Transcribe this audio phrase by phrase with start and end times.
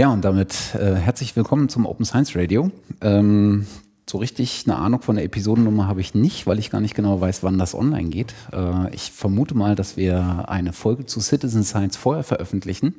[0.00, 2.70] Ja, und damit äh, herzlich willkommen zum Open Science Radio.
[3.00, 3.66] Ähm,
[4.08, 7.20] so richtig eine Ahnung von der Episodennummer habe ich nicht, weil ich gar nicht genau
[7.20, 8.32] weiß, wann das online geht.
[8.52, 12.94] Äh, ich vermute mal, dass wir eine Folge zu Citizen Science vorher veröffentlichen,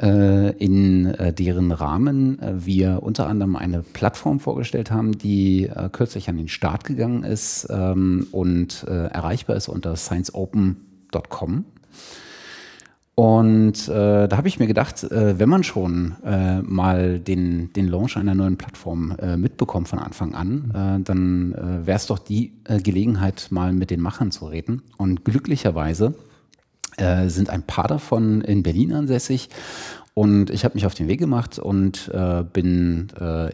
[0.00, 5.88] äh, in äh, deren Rahmen äh, wir unter anderem eine Plattform vorgestellt haben, die äh,
[5.90, 11.64] kürzlich an den Start gegangen ist ähm, und erreichbar ist unter scienceopen.com.
[13.14, 17.86] Und äh, da habe ich mir gedacht, äh, wenn man schon äh, mal den, den
[17.86, 22.18] Launch einer neuen Plattform äh, mitbekommt von Anfang an, äh, dann äh, wäre es doch
[22.18, 24.82] die Gelegenheit, mal mit den Machern zu reden.
[24.96, 26.14] Und glücklicherweise
[27.26, 29.48] sind ein paar davon in Berlin ansässig.
[30.14, 32.08] Und ich habe mich auf den Weg gemacht und
[32.52, 33.08] bin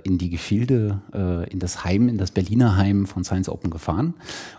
[0.05, 1.01] in die Gefilde,
[1.49, 4.13] in das Heim, in das Berliner Heim von Science Open gefahren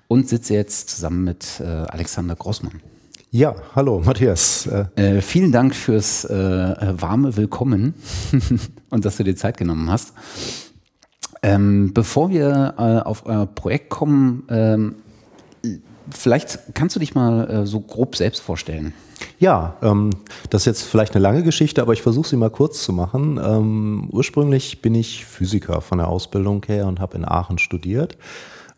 [0.08, 2.82] und sitze jetzt zusammen mit Alexander Grossmann.
[3.34, 4.68] Ja, hallo Matthias.
[4.68, 7.94] Äh, vielen Dank fürs äh, warme Willkommen
[8.90, 10.14] und dass du dir Zeit genommen hast.
[11.42, 14.96] Ähm, bevor wir äh, auf euer Projekt kommen, ähm,
[16.10, 18.94] vielleicht kannst du dich mal äh, so grob selbst vorstellen.
[19.40, 20.10] Ja, ähm,
[20.50, 23.40] das ist jetzt vielleicht eine lange Geschichte, aber ich versuche sie mal kurz zu machen.
[23.42, 28.18] Ähm, ursprünglich bin ich Physiker von der Ausbildung her und habe in Aachen studiert.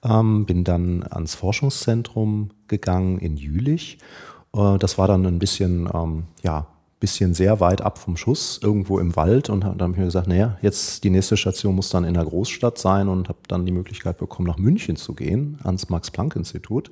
[0.03, 6.23] Ähm, bin dann ans Forschungszentrum gegangen in Jülich äh, das war dann ein bisschen, ähm,
[6.43, 6.67] ja,
[7.03, 9.49] bisschen sehr weit ab vom Schuss, irgendwo im Wald.
[9.49, 12.23] Und dann habe ich mir gesagt, naja, jetzt die nächste Station muss dann in der
[12.23, 16.91] Großstadt sein und habe dann die Möglichkeit bekommen, nach München zu gehen, ans Max-Planck-Institut,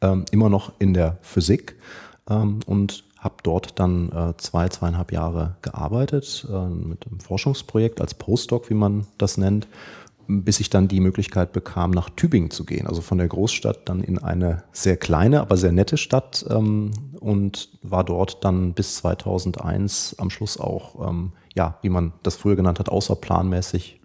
[0.00, 1.74] ähm, immer noch in der Physik
[2.30, 8.14] ähm, und habe dort dann äh, zwei, zweieinhalb Jahre gearbeitet äh, mit einem Forschungsprojekt als
[8.14, 9.66] Postdoc, wie man das nennt
[10.28, 12.86] bis ich dann die Möglichkeit bekam, nach Tübingen zu gehen.
[12.86, 17.70] Also von der Großstadt dann in eine sehr kleine, aber sehr nette Stadt ähm, und
[17.82, 22.78] war dort dann bis 2001 am Schluss auch, ähm, ja, wie man das früher genannt
[22.78, 24.00] hat, außerplanmäßig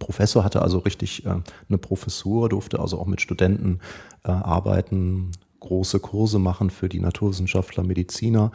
[0.00, 1.36] Professor, hatte also richtig äh,
[1.68, 3.78] eine Professur, durfte also auch mit Studenten
[4.24, 8.50] äh, arbeiten, große Kurse machen für die Naturwissenschaftler, Mediziner.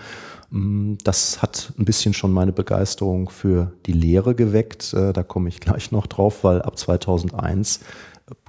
[0.50, 4.94] Mm, das hat ein bisschen schon meine Begeisterung für die Lehre geweckt.
[4.94, 7.80] Äh, da komme ich gleich noch drauf, weil ab 2001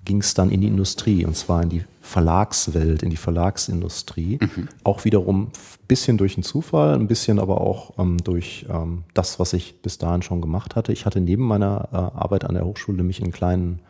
[0.05, 4.39] ging es dann in die Industrie und zwar in die Verlagswelt, in die Verlagsindustrie.
[4.41, 4.69] Mhm.
[4.85, 5.51] Auch wiederum ein
[5.89, 9.99] bisschen durch einen Zufall, ein bisschen aber auch ähm, durch ähm, das, was ich bis
[9.99, 10.93] dahin schon gemacht hatte.
[10.93, 13.81] Ich hatte neben meiner äh, Arbeit an der Hochschule nämlich einen kleinen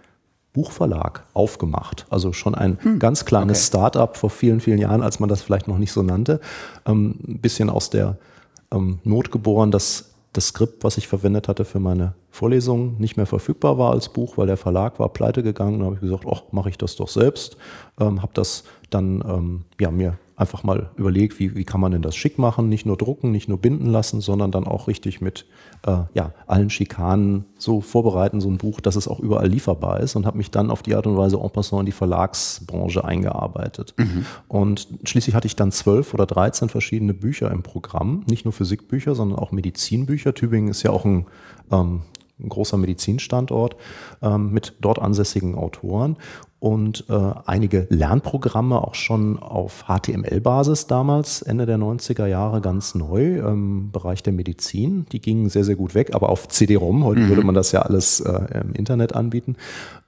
[0.56, 2.06] Buchverlag aufgemacht.
[2.08, 3.66] Also schon ein hm, ganz kleines okay.
[3.66, 6.40] Start-up vor vielen, vielen Jahren, als man das vielleicht noch nicht so nannte.
[6.86, 8.16] Ähm, ein bisschen aus der
[8.72, 13.26] ähm, Not geboren, dass das Skript, was ich verwendet hatte für meine Vorlesungen, nicht mehr
[13.26, 15.80] verfügbar war als Buch, weil der Verlag war pleite gegangen.
[15.80, 17.58] Da habe ich gesagt, ach, mache ich das doch selbst.
[18.00, 22.02] Ähm, habe das dann ähm, ja, mir einfach mal überlegt, wie, wie kann man denn
[22.02, 25.46] das schick machen, nicht nur drucken, nicht nur binden lassen, sondern dann auch richtig mit
[25.86, 30.14] äh, ja, allen Schikanen so vorbereiten, so ein Buch, dass es auch überall lieferbar ist
[30.14, 33.94] und habe mich dann auf die Art und Weise en passant in die Verlagsbranche eingearbeitet.
[33.96, 34.26] Mhm.
[34.46, 39.14] Und schließlich hatte ich dann zwölf oder dreizehn verschiedene Bücher im Programm, nicht nur Physikbücher,
[39.14, 40.34] sondern auch Medizinbücher.
[40.34, 41.26] Tübingen ist ja auch ein
[41.72, 42.02] ähm,
[42.38, 43.76] ein großer Medizinstandort
[44.20, 46.16] ähm, mit dort ansässigen Autoren
[46.58, 53.38] und äh, einige Lernprogramme auch schon auf HTML-Basis damals, Ende der 90er Jahre ganz neu
[53.40, 55.04] im Bereich der Medizin.
[55.12, 57.28] Die gingen sehr, sehr gut weg, aber auf CD-ROM, heute mhm.
[57.28, 59.56] würde man das ja alles äh, im Internet anbieten.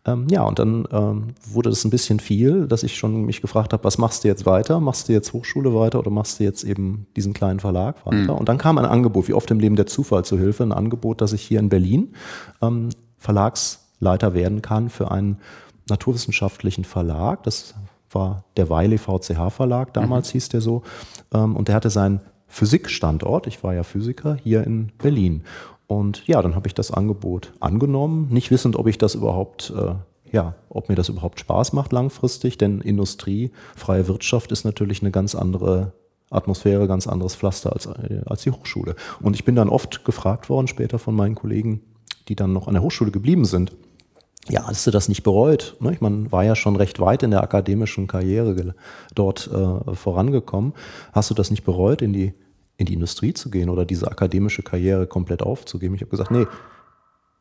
[0.06, 3.75] Ähm, ja, und dann ähm, wurde das ein bisschen viel, dass ich schon mich gefragt
[3.75, 4.80] habe, was machst du jetzt weiter?
[4.80, 8.32] Machst du jetzt Hochschule weiter oder machst du jetzt eben diesen kleinen Verlag weiter?
[8.32, 8.38] Mhm.
[8.38, 11.20] Und dann kam ein Angebot, wie oft im Leben der Zufall zu Hilfe, ein Angebot,
[11.20, 12.15] dass ich hier in Berlin
[12.62, 12.88] ähm,
[13.19, 15.38] Verlagsleiter werden kann für einen
[15.88, 17.43] naturwissenschaftlichen Verlag.
[17.44, 17.75] Das
[18.10, 20.32] war der Weile VCH Verlag, damals mhm.
[20.32, 20.82] hieß der so.
[21.32, 25.43] Ähm, und der hatte seinen Physikstandort, ich war ja Physiker, hier in Berlin.
[25.87, 29.94] Und ja, dann habe ich das Angebot angenommen, nicht wissend, ob ich das überhaupt, äh,
[30.32, 35.10] ja, ob mir das überhaupt Spaß macht langfristig, denn Industrie, freie Wirtschaft ist natürlich eine
[35.10, 35.93] ganz andere
[36.31, 38.97] Atmosphäre, ganz anderes Pflaster als, äh, als die Hochschule.
[39.21, 41.81] Und ich bin dann oft gefragt worden, später von meinen Kollegen,
[42.28, 43.74] die dann noch an der Hochschule geblieben sind,
[44.48, 45.77] ja, hast du das nicht bereut?
[45.80, 45.92] Ne?
[45.92, 48.74] Ich meine, war ja schon recht weit in der akademischen Karriere
[49.15, 50.72] dort äh, vorangekommen.
[51.12, 52.34] Hast du das nicht bereut, in die,
[52.77, 55.95] in die Industrie zu gehen oder diese akademische Karriere komplett aufzugeben?
[55.95, 56.47] Ich habe gesagt, nee,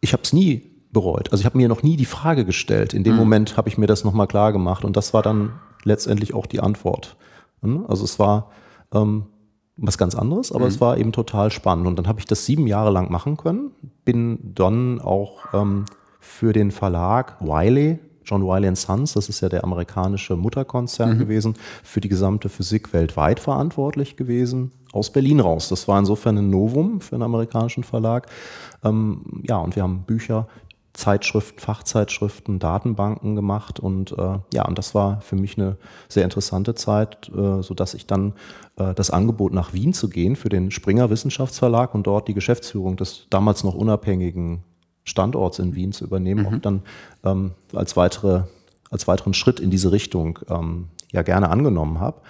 [0.02, 1.32] ich habe es nie bereut.
[1.32, 2.94] Also ich habe mir noch nie die Frage gestellt.
[2.94, 3.20] In dem mhm.
[3.20, 6.60] Moment habe ich mir das nochmal klar gemacht und das war dann letztendlich auch die
[6.60, 7.18] Antwort.
[7.62, 7.84] Ne?
[7.88, 8.52] Also es war
[8.94, 9.26] ähm,
[9.78, 10.72] was ganz anderes, aber mhm.
[10.72, 11.88] es war eben total spannend.
[11.88, 13.72] Und dann habe ich das sieben Jahre lang machen können,
[14.06, 15.86] bin dann auch ähm,
[16.28, 21.20] für den Verlag Wiley John Wiley Sons, das ist ja der amerikanische Mutterkonzern mhm.
[21.20, 25.70] gewesen, für die gesamte Physik weltweit verantwortlich gewesen, aus Berlin raus.
[25.70, 28.28] Das war insofern ein Novum für einen amerikanischen Verlag.
[28.84, 30.48] Ähm, ja, und wir haben Bücher,
[30.92, 35.78] Zeitschriften, Fachzeitschriften, Datenbanken gemacht und äh, ja, und das war für mich eine
[36.10, 38.34] sehr interessante Zeit, äh, so dass ich dann
[38.78, 42.98] äh, das Angebot nach Wien zu gehen für den Springer Wissenschaftsverlag und dort die Geschäftsführung
[42.98, 44.64] des damals noch unabhängigen
[45.08, 46.48] Standorts in Wien zu übernehmen, mhm.
[46.48, 46.82] auch dann
[47.24, 48.44] ähm, als weitere
[48.90, 52.22] als weiteren Schritt in diese Richtung ähm, ja gerne angenommen habe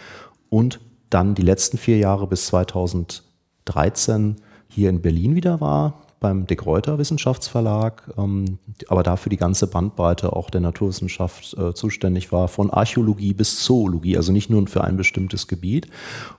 [0.50, 0.79] und
[1.09, 4.38] dann die letzten vier Jahre bis 2013
[4.68, 8.57] hier in Berlin wieder war, beim De Gruyter Wissenschaftsverlag, ähm,
[8.88, 14.18] aber dafür die ganze Bandbreite auch der Naturwissenschaft äh, zuständig war, von Archäologie bis Zoologie,
[14.18, 15.88] also nicht nur für ein bestimmtes Gebiet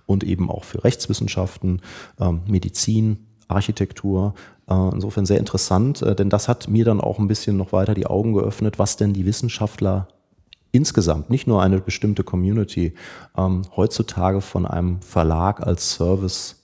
[0.07, 1.81] und eben auch für Rechtswissenschaften,
[2.21, 4.35] ähm, Medizin, Architektur.
[4.69, 7.95] Äh, insofern sehr interessant, äh, denn das hat mir dann auch ein bisschen noch weiter
[7.95, 10.09] die Augen geöffnet, was denn die Wissenschaftler
[10.71, 12.95] insgesamt, nicht nur eine bestimmte Community,
[13.37, 16.59] ähm, heutzutage von einem Verlag als Service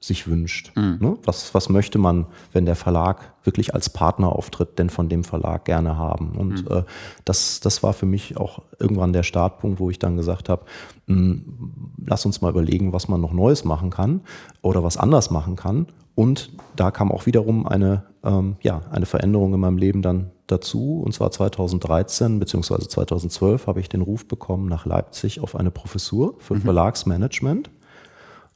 [0.00, 0.72] sich wünscht.
[0.76, 0.98] Mhm.
[1.00, 1.18] Ne?
[1.24, 5.64] Was, was möchte man, wenn der Verlag wirklich als Partner auftritt, denn von dem Verlag
[5.64, 6.32] gerne haben?
[6.36, 6.76] Und mhm.
[6.76, 6.82] äh,
[7.24, 10.64] das, das war für mich auch irgendwann der Startpunkt, wo ich dann gesagt habe,
[11.06, 11.70] mh, hm,
[12.06, 14.20] lass uns mal überlegen, was man noch Neues machen kann
[14.62, 15.86] oder was anders machen kann.
[16.18, 21.00] Und da kam auch wiederum eine, ähm, ja, eine Veränderung in meinem Leben dann dazu.
[21.00, 22.88] Und zwar 2013 bzw.
[22.88, 26.62] 2012 habe ich den Ruf bekommen nach Leipzig auf eine Professur für mhm.
[26.62, 27.70] Verlagsmanagement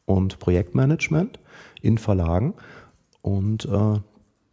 [0.07, 1.39] und Projektmanagement
[1.81, 2.55] in Verlagen.
[3.21, 4.01] Und äh,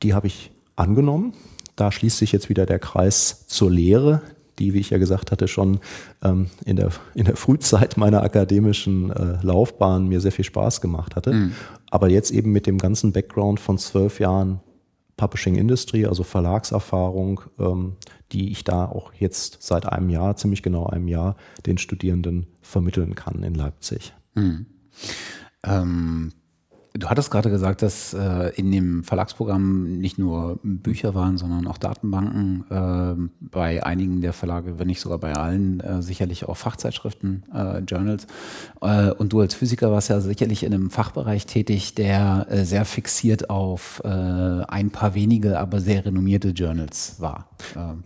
[0.03, 1.33] die habe ich angenommen.
[1.75, 4.21] Da schließt sich jetzt wieder der Kreis zur Lehre,
[4.59, 5.79] die, wie ich ja gesagt hatte, schon
[6.23, 11.15] ähm, in, der, in der Frühzeit meiner akademischen äh, Laufbahn mir sehr viel Spaß gemacht
[11.15, 11.33] hatte.
[11.33, 11.53] Mhm.
[11.89, 14.59] Aber jetzt eben mit dem ganzen Background von zwölf Jahren
[15.17, 17.97] Publishing Industry, also Verlagserfahrung, ähm,
[18.31, 21.35] die ich da auch jetzt seit einem Jahr, ziemlich genau einem Jahr,
[21.65, 24.13] den Studierenden vermitteln kann in Leipzig.
[24.35, 24.65] Mhm.
[25.65, 26.31] Ähm,
[26.93, 31.77] Du hattest gerade gesagt, dass äh, in dem Verlagsprogramm nicht nur Bücher waren, sondern auch
[31.77, 32.65] Datenbanken.
[32.71, 37.79] Äh, bei einigen der Verlage, wenn nicht sogar bei allen, äh, sicherlich auch Fachzeitschriften, äh,
[37.79, 38.25] Journals.
[38.81, 42.85] Äh, und du als Physiker warst ja sicherlich in einem Fachbereich tätig, der äh, sehr
[42.85, 47.49] fixiert auf ein paar wenige, aber sehr renommierte Journals war.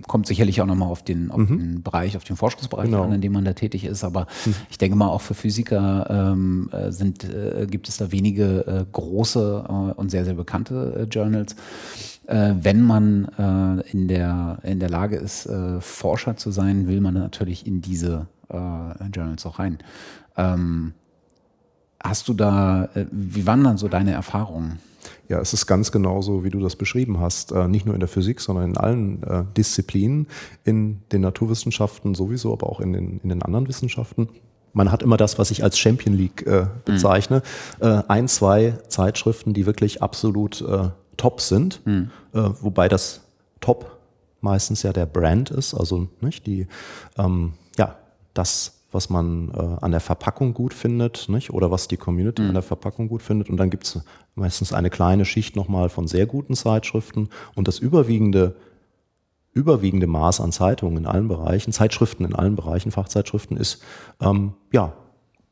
[0.07, 1.57] kommt sicherlich auch nochmal auf den, auf mhm.
[1.57, 3.03] den Bereich, auf den Forschungsbereich genau.
[3.03, 4.03] an, in dem man da tätig ist.
[4.03, 4.55] Aber mhm.
[4.69, 7.27] ich denke mal, auch für Physiker ähm, sind,
[7.69, 11.55] gibt es da wenige äh, große äh, und sehr, sehr bekannte äh, Journals.
[12.27, 15.49] Äh, wenn man in, der, in der Lage ist,
[15.79, 19.79] Forscher zu sein, will man natürlich in diese Journals auch rein.
[20.37, 20.93] Ähm,
[22.01, 24.79] hast du da, wie waren dann so deine Erfahrungen?
[25.27, 27.53] Ja, es ist ganz genauso, wie du das beschrieben hast.
[27.67, 29.21] Nicht nur in der Physik, sondern in allen
[29.57, 30.27] Disziplinen,
[30.63, 34.29] in den Naturwissenschaften sowieso, aber auch in den, in den anderen Wissenschaften
[34.73, 37.41] man hat immer das, was ich als Champion League äh, bezeichne.
[37.79, 37.87] Mhm.
[37.87, 42.09] Äh, ein, zwei Zeitschriften, die wirklich absolut äh, top sind, mhm.
[42.33, 43.21] äh, wobei das
[43.61, 43.99] Top
[44.41, 46.67] meistens ja der Brand ist, also nicht die,
[47.17, 47.95] ähm, ja,
[48.33, 51.51] das, was man äh, an der Verpackung gut findet, nicht?
[51.51, 52.49] oder was die Community mhm.
[52.49, 53.49] an der Verpackung gut findet.
[53.49, 53.99] Und dann gibt's
[54.35, 58.55] meistens eine kleine Schicht nochmal von sehr guten Zeitschriften und das überwiegende
[59.53, 63.83] überwiegende Maß an Zeitungen in allen Bereichen, Zeitschriften in allen Bereichen, Fachzeitschriften ist
[64.19, 64.93] ähm, ja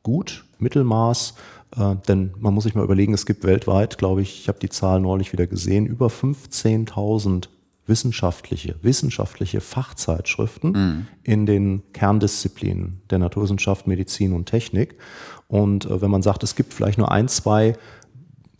[0.02, 1.34] gut, Mittelmaß,
[1.76, 4.68] äh, denn man muss sich mal überlegen, es gibt weltweit, glaube ich, ich habe die
[4.68, 7.48] Zahl neulich wieder gesehen, über 15.000
[7.86, 11.06] wissenschaftliche, wissenschaftliche Fachzeitschriften mhm.
[11.24, 14.96] in den Kerndisziplinen der Naturwissenschaft, Medizin und Technik.
[15.48, 17.76] Und äh, wenn man sagt, es gibt vielleicht nur ein, zwei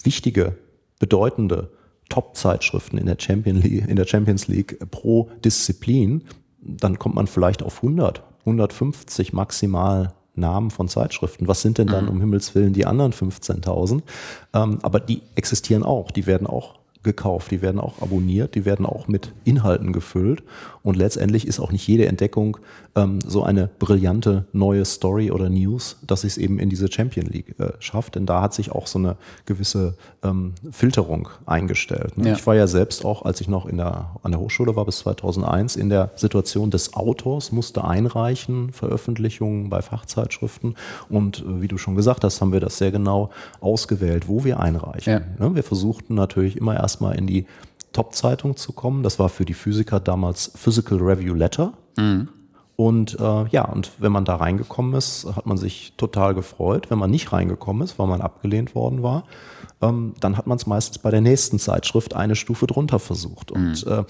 [0.02, 0.56] wichtige,
[0.98, 1.70] bedeutende
[2.12, 6.24] Top-Zeitschriften in der, Champion League, in der Champions League pro Disziplin,
[6.60, 11.48] dann kommt man vielleicht auf 100, 150 maximal Namen von Zeitschriften.
[11.48, 12.10] Was sind denn dann mhm.
[12.10, 14.02] um Himmels Willen die anderen 15.000?
[14.52, 18.84] Ähm, aber die existieren auch, die werden auch gekauft, die werden auch abonniert, die werden
[18.84, 20.42] auch mit Inhalten gefüllt
[20.82, 22.58] und letztendlich ist auch nicht jede Entdeckung
[22.94, 27.58] ähm, so eine brillante neue Story oder News, dass es eben in diese Champion League
[27.58, 32.16] äh, schafft, denn da hat sich auch so eine gewisse ähm, Filterung eingestellt.
[32.16, 32.28] Ne?
[32.28, 32.34] Ja.
[32.34, 34.98] Ich war ja selbst auch, als ich noch in der, an der Hochschule war bis
[34.98, 40.76] 2001, in der Situation des Autors, musste einreichen, Veröffentlichungen bei Fachzeitschriften
[41.08, 44.60] und äh, wie du schon gesagt hast, haben wir das sehr genau ausgewählt, wo wir
[44.60, 45.12] einreichen.
[45.12, 45.48] Ja.
[45.48, 45.54] Ne?
[45.54, 47.46] Wir versuchten natürlich immer erst erstmal in die
[47.92, 49.02] Top-Zeitung zu kommen.
[49.02, 51.72] Das war für die Physiker damals Physical Review Letter.
[51.96, 52.28] Mhm.
[52.76, 56.90] Und äh, ja, und wenn man da reingekommen ist, hat man sich total gefreut.
[56.90, 59.24] Wenn man nicht reingekommen ist, weil man abgelehnt worden war,
[59.82, 63.52] ähm, dann hat man es meistens bei der nächsten Zeitschrift eine Stufe drunter versucht.
[63.52, 63.92] Und mhm.
[63.92, 64.04] äh,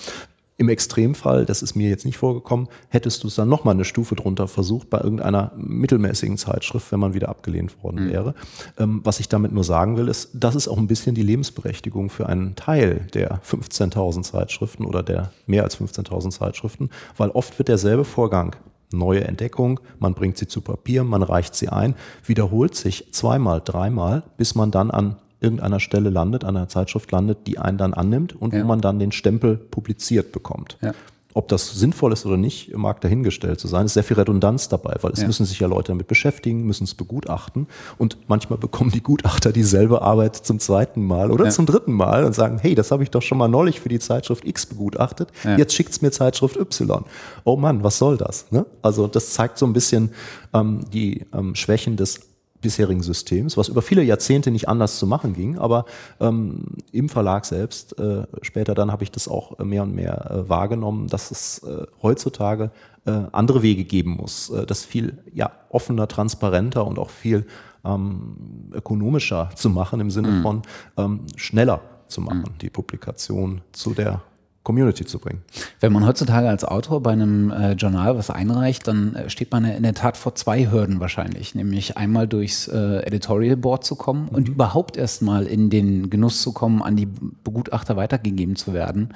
[0.62, 4.14] Im Extremfall, das ist mir jetzt nicht vorgekommen, hättest du es dann nochmal eine Stufe
[4.14, 8.12] drunter versucht bei irgendeiner mittelmäßigen Zeitschrift, wenn man wieder abgelehnt worden mhm.
[8.12, 8.34] wäre.
[8.78, 12.10] Ähm, was ich damit nur sagen will, ist, das ist auch ein bisschen die Lebensberechtigung
[12.10, 17.66] für einen Teil der 15.000 Zeitschriften oder der mehr als 15.000 Zeitschriften, weil oft wird
[17.66, 18.54] derselbe Vorgang
[18.92, 24.22] neue Entdeckung, man bringt sie zu Papier, man reicht sie ein, wiederholt sich zweimal, dreimal,
[24.36, 28.34] bis man dann an irgendeiner Stelle landet, an einer Zeitschrift landet, die einen dann annimmt
[28.34, 28.62] und ja.
[28.62, 30.78] wo man dann den Stempel publiziert bekommt.
[30.80, 30.92] Ja.
[31.34, 33.86] Ob das sinnvoll ist oder nicht, mag dahingestellt zu sein.
[33.86, 35.26] Es ist sehr viel Redundanz dabei, weil es ja.
[35.26, 40.02] müssen sich ja Leute damit beschäftigen, müssen es begutachten und manchmal bekommen die Gutachter dieselbe
[40.02, 41.50] Arbeit zum zweiten Mal oder ja.
[41.50, 43.98] zum dritten Mal und sagen, hey, das habe ich doch schon mal neulich für die
[43.98, 45.56] Zeitschrift X begutachtet, ja.
[45.56, 47.04] jetzt schickt's mir Zeitschrift Y.
[47.44, 48.50] Oh Mann, was soll das?
[48.50, 48.66] Ne?
[48.82, 50.10] Also das zeigt so ein bisschen
[50.52, 52.20] ähm, die ähm, Schwächen des
[52.62, 55.58] bisherigen Systems, was über viele Jahrzehnte nicht anders zu machen ging.
[55.58, 55.84] Aber
[56.20, 60.48] ähm, im Verlag selbst, äh, später dann habe ich das auch mehr und mehr äh,
[60.48, 62.70] wahrgenommen, dass es äh, heutzutage
[63.04, 67.46] äh, andere Wege geben muss, äh, das viel ja, offener, transparenter und auch viel
[67.84, 70.42] ähm, ökonomischer zu machen im Sinne mhm.
[70.42, 70.62] von
[70.96, 72.58] ähm, schneller zu machen, mhm.
[72.60, 74.22] die Publikation zu der
[74.62, 75.42] Community zu bringen.
[75.80, 79.64] Wenn man heutzutage als Autor bei einem äh, Journal was einreicht, dann äh, steht man
[79.64, 84.24] in der Tat vor zwei Hürden wahrscheinlich, nämlich einmal durchs äh, Editorial Board zu kommen
[84.24, 84.36] mhm.
[84.36, 89.14] und überhaupt erstmal in den Genuss zu kommen, an die Begutachter weitergegeben zu werden.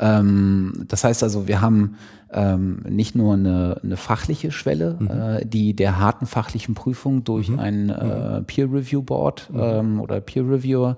[0.00, 1.96] Ähm, das heißt also, wir haben
[2.32, 5.10] ähm, nicht nur eine, eine fachliche Schwelle, mhm.
[5.10, 7.58] äh, die der harten fachlichen Prüfung durch mhm.
[7.58, 8.44] ein äh, mhm.
[8.44, 9.60] Peer Review Board mhm.
[9.60, 10.96] ähm, oder Peer Reviewer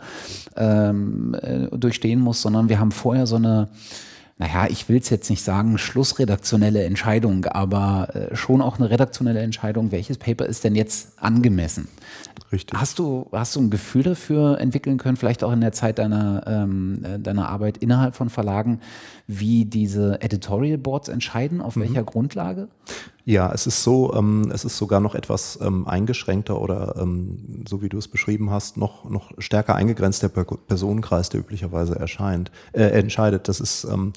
[0.56, 3.68] ähm, äh, durchstehen muss, sondern wir haben vorher so eine
[4.38, 9.40] naja, ich will es jetzt nicht sagen, schlussredaktionelle Entscheidung, aber äh, schon auch eine redaktionelle
[9.40, 11.86] Entscheidung, welches Paper ist denn jetzt angemessen?
[12.50, 12.78] Richtig.
[12.78, 16.42] Hast du, hast du ein Gefühl dafür entwickeln können, vielleicht auch in der Zeit deiner,
[16.46, 18.80] ähm, äh, deiner Arbeit innerhalb von Verlagen,
[19.38, 21.82] wie diese Editorial Boards entscheiden, auf mhm.
[21.82, 22.68] welcher Grundlage?
[23.24, 27.82] Ja, es ist so, ähm, es ist sogar noch etwas ähm, eingeschränkter oder ähm, so
[27.82, 32.82] wie du es beschrieben hast, noch, noch stärker eingegrenzt der Personenkreis, der üblicherweise erscheint, äh,
[32.82, 33.48] entscheidet.
[33.48, 34.12] Das ist ähm,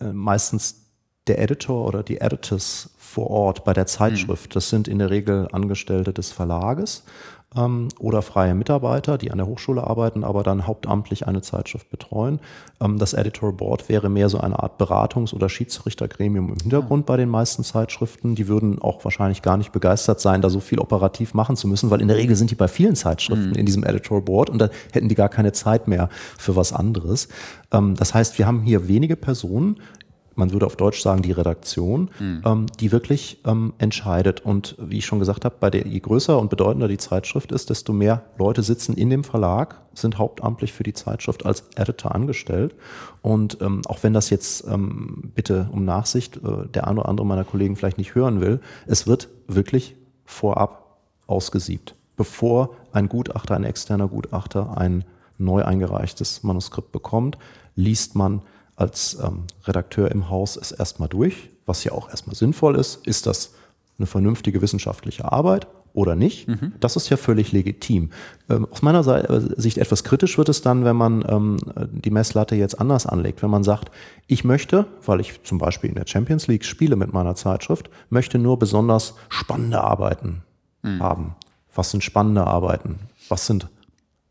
[0.00, 0.86] äh, meistens
[1.26, 4.50] der Editor oder die Editors vor Ort bei der Zeitschrift.
[4.50, 4.54] Mhm.
[4.54, 7.04] Das sind in der Regel Angestellte des Verlages
[7.56, 12.40] ähm, oder freie Mitarbeiter, die an der Hochschule arbeiten, aber dann hauptamtlich eine Zeitschrift betreuen.
[12.80, 17.16] Ähm, das Editor Board wäre mehr so eine Art Beratungs- oder Schiedsrichtergremium im Hintergrund bei
[17.16, 18.34] den meisten Zeitschriften.
[18.34, 21.90] Die würden auch wahrscheinlich gar nicht begeistert sein, da so viel operativ machen zu müssen,
[21.90, 23.56] weil in der Regel sind die bei vielen Zeitschriften mhm.
[23.56, 27.28] in diesem Editor Board und dann hätten die gar keine Zeit mehr für was anderes.
[27.72, 29.80] Ähm, das heißt, wir haben hier wenige Personen,
[30.38, 32.42] man würde auf Deutsch sagen, die Redaktion, mhm.
[32.46, 34.40] ähm, die wirklich ähm, entscheidet.
[34.40, 37.70] Und wie ich schon gesagt habe, bei der, je größer und bedeutender die Zeitschrift ist,
[37.70, 42.74] desto mehr Leute sitzen in dem Verlag, sind hauptamtlich für die Zeitschrift als Editor angestellt.
[43.20, 47.26] Und ähm, auch wenn das jetzt ähm, bitte um Nachsicht äh, der eine oder andere
[47.26, 53.64] meiner Kollegen vielleicht nicht hören will, es wird wirklich vorab ausgesiebt, bevor ein Gutachter, ein
[53.64, 55.04] externer Gutachter ein
[55.36, 57.38] neu eingereichtes Manuskript bekommt,
[57.74, 58.42] liest man
[58.78, 63.06] als ähm, Redakteur im Haus es erstmal durch, was ja auch erstmal sinnvoll ist.
[63.06, 63.54] Ist das
[63.98, 66.46] eine vernünftige wissenschaftliche Arbeit oder nicht?
[66.46, 66.74] Mhm.
[66.78, 68.10] Das ist ja völlig legitim.
[68.48, 71.56] Ähm, aus meiner äh, Sicht etwas kritisch wird es dann, wenn man ähm,
[71.90, 73.42] die Messlatte jetzt anders anlegt.
[73.42, 73.90] Wenn man sagt,
[74.28, 78.38] ich möchte, weil ich zum Beispiel in der Champions League spiele mit meiner Zeitschrift, möchte
[78.38, 80.44] nur besonders spannende Arbeiten
[80.82, 81.02] mhm.
[81.02, 81.34] haben.
[81.74, 83.00] Was sind spannende Arbeiten?
[83.28, 83.68] Was sind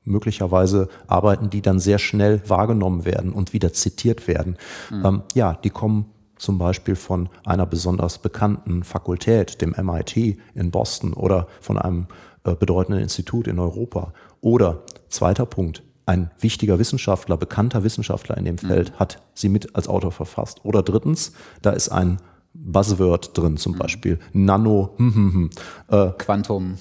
[0.08, 4.58] möglicherweise Arbeiten, die dann sehr schnell wahrgenommen werden und wieder zitiert werden.
[4.90, 5.06] Mhm.
[5.06, 6.06] Ähm, ja, die kommen
[6.38, 12.08] zum Beispiel von einer besonders bekannten Fakultät, dem MIT in Boston oder von einem
[12.44, 14.14] äh, bedeutenden Institut in Europa.
[14.42, 19.00] Oder zweiter Punkt, ein wichtiger Wissenschaftler, bekannter Wissenschaftler in dem Feld mhm.
[19.00, 20.64] hat sie mit als Autor verfasst.
[20.64, 22.18] Oder drittens, da ist ein
[22.60, 23.78] Buzzword drin, zum mhm.
[23.78, 25.50] Beispiel Nano, hm, hm, hm,
[25.90, 26.78] äh, Quantum,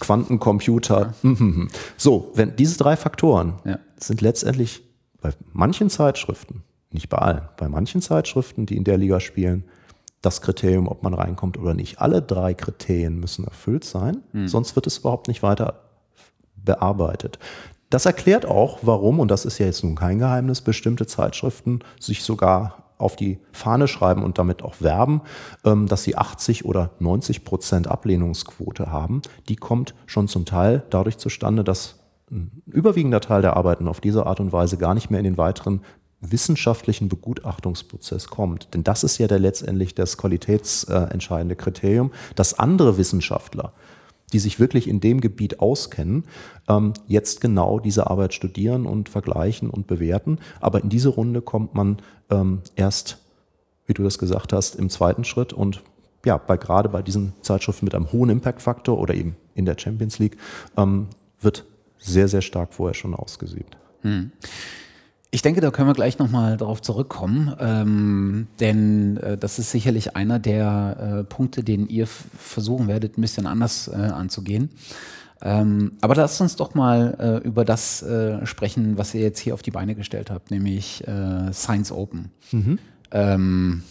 [0.00, 1.00] Quantencomputer.
[1.00, 1.14] Ja.
[1.22, 1.68] Hm, hm, hm.
[1.96, 3.78] So, wenn diese drei Faktoren ja.
[3.98, 4.82] sind letztendlich
[5.20, 9.64] bei manchen Zeitschriften, nicht bei allen, bei manchen Zeitschriften, die in der Liga spielen,
[10.22, 12.00] das Kriterium, ob man reinkommt oder nicht.
[12.00, 14.48] Alle drei Kriterien müssen erfüllt sein, hm.
[14.48, 15.80] sonst wird es überhaupt nicht weiter
[16.56, 17.38] bearbeitet.
[17.90, 22.22] Das erklärt auch, warum, und das ist ja jetzt nun kein Geheimnis, bestimmte Zeitschriften sich
[22.22, 25.22] sogar auf die Fahne schreiben und damit auch werben,
[25.64, 31.18] ähm, dass sie 80 oder 90 Prozent Ablehnungsquote haben, die kommt schon zum Teil dadurch
[31.18, 31.96] zustande, dass
[32.30, 35.38] ein überwiegender Teil der Arbeiten auf diese Art und Weise gar nicht mehr in den
[35.38, 35.80] weiteren
[36.20, 38.74] wissenschaftlichen Begutachtungsprozess kommt.
[38.74, 43.72] Denn das ist ja der letztendlich das qualitätsentscheidende Kriterium, dass andere Wissenschaftler
[44.32, 46.24] die sich wirklich in dem Gebiet auskennen,
[46.68, 50.38] ähm, jetzt genau diese Arbeit studieren und vergleichen und bewerten.
[50.60, 51.98] Aber in diese Runde kommt man
[52.30, 53.18] ähm, erst
[53.88, 55.82] wie du das gesagt hast, im zweiten Schritt und
[56.24, 60.18] ja, bei, gerade bei diesen Zeitschriften mit einem hohen Impact-Faktor oder eben in der Champions
[60.18, 60.36] League
[60.76, 61.08] ähm,
[61.40, 61.64] wird
[61.96, 63.76] sehr, sehr stark vorher schon ausgesiebt.
[64.02, 64.30] Hm.
[65.30, 70.16] Ich denke, da können wir gleich nochmal darauf zurückkommen, ähm, denn äh, das ist sicherlich
[70.16, 74.70] einer der äh, Punkte, den ihr versuchen werdet, ein bisschen anders äh, anzugehen.
[75.42, 79.52] Ähm, aber lasst uns doch mal äh, über das äh, sprechen, was ihr jetzt hier
[79.52, 82.30] auf die Beine gestellt habt, nämlich äh, Science Open.
[82.50, 82.78] Mhm.
[83.10, 83.82] Ähm,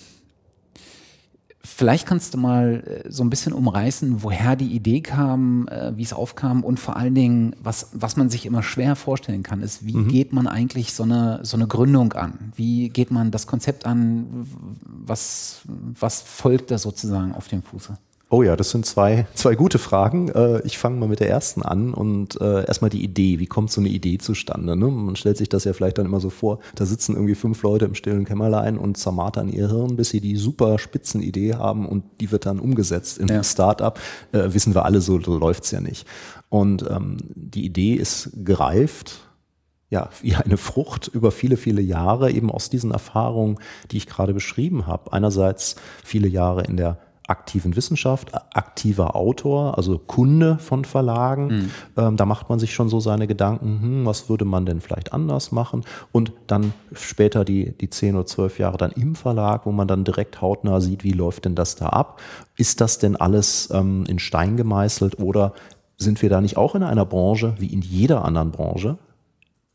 [1.68, 6.04] Vielleicht kannst du mal äh, so ein bisschen umreißen, woher die Idee kam, äh, wie
[6.04, 9.86] es aufkam und vor allen Dingen, was, was man sich immer schwer vorstellen kann, ist,
[9.86, 10.08] wie mhm.
[10.08, 12.54] geht man eigentlich so eine, so eine Gründung an?
[12.56, 14.48] Wie geht man das Konzept an?
[14.86, 17.98] Was, was folgt da sozusagen auf dem Fuße?
[18.30, 20.28] Oh ja, das sind zwei, zwei gute Fragen.
[20.30, 23.40] Äh, ich fange mal mit der ersten an und äh, erstmal die Idee.
[23.40, 24.76] Wie kommt so eine Idee zustande?
[24.76, 24.88] Ne?
[24.88, 27.86] Man stellt sich das ja vielleicht dann immer so vor, da sitzen irgendwie fünf Leute
[27.86, 32.04] im stillen Kämmerlein und zermartern ihr Hirn, bis sie die super spitzen Idee haben und
[32.20, 33.36] die wird dann umgesetzt in ja.
[33.36, 33.98] einem Startup.
[34.34, 36.06] Äh, wissen wir alle, so, so läuft's ja nicht.
[36.50, 39.22] Und ähm, die Idee ist gereift,
[39.90, 43.58] ja, wie eine Frucht über viele, viele Jahre, eben aus diesen Erfahrungen,
[43.92, 45.14] die ich gerade beschrieben habe.
[45.14, 51.48] Einerseits viele Jahre in der aktiven Wissenschaft, aktiver Autor, also Kunde von Verlagen.
[51.48, 51.72] Mhm.
[51.98, 55.14] Ähm, da macht man sich schon so seine Gedanken, hm, was würde man denn vielleicht
[55.14, 55.84] anders machen?
[56.12, 60.04] Und dann später die, die zehn oder zwölf Jahre dann im Verlag, wo man dann
[60.04, 62.22] direkt hautnah sieht, wie läuft denn das da ab?
[62.56, 65.54] Ist das denn alles ähm, in Stein gemeißelt oder
[65.98, 68.98] sind wir da nicht auch in einer Branche, wie in jeder anderen Branche,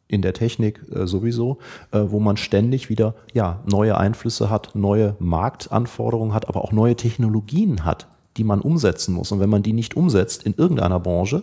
[0.09, 1.59] in der Technik äh, sowieso,
[1.91, 6.97] äh, wo man ständig wieder ja, neue Einflüsse hat, neue Marktanforderungen hat, aber auch neue
[6.97, 9.33] Technologien hat, die man umsetzen muss.
[9.33, 11.43] Und wenn man die nicht umsetzt in irgendeiner Branche,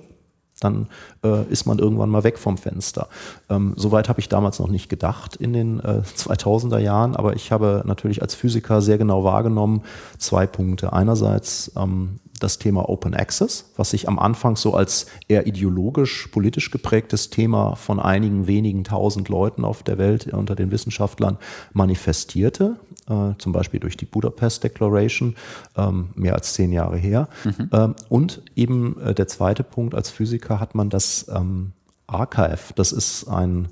[0.60, 0.88] dann
[1.24, 3.08] äh, ist man irgendwann mal weg vom Fenster.
[3.50, 7.52] Ähm, Soweit habe ich damals noch nicht gedacht in den äh, 2000er Jahren, aber ich
[7.52, 9.84] habe natürlich als Physiker sehr genau wahrgenommen
[10.18, 10.94] zwei Punkte.
[10.94, 16.72] Einerseits ähm, das Thema Open Access, was sich am Anfang so als eher ideologisch, politisch
[16.72, 21.38] geprägtes Thema von einigen wenigen tausend Leuten auf der Welt unter den Wissenschaftlern
[21.74, 25.36] manifestierte, äh, zum Beispiel durch die Budapest Declaration,
[25.76, 27.28] ähm, mehr als zehn Jahre her.
[27.44, 27.70] Mhm.
[27.72, 31.74] Ähm, und eben äh, der zweite Punkt, als Physiker hat man das ähm,
[32.08, 33.68] Archive, das ist ein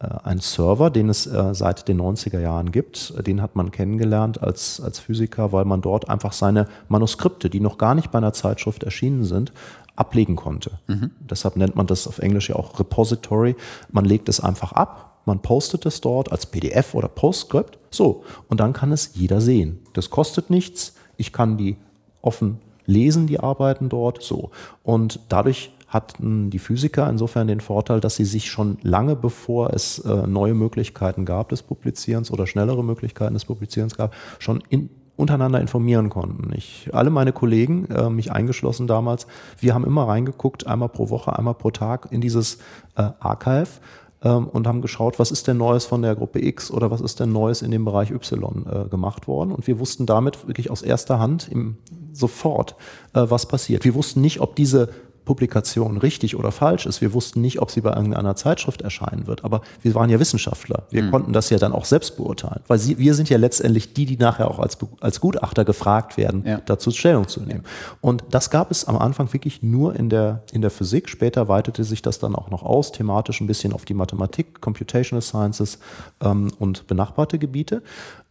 [0.00, 3.14] äh, ein Server, den es äh, seit den 90er Jahren gibt.
[3.26, 7.78] Den hat man kennengelernt als, als Physiker, weil man dort einfach seine Manuskripte, die noch
[7.78, 9.52] gar nicht bei einer Zeitschrift erschienen sind,
[9.96, 10.78] ablegen konnte.
[10.86, 11.10] Mhm.
[11.28, 13.56] Deshalb nennt man das auf Englisch ja auch Repository.
[13.90, 17.78] Man legt es einfach ab, man postet es dort als PDF oder Postscript.
[17.90, 19.80] So, und dann kann es jeder sehen.
[19.94, 20.94] Das kostet nichts.
[21.16, 21.76] Ich kann die
[22.22, 24.22] offen lesen, die Arbeiten dort.
[24.22, 24.50] So.
[24.84, 29.98] Und dadurch hatten die Physiker insofern den Vorteil, dass sie sich schon lange bevor es
[30.00, 35.60] äh, neue Möglichkeiten gab des Publizierens oder schnellere Möglichkeiten des Publizierens gab, schon in, untereinander
[35.60, 36.52] informieren konnten.
[36.54, 39.26] Ich, alle meine Kollegen, äh, mich eingeschlossen damals,
[39.58, 42.58] wir haben immer reingeguckt, einmal pro Woche, einmal pro Tag in dieses
[42.96, 43.80] äh, Archive
[44.22, 47.18] ähm, und haben geschaut, was ist denn Neues von der Gruppe X oder was ist
[47.18, 49.52] denn Neues in dem Bereich Y gemacht worden.
[49.52, 51.78] Und wir wussten damit wirklich aus erster Hand im,
[52.12, 52.76] sofort,
[53.12, 53.84] was passiert.
[53.84, 54.90] Wir wussten nicht, ob diese
[55.28, 57.02] Publikation richtig oder falsch ist.
[57.02, 60.84] Wir wussten nicht, ob sie bei irgendeiner Zeitschrift erscheinen wird, aber wir waren ja Wissenschaftler.
[60.88, 61.10] Wir mhm.
[61.10, 64.16] konnten das ja dann auch selbst beurteilen, weil sie, wir sind ja letztendlich die, die
[64.16, 66.62] nachher auch als, als Gutachter gefragt werden, ja.
[66.64, 67.64] dazu Stellung zu nehmen.
[68.00, 71.10] Und das gab es am Anfang wirklich nur in der, in der Physik.
[71.10, 75.20] Später weitete sich das dann auch noch aus, thematisch ein bisschen auf die Mathematik, Computational
[75.20, 75.78] Sciences
[76.22, 77.82] ähm, und benachbarte Gebiete.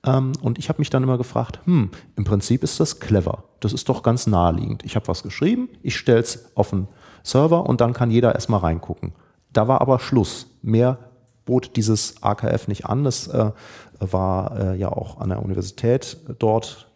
[0.08, 3.44] Ähm, und ich habe mich dann immer gefragt, hm, im Prinzip ist das clever.
[3.60, 4.84] Das ist doch ganz naheliegend.
[4.86, 6.88] Ich habe was geschrieben, ich stelle es auf einen
[7.24, 9.14] Server und dann kann jeder erstmal reingucken.
[9.54, 10.48] Da war aber Schluss.
[10.62, 10.98] Mehr
[11.46, 13.04] bot dieses AKF nicht an.
[13.04, 13.52] Das äh,
[14.00, 16.88] war äh, ja auch an der Universität dort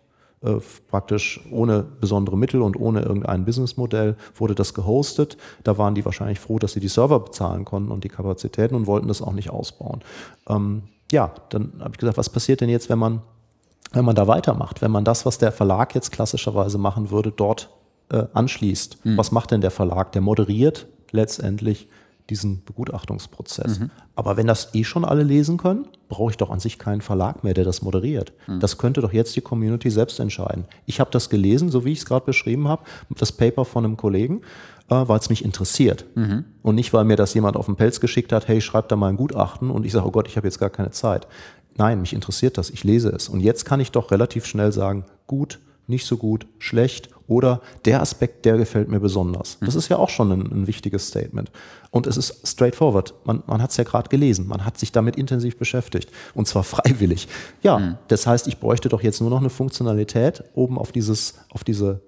[0.44, 0.56] äh,
[0.90, 5.38] praktisch ohne besondere Mittel und ohne irgendein Businessmodell wurde das gehostet.
[5.64, 8.88] Da waren die wahrscheinlich froh, dass sie die Server bezahlen konnten und die Kapazitäten und
[8.88, 10.02] wollten das auch nicht ausbauen.
[10.48, 13.22] Ähm, ja, dann habe ich gesagt, was passiert denn jetzt, wenn man,
[13.92, 17.70] wenn man da weitermacht, wenn man das, was der Verlag jetzt klassischerweise machen würde, dort
[18.10, 19.06] äh, anschließt?
[19.06, 19.18] Mhm.
[19.18, 20.12] Was macht denn der Verlag?
[20.12, 21.88] Der moderiert letztendlich
[22.30, 23.80] diesen Begutachtungsprozess.
[23.80, 23.92] Mhm.
[24.16, 27.44] Aber wenn das eh schon alle lesen können, brauche ich doch an sich keinen Verlag
[27.44, 28.32] mehr, der das moderiert.
[28.48, 28.60] Mhm.
[28.62, 30.66] Das könnte doch jetzt die Community selbst entscheiden.
[30.86, 33.98] Ich habe das gelesen, so wie ich es gerade beschrieben habe, das Paper von einem
[33.98, 34.42] Kollegen
[34.92, 36.06] weil es mich interessiert.
[36.16, 36.46] Mhm.
[36.62, 39.10] Und nicht, weil mir das jemand auf den Pelz geschickt hat, hey, schreib da mal
[39.10, 41.28] ein Gutachten und ich sage, oh Gott, ich habe jetzt gar keine Zeit.
[41.78, 43.30] Nein, mich interessiert das, ich lese es.
[43.30, 48.02] Und jetzt kann ich doch relativ schnell sagen, gut, nicht so gut, schlecht oder der
[48.02, 49.58] Aspekt, der gefällt mir besonders.
[49.62, 51.52] Das ist ja auch schon ein, ein wichtiges Statement.
[51.90, 53.14] Und es ist straightforward.
[53.24, 54.48] Man, man hat es ja gerade gelesen.
[54.48, 56.12] Man hat sich damit intensiv beschäftigt.
[56.34, 57.28] Und zwar freiwillig.
[57.62, 57.98] Ja, mhm.
[58.10, 62.02] das heißt, ich bräuchte doch jetzt nur noch eine Funktionalität oben auf dieses, auf diese,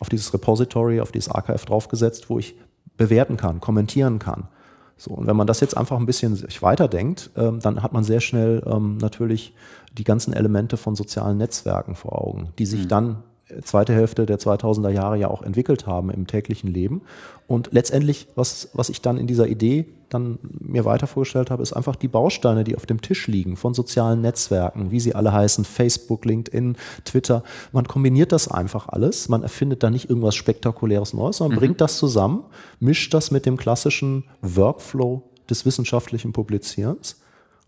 [0.00, 2.54] auf dieses Repository, auf dieses Archive draufgesetzt, wo ich
[2.96, 4.48] bewerten kann, kommentieren kann.
[4.96, 8.02] So, und wenn man das jetzt einfach ein bisschen sich weiterdenkt, ähm, dann hat man
[8.02, 9.54] sehr schnell ähm, natürlich
[9.96, 12.88] die ganzen Elemente von sozialen Netzwerken vor Augen, die sich mhm.
[12.88, 13.22] dann
[13.62, 17.02] zweite Hälfte der 2000er Jahre ja auch entwickelt haben im täglichen Leben.
[17.46, 21.72] Und letztendlich, was, was ich dann in dieser Idee dann mir weiter vorgestellt habe, ist
[21.72, 25.64] einfach die Bausteine, die auf dem Tisch liegen von sozialen Netzwerken, wie sie alle heißen,
[25.64, 27.42] Facebook, LinkedIn, Twitter.
[27.72, 29.28] Man kombiniert das einfach alles.
[29.28, 31.60] Man erfindet da nicht irgendwas Spektakuläres Neues, sondern mhm.
[31.60, 32.44] bringt das zusammen,
[32.80, 37.20] mischt das mit dem klassischen Workflow des wissenschaftlichen Publizierens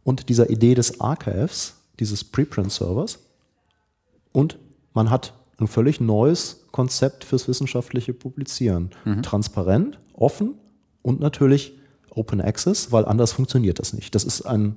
[0.05, 3.19] und dieser Idee des Archives, dieses Preprint-Servers.
[4.33, 4.59] Und
[4.93, 8.91] man hat ein völlig neues Konzept fürs wissenschaftliche Publizieren.
[9.05, 9.23] Mhm.
[9.23, 10.55] Transparent, offen
[11.03, 11.79] und natürlich
[12.11, 14.15] Open Access, weil anders funktioniert das nicht.
[14.15, 14.77] Das ist ein,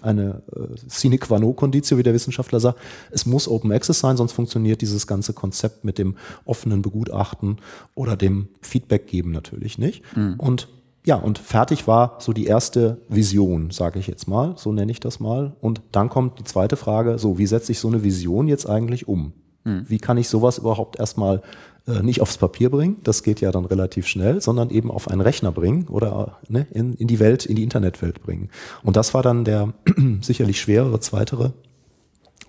[0.00, 2.78] eine äh, sine qua non Conditio, wie der Wissenschaftler sagt.
[3.10, 7.58] Es muss Open Access sein, sonst funktioniert dieses ganze Konzept mit dem offenen Begutachten
[7.94, 10.04] oder dem Feedback geben natürlich nicht.
[10.16, 10.34] Mhm.
[10.38, 10.68] Und
[11.04, 15.00] ja, und fertig war so die erste Vision, sage ich jetzt mal, so nenne ich
[15.00, 15.56] das mal.
[15.60, 19.08] Und dann kommt die zweite Frage, so, wie setze ich so eine Vision jetzt eigentlich
[19.08, 19.32] um?
[19.68, 19.84] Mhm.
[19.88, 21.42] Wie kann ich sowas überhaupt erstmal
[21.86, 25.20] äh, nicht aufs Papier bringen, das geht ja dann relativ schnell, sondern eben auf einen
[25.20, 28.50] Rechner bringen oder ne, in, in die Welt, in die Internetwelt bringen.
[28.82, 29.72] Und das war dann der
[30.20, 31.52] sicherlich schwerere zweitere,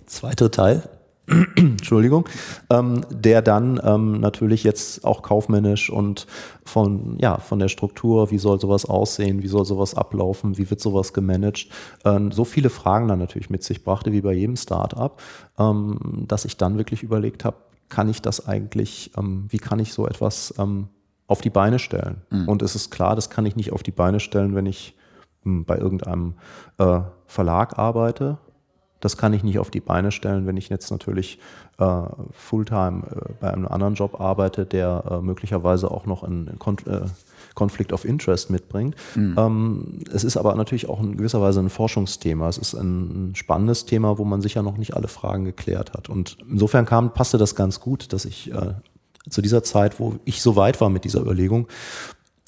[0.05, 0.83] zweite Teil,
[1.55, 2.27] Entschuldigung,
[2.69, 6.27] ähm, der dann ähm, natürlich jetzt auch kaufmännisch und
[6.65, 10.79] von, ja, von der Struktur, wie soll sowas aussehen, wie soll sowas ablaufen, wie wird
[10.79, 11.67] sowas gemanagt,
[12.05, 15.21] ähm, so viele Fragen dann natürlich mit sich brachte, wie bei jedem Startup,
[15.57, 17.57] ähm, dass ich dann wirklich überlegt habe,
[17.89, 20.87] kann ich das eigentlich, ähm, wie kann ich so etwas ähm,
[21.27, 22.21] auf die Beine stellen?
[22.29, 22.47] Mhm.
[22.47, 24.95] Und es ist klar, das kann ich nicht auf die Beine stellen, wenn ich
[25.43, 26.35] hm, bei irgendeinem
[26.77, 28.37] äh, Verlag arbeite.
[28.99, 31.39] Das kann ich nicht auf die Beine stellen, wenn ich jetzt natürlich
[31.77, 32.01] äh,
[32.33, 37.01] Fulltime äh, bei einem anderen Job arbeite, der äh, möglicherweise auch noch einen äh,
[37.55, 38.95] Conflict of Interest mitbringt.
[39.15, 39.35] Mhm.
[39.37, 42.49] Ähm, es ist aber natürlich auch in gewisser Weise ein Forschungsthema.
[42.49, 46.09] Es ist ein spannendes Thema, wo man sicher noch nicht alle Fragen geklärt hat.
[46.09, 48.73] Und insofern kam, passte das ganz gut, dass ich äh,
[49.29, 51.67] zu dieser Zeit, wo ich so weit war mit dieser Überlegung,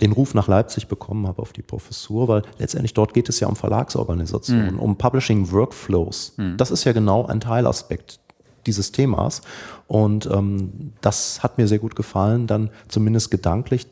[0.01, 3.47] den Ruf nach Leipzig bekommen habe auf die Professur, weil letztendlich dort geht es ja
[3.47, 4.79] um Verlagsorganisationen, mhm.
[4.79, 6.33] um Publishing Workflows.
[6.37, 6.57] Mhm.
[6.57, 8.19] Das ist ja genau ein Teilaspekt
[8.65, 9.41] dieses Themas.
[9.87, 13.87] Und ähm, das hat mir sehr gut gefallen, dann zumindest gedanklich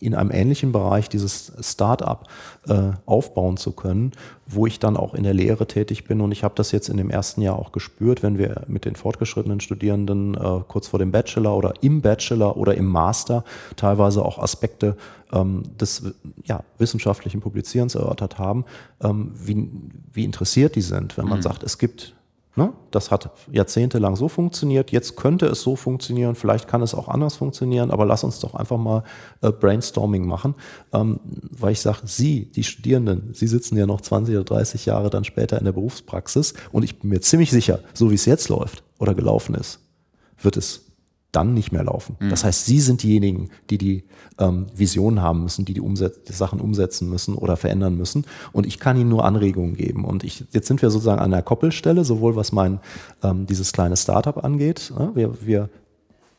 [0.00, 2.28] in einem ähnlichen Bereich dieses Start-up
[2.66, 4.12] äh, aufbauen zu können,
[4.46, 6.20] wo ich dann auch in der Lehre tätig bin.
[6.20, 8.96] Und ich habe das jetzt in dem ersten Jahr auch gespürt, wenn wir mit den
[8.96, 13.44] fortgeschrittenen Studierenden äh, kurz vor dem Bachelor oder im Bachelor oder im Master
[13.76, 14.96] teilweise auch Aspekte
[15.32, 16.02] ähm, des
[16.44, 18.64] ja, wissenschaftlichen Publizierens erörtert haben,
[19.02, 19.70] ähm, wie,
[20.12, 21.42] wie interessiert die sind, wenn man mhm.
[21.42, 22.14] sagt, es gibt
[22.56, 22.72] Ne?
[22.90, 24.90] Das hat jahrzehntelang so funktioniert.
[24.90, 26.34] Jetzt könnte es so funktionieren.
[26.34, 27.90] Vielleicht kann es auch anders funktionieren.
[27.92, 29.04] Aber lass uns doch einfach mal
[29.40, 30.56] äh, Brainstorming machen,
[30.92, 35.10] ähm, weil ich sage, Sie, die Studierenden, Sie sitzen ja noch 20 oder 30 Jahre
[35.10, 36.54] dann später in der Berufspraxis.
[36.72, 39.80] Und ich bin mir ziemlich sicher, so wie es jetzt läuft oder gelaufen ist,
[40.42, 40.89] wird es
[41.32, 42.16] dann nicht mehr laufen.
[42.18, 42.30] Mhm.
[42.30, 44.04] Das heißt, Sie sind diejenigen, die die
[44.38, 48.24] ähm, Vision haben müssen, die die, Umset die Sachen umsetzen müssen oder verändern müssen.
[48.52, 50.04] Und ich kann Ihnen nur Anregungen geben.
[50.04, 52.80] Und ich, jetzt sind wir sozusagen an der Koppelstelle, sowohl was mein
[53.22, 54.92] ähm, dieses kleine Startup angeht.
[54.98, 55.68] Ja, wir, wir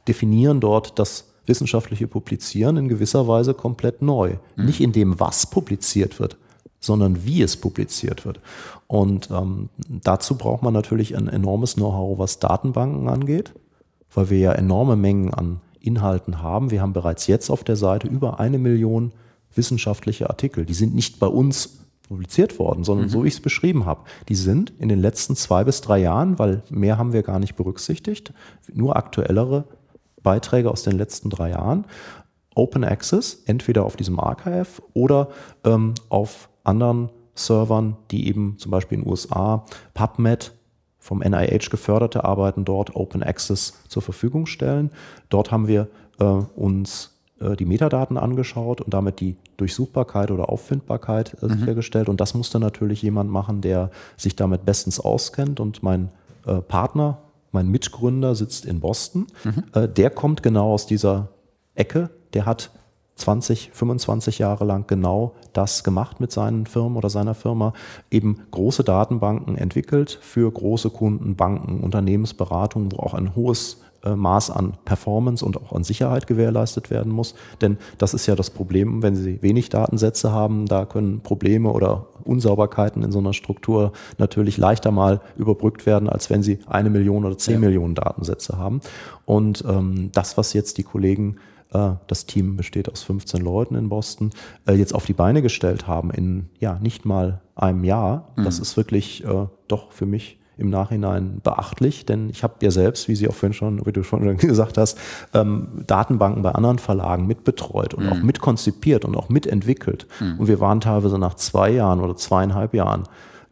[0.08, 4.36] definieren dort das wissenschaftliche Publizieren in gewisser Weise komplett neu.
[4.56, 4.66] Mhm.
[4.66, 6.38] Nicht in dem, was publiziert wird,
[6.80, 8.40] sondern wie es publiziert wird.
[8.88, 13.54] Und ähm, dazu braucht man natürlich ein enormes Know-how, was Datenbanken angeht
[14.14, 16.72] weil wir ja enorme Mengen an Inhalten haben.
[16.72, 19.12] Wir haben bereits jetzt auf der Seite über eine Million
[19.56, 20.66] wissenschaftliche Artikel.
[20.66, 23.10] Die sind nicht bei uns publiziert worden, sondern mhm.
[23.10, 24.02] so wie ich es beschrieben habe.
[24.28, 27.56] Die sind in den letzten zwei bis drei Jahren, weil mehr haben wir gar nicht
[27.56, 28.34] berücksichtigt,
[28.72, 29.66] nur aktuellere
[30.22, 31.86] Beiträge aus den letzten drei Jahren,
[32.54, 35.30] Open Access, entweder auf diesem Archive oder
[35.64, 40.52] ähm, auf anderen Servern, die eben zum Beispiel in den USA PubMed
[41.02, 44.92] vom NIH geförderte Arbeiten dort Open Access zur Verfügung stellen.
[45.30, 45.88] Dort haben wir
[46.20, 51.60] äh, uns äh, die Metadaten angeschaut und damit die Durchsuchbarkeit oder Auffindbarkeit äh, mhm.
[51.60, 52.08] sichergestellt.
[52.08, 55.60] Und das musste natürlich jemand machen, der sich damit bestens auskennt.
[55.60, 56.10] Und mein
[56.46, 57.18] äh, Partner,
[57.52, 59.28] mein Mitgründer sitzt in Boston.
[59.44, 59.64] Mhm.
[59.74, 61.30] Äh, der kommt genau aus dieser
[61.74, 62.12] Ecke.
[62.34, 62.70] Der hat
[63.16, 67.74] 20, 25 Jahre lang genau das gemacht mit seinen Firmen oder seiner Firma,
[68.10, 74.50] eben große Datenbanken entwickelt für große Kunden, Banken, Unternehmensberatungen, wo auch ein hohes äh, Maß
[74.50, 77.36] an Performance und auch an Sicherheit gewährleistet werden muss.
[77.62, 82.08] Denn das ist ja das Problem, wenn Sie wenig Datensätze haben, da können Probleme oder
[82.24, 87.26] Unsauberkeiten in so einer Struktur natürlich leichter mal überbrückt werden, als wenn Sie eine Million
[87.26, 87.60] oder zehn ja.
[87.60, 88.82] Millionen Datensätze haben.
[89.26, 91.38] Und ähm, das, was jetzt die Kollegen
[91.72, 94.32] das Team besteht aus 15 Leuten in Boston,
[94.68, 98.34] äh, jetzt auf die Beine gestellt haben in ja nicht mal einem Jahr.
[98.36, 98.44] Mhm.
[98.44, 103.08] Das ist wirklich äh, doch für mich im Nachhinein beachtlich, denn ich habe ja selbst,
[103.08, 104.98] wie Sie auch vorhin schon, wie du schon gesagt hast,
[105.34, 108.12] ähm, Datenbanken bei anderen Verlagen mitbetreut und mhm.
[108.12, 110.08] auch mitkonzipiert und auch mitentwickelt.
[110.20, 110.40] Mhm.
[110.40, 113.04] Und wir waren teilweise nach zwei Jahren oder zweieinhalb Jahren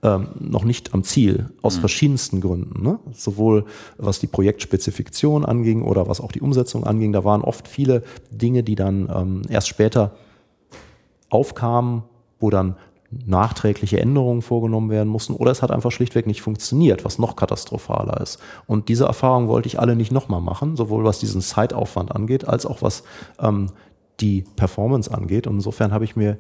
[0.02, 1.80] ähm, noch nicht am Ziel, aus mhm.
[1.82, 2.84] verschiedensten Gründen.
[2.84, 3.00] Ne?
[3.14, 3.66] Sowohl
[3.98, 7.12] was die Projektspezifikation anging oder was auch die Umsetzung anging.
[7.12, 10.12] Da waren oft viele Dinge, die dann ähm, erst später
[11.30, 12.04] aufkamen,
[12.40, 12.76] wo dann
[13.12, 18.22] nachträgliche Änderungen vorgenommen werden mussten oder es hat einfach schlichtweg nicht funktioniert, was noch katastrophaler
[18.22, 18.40] ist.
[18.68, 22.66] Und diese Erfahrung wollte ich alle nicht nochmal machen, sowohl was diesen Zeitaufwand angeht, als
[22.66, 23.04] auch was
[23.40, 23.72] ähm,
[24.20, 25.48] die Performance angeht.
[25.48, 26.38] Und insofern habe ich mir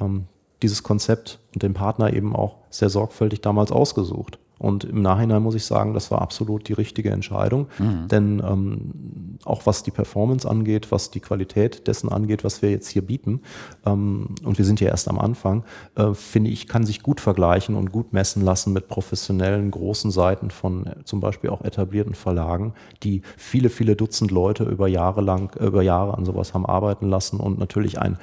[0.00, 0.24] ähm,
[0.62, 4.38] dieses Konzept und den Partner eben auch sehr sorgfältig damals ausgesucht.
[4.58, 7.68] Und im Nachhinein muss ich sagen, das war absolut die richtige Entscheidung.
[7.78, 8.08] Mhm.
[8.08, 12.88] Denn ähm, auch was die Performance angeht, was die Qualität dessen angeht, was wir jetzt
[12.88, 13.40] hier bieten,
[13.86, 17.76] ähm, und wir sind ja erst am Anfang, äh, finde ich, kann sich gut vergleichen
[17.76, 22.74] und gut messen lassen mit professionellen großen Seiten von äh, zum Beispiel auch etablierten Verlagen,
[23.04, 27.38] die viele, viele Dutzend Leute über Jahre lang, über Jahre an sowas haben arbeiten lassen
[27.38, 28.18] und natürlich ein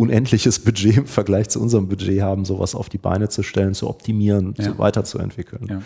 [0.00, 3.88] unendliches Budget im Vergleich zu unserem Budget haben, sowas auf die Beine zu stellen, zu
[3.88, 4.64] optimieren, ja.
[4.64, 5.66] zu weiterzuentwickeln.
[5.68, 5.82] Ja.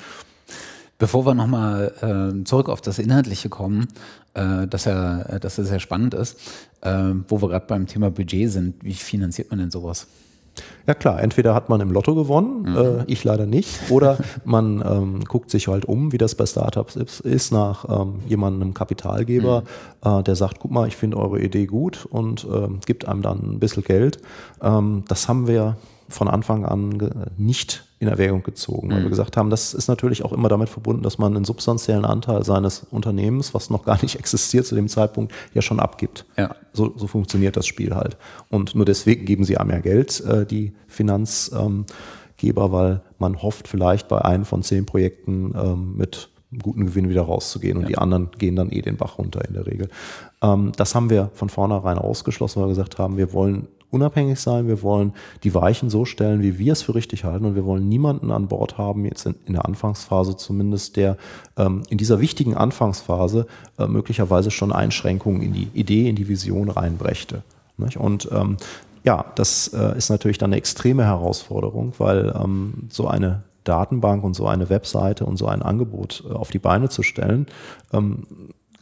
[0.99, 1.93] Bevor wir nochmal
[2.41, 3.89] äh, zurück auf das Inhaltliche kommen,
[4.35, 6.39] äh, dass, ja, dass es sehr spannend ist,
[6.83, 10.07] äh, wo wir gerade beim Thema Budget sind, wie finanziert man denn sowas?
[10.87, 12.77] Ja klar, entweder hat man im Lotto gewonnen, mhm.
[12.77, 16.97] äh, ich leider nicht, oder man ähm, guckt sich halt um, wie das bei Startups
[16.97, 19.63] ist, nach ähm, jemandem, Kapitalgeber,
[20.05, 20.11] mhm.
[20.21, 23.55] äh, der sagt, guck mal, ich finde eure Idee gut und äh, gibt einem dann
[23.55, 24.19] ein bisschen Geld.
[24.63, 25.77] Ähm, das haben wir
[26.09, 29.05] von Anfang an nicht in Erwägung gezogen, weil mhm.
[29.05, 32.45] wir gesagt haben, das ist natürlich auch immer damit verbunden, dass man einen substanziellen Anteil
[32.45, 36.27] seines Unternehmens, was noch gar nicht existiert zu dem Zeitpunkt, ja schon abgibt.
[36.37, 36.55] Ja.
[36.73, 38.17] So, so funktioniert das Spiel halt.
[38.51, 44.09] Und nur deswegen geben sie einem ja Geld, äh, die Finanzgeber, weil man hofft, vielleicht
[44.09, 46.31] bei einem von zehn Projekten ähm, mit
[46.63, 47.89] guten Gewinn wieder rauszugehen und ja.
[47.89, 49.89] die anderen gehen dann eh den Bach runter in der Regel.
[50.43, 54.69] Ähm, das haben wir von vornherein ausgeschlossen, weil wir gesagt haben, wir wollen unabhängig sein,
[54.69, 55.13] wir wollen
[55.45, 58.49] die Weichen so stellen, wie wir es für richtig halten und wir wollen niemanden an
[58.49, 61.17] Bord haben, jetzt in, in der Anfangsphase zumindest, der
[61.57, 63.47] ähm, in dieser wichtigen Anfangsphase
[63.79, 67.43] äh, möglicherweise schon Einschränkungen in die Idee, in die Vision reinbrächte.
[67.77, 67.97] Nicht?
[67.97, 68.57] Und ähm,
[69.05, 74.35] ja, das äh, ist natürlich dann eine extreme Herausforderung, weil ähm, so eine Datenbank und
[74.35, 77.47] so eine Webseite und so ein Angebot äh, auf die Beine zu stellen,
[77.93, 78.27] ähm,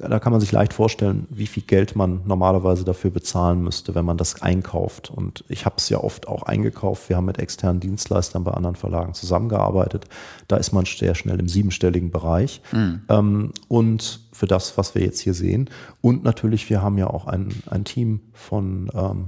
[0.08, 4.04] da kann man sich leicht vorstellen, wie viel Geld man normalerweise dafür bezahlen müsste, wenn
[4.04, 5.10] man das einkauft.
[5.10, 7.08] Und ich habe es ja oft auch eingekauft.
[7.08, 10.06] Wir haben mit externen Dienstleistern bei anderen Verlagen zusammengearbeitet.
[10.48, 12.60] Da ist man sehr schnell im siebenstelligen Bereich.
[12.72, 13.02] Mhm.
[13.08, 15.70] Ähm, und für das, was wir jetzt hier sehen.
[16.00, 19.24] Und natürlich, wir haben ja auch ein, ein Team von ähm,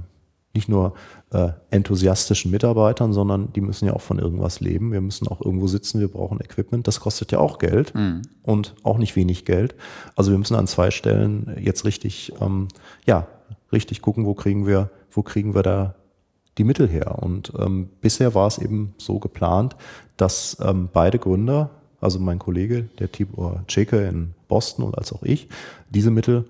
[0.55, 0.93] nicht nur
[1.31, 4.91] äh, enthusiastischen Mitarbeitern, sondern die müssen ja auch von irgendwas leben.
[4.91, 6.87] Wir müssen auch irgendwo sitzen, wir brauchen Equipment.
[6.87, 8.21] Das kostet ja auch Geld mhm.
[8.43, 9.75] und auch nicht wenig Geld.
[10.15, 12.69] Also wir müssen an zwei Stellen jetzt richtig, ähm,
[13.05, 13.27] ja,
[13.71, 15.95] richtig gucken, wo kriegen wir, wo kriegen wir da
[16.57, 17.21] die Mittel her.
[17.21, 19.75] Und ähm, bisher war es eben so geplant,
[20.17, 25.23] dass ähm, beide Gründer, also mein Kollege, der Tibor Cheke in Boston und als auch
[25.23, 25.49] ich,
[25.89, 26.45] diese Mittel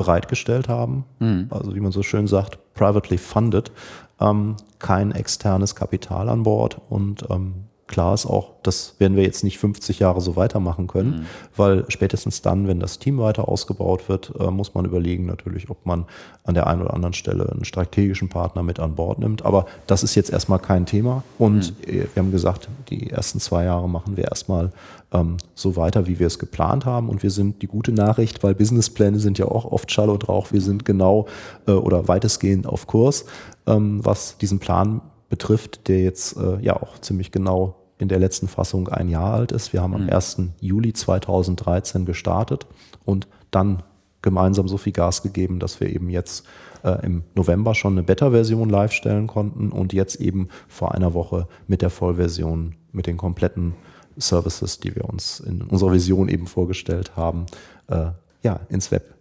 [0.00, 1.48] bereitgestellt haben, mhm.
[1.50, 3.70] also wie man so schön sagt, privately funded,
[4.18, 9.42] ähm, kein externes Kapital an Bord und ähm, Klar ist auch, das werden wir jetzt
[9.42, 11.26] nicht 50 Jahre so weitermachen können, mhm.
[11.56, 15.84] weil spätestens dann, wenn das Team weiter ausgebaut wird, äh, muss man überlegen natürlich, ob
[15.84, 16.04] man
[16.44, 19.44] an der einen oder anderen Stelle einen strategischen Partner mit an Bord nimmt.
[19.44, 21.24] Aber das ist jetzt erstmal kein Thema.
[21.36, 21.92] Und mhm.
[22.14, 24.70] wir haben gesagt, die ersten zwei Jahre machen wir erstmal
[25.10, 27.08] ähm, so weiter, wie wir es geplant haben.
[27.08, 30.52] Und wir sind die gute Nachricht, weil Businesspläne sind ja auch oft Schall und Rauch.
[30.52, 31.26] Wir sind genau
[31.66, 33.24] äh, oder weitestgehend auf Kurs,
[33.66, 38.48] ähm, was diesen Plan betrifft, der jetzt äh, ja auch ziemlich genau in der letzten
[38.48, 39.72] Fassung ein Jahr alt ist.
[39.72, 40.38] Wir haben am 1.
[40.38, 40.52] Mhm.
[40.60, 42.66] Juli 2013 gestartet
[43.04, 43.82] und dann
[44.22, 46.46] gemeinsam so viel Gas gegeben, dass wir eben jetzt
[46.82, 51.48] äh, im November schon eine Beta-Version live stellen konnten und jetzt eben vor einer Woche
[51.66, 53.74] mit der Vollversion, mit den kompletten
[54.16, 57.46] Services, die wir uns in unserer Vision eben vorgestellt haben,
[57.88, 58.10] äh,
[58.42, 59.14] ja, ins Web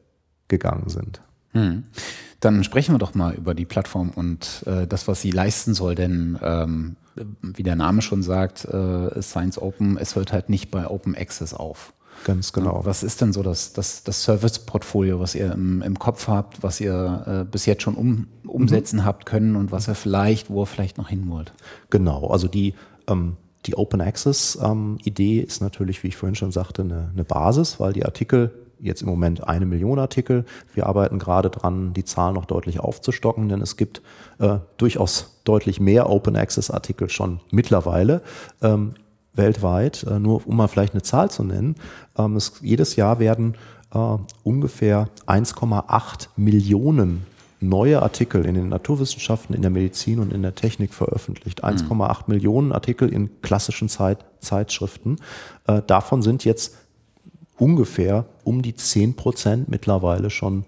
[0.47, 1.21] gegangen sind.
[1.51, 1.83] Hm.
[2.39, 5.95] Dann sprechen wir doch mal über die Plattform und äh, das, was sie leisten soll,
[5.95, 6.95] denn ähm,
[7.41, 11.53] wie der Name schon sagt, äh, Science Open, es hört halt nicht bei Open Access
[11.53, 11.93] auf.
[12.25, 12.82] Ganz genau.
[12.84, 16.82] Was ist denn so das, das, das Service-Portfolio, was ihr im, im Kopf habt, was
[16.82, 19.05] ihr äh, bis jetzt schon um, umsetzen mhm.
[19.05, 21.53] habt können und was ihr vielleicht, wo ihr vielleicht noch hin wollt?
[21.89, 22.73] Genau, also die,
[23.08, 27.79] ähm, die Open Access-Idee ähm, ist natürlich, wie ich vorhin schon sagte, eine, eine Basis,
[27.79, 30.45] weil die Artikel jetzt im Moment eine Million Artikel.
[30.73, 34.01] Wir arbeiten gerade dran, die Zahl noch deutlich aufzustocken, denn es gibt
[34.39, 38.21] äh, durchaus deutlich mehr Open Access Artikel schon mittlerweile.
[38.61, 38.93] Ähm,
[39.33, 41.75] weltweit, äh, nur um mal vielleicht eine Zahl zu nennen.
[42.17, 43.55] Ähm, es, jedes Jahr werden
[43.93, 47.25] äh, ungefähr 1,8 Millionen
[47.61, 51.63] neue Artikel in den Naturwissenschaften, in der Medizin und in der Technik veröffentlicht.
[51.63, 52.15] 1,8 mhm.
[52.27, 55.17] Millionen Artikel in klassischen Zeit, Zeitschriften.
[55.67, 56.77] Äh, davon sind jetzt
[57.60, 60.65] ungefähr um die 10 Prozent mittlerweile schon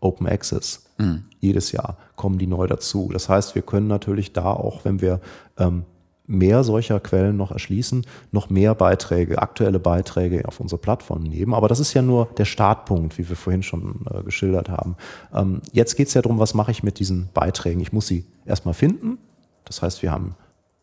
[0.00, 0.84] Open Access.
[0.98, 1.24] Mhm.
[1.40, 3.10] Jedes Jahr kommen die neu dazu.
[3.12, 5.20] Das heißt, wir können natürlich da auch, wenn wir
[5.58, 5.84] ähm,
[6.26, 11.52] mehr solcher Quellen noch erschließen, noch mehr Beiträge, aktuelle Beiträge auf unsere Plattform nehmen.
[11.52, 14.96] Aber das ist ja nur der Startpunkt, wie wir vorhin schon äh, geschildert haben.
[15.34, 17.80] Ähm, jetzt geht es ja darum, was mache ich mit diesen Beiträgen?
[17.80, 19.18] Ich muss sie erstmal finden.
[19.64, 20.34] Das heißt, wir haben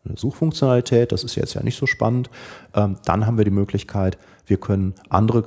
[0.04, 2.30] eine Suchfunktionalität, das ist jetzt ja nicht so spannend.
[2.74, 4.18] Ähm, dann haben wir die Möglichkeit,
[4.50, 5.44] wir können andere,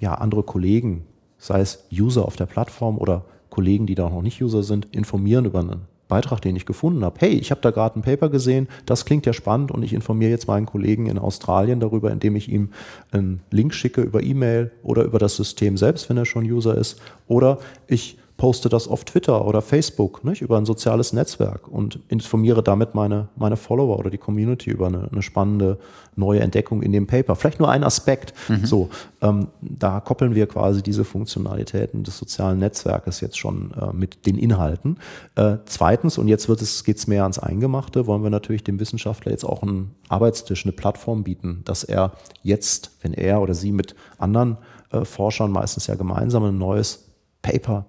[0.00, 1.04] ja, andere Kollegen,
[1.36, 5.44] sei es User auf der Plattform oder Kollegen, die da noch nicht User sind, informieren
[5.44, 7.16] über einen Beitrag, den ich gefunden habe.
[7.20, 10.30] Hey, ich habe da gerade ein Paper gesehen, das klingt ja spannend und ich informiere
[10.30, 12.70] jetzt meinen Kollegen in Australien darüber, indem ich ihm
[13.12, 17.00] einen Link schicke über E-Mail oder über das System selbst, wenn er schon User ist.
[17.26, 22.62] Oder ich poste das auf Twitter oder Facebook, nicht, über ein soziales Netzwerk und informiere
[22.62, 25.78] damit meine, meine Follower oder die Community über eine, eine spannende
[26.14, 27.34] neue Entdeckung in dem Paper.
[27.34, 28.32] Vielleicht nur ein Aspekt.
[28.48, 28.64] Mhm.
[28.64, 28.90] So,
[29.22, 34.38] ähm, da koppeln wir quasi diese Funktionalitäten des sozialen Netzwerkes jetzt schon äh, mit den
[34.38, 34.98] Inhalten.
[35.34, 39.32] Äh, zweitens, und jetzt wird es, geht's mehr ans Eingemachte, wollen wir natürlich dem Wissenschaftler
[39.32, 42.12] jetzt auch einen Arbeitstisch, eine Plattform bieten, dass er
[42.44, 44.58] jetzt, wenn er oder sie mit anderen
[44.92, 47.08] äh, Forschern meistens ja gemeinsam ein neues
[47.42, 47.86] Paper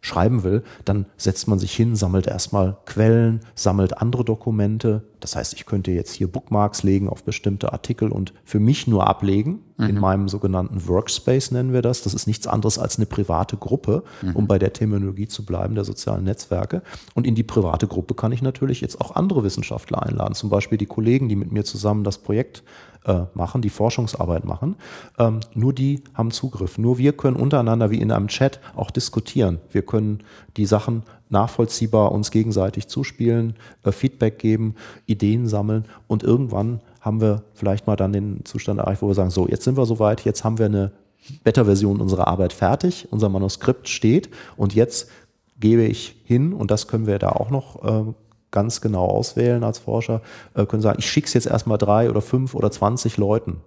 [0.00, 5.02] schreiben will, dann setzt man sich hin, sammelt erstmal Quellen, sammelt andere Dokumente.
[5.26, 9.08] Das heißt, ich könnte jetzt hier Bookmarks legen auf bestimmte Artikel und für mich nur
[9.08, 9.58] ablegen.
[9.76, 9.88] Mhm.
[9.88, 12.02] In meinem sogenannten Workspace nennen wir das.
[12.02, 14.36] Das ist nichts anderes als eine private Gruppe, mhm.
[14.36, 16.80] um bei der Terminologie zu bleiben, der sozialen Netzwerke.
[17.14, 20.78] Und in die private Gruppe kann ich natürlich jetzt auch andere Wissenschaftler einladen, zum Beispiel
[20.78, 22.62] die Kollegen, die mit mir zusammen das Projekt
[23.04, 24.76] äh, machen, die Forschungsarbeit machen.
[25.18, 26.78] Ähm, nur die haben Zugriff.
[26.78, 29.58] Nur wir können untereinander wie in einem Chat auch diskutieren.
[29.72, 30.22] Wir können
[30.56, 34.74] die Sachen nachvollziehbar uns gegenseitig zuspielen, äh, Feedback geben,
[35.06, 39.30] Ideen sammeln und irgendwann haben wir vielleicht mal dann den Zustand erreicht, wo wir sagen,
[39.30, 40.92] so, jetzt sind wir soweit, jetzt haben wir eine
[41.44, 45.10] Beta-Version unserer Arbeit fertig, unser Manuskript steht und jetzt
[45.58, 48.12] gebe ich hin, und das können wir da auch noch äh,
[48.50, 50.22] ganz genau auswählen als Forscher,
[50.54, 53.60] äh, können sagen, ich schicke es jetzt erstmal drei oder fünf oder zwanzig Leuten.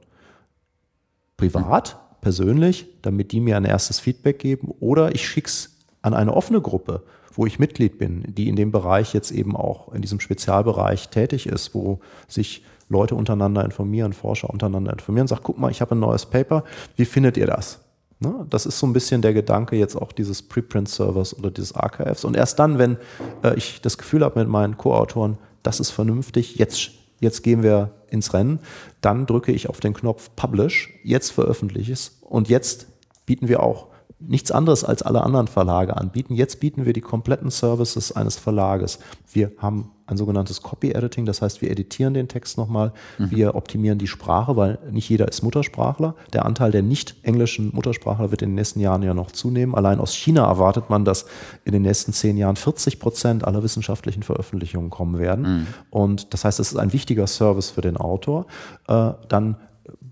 [1.35, 6.33] Privat, persönlich, damit die mir ein erstes Feedback geben, oder ich schicke es an eine
[6.33, 7.03] offene Gruppe,
[7.39, 11.47] wo ich Mitglied bin, die in dem Bereich jetzt eben auch in diesem Spezialbereich tätig
[11.47, 16.01] ist, wo sich Leute untereinander informieren, Forscher untereinander informieren, sagt, guck mal, ich habe ein
[16.01, 16.65] neues Paper,
[16.97, 17.79] wie findet ihr das?
[18.19, 18.45] Ne?
[18.49, 22.25] Das ist so ein bisschen der Gedanke jetzt auch dieses Preprint-Servers oder dieses Archives.
[22.25, 22.97] Und erst dann, wenn
[23.41, 27.91] äh, ich das Gefühl habe mit meinen Co-Autoren, das ist vernünftig, jetzt, jetzt gehen wir
[28.09, 28.59] ins Rennen,
[28.99, 32.87] dann drücke ich auf den Knopf Publish, jetzt veröffentliche ich es und jetzt
[33.25, 33.87] bieten wir auch
[34.19, 36.33] nichts anderes als alle anderen Verlage anbieten.
[36.35, 38.99] Jetzt bieten wir die kompletten Services eines Verlages.
[39.31, 43.31] Wir haben ein sogenanntes Copy-Editing, das heißt, wir editieren den Text nochmal, mhm.
[43.31, 46.15] wir optimieren die Sprache, weil nicht jeder ist Muttersprachler.
[46.33, 49.75] Der Anteil der nicht englischen Muttersprachler wird in den nächsten Jahren ja noch zunehmen.
[49.75, 51.25] Allein aus China erwartet man, dass
[51.63, 55.43] in den nächsten zehn Jahren 40 Prozent aller wissenschaftlichen Veröffentlichungen kommen werden.
[55.43, 55.67] Mhm.
[55.91, 58.47] Und das heißt, es ist ein wichtiger Service für den Autor.
[58.87, 59.57] Äh, dann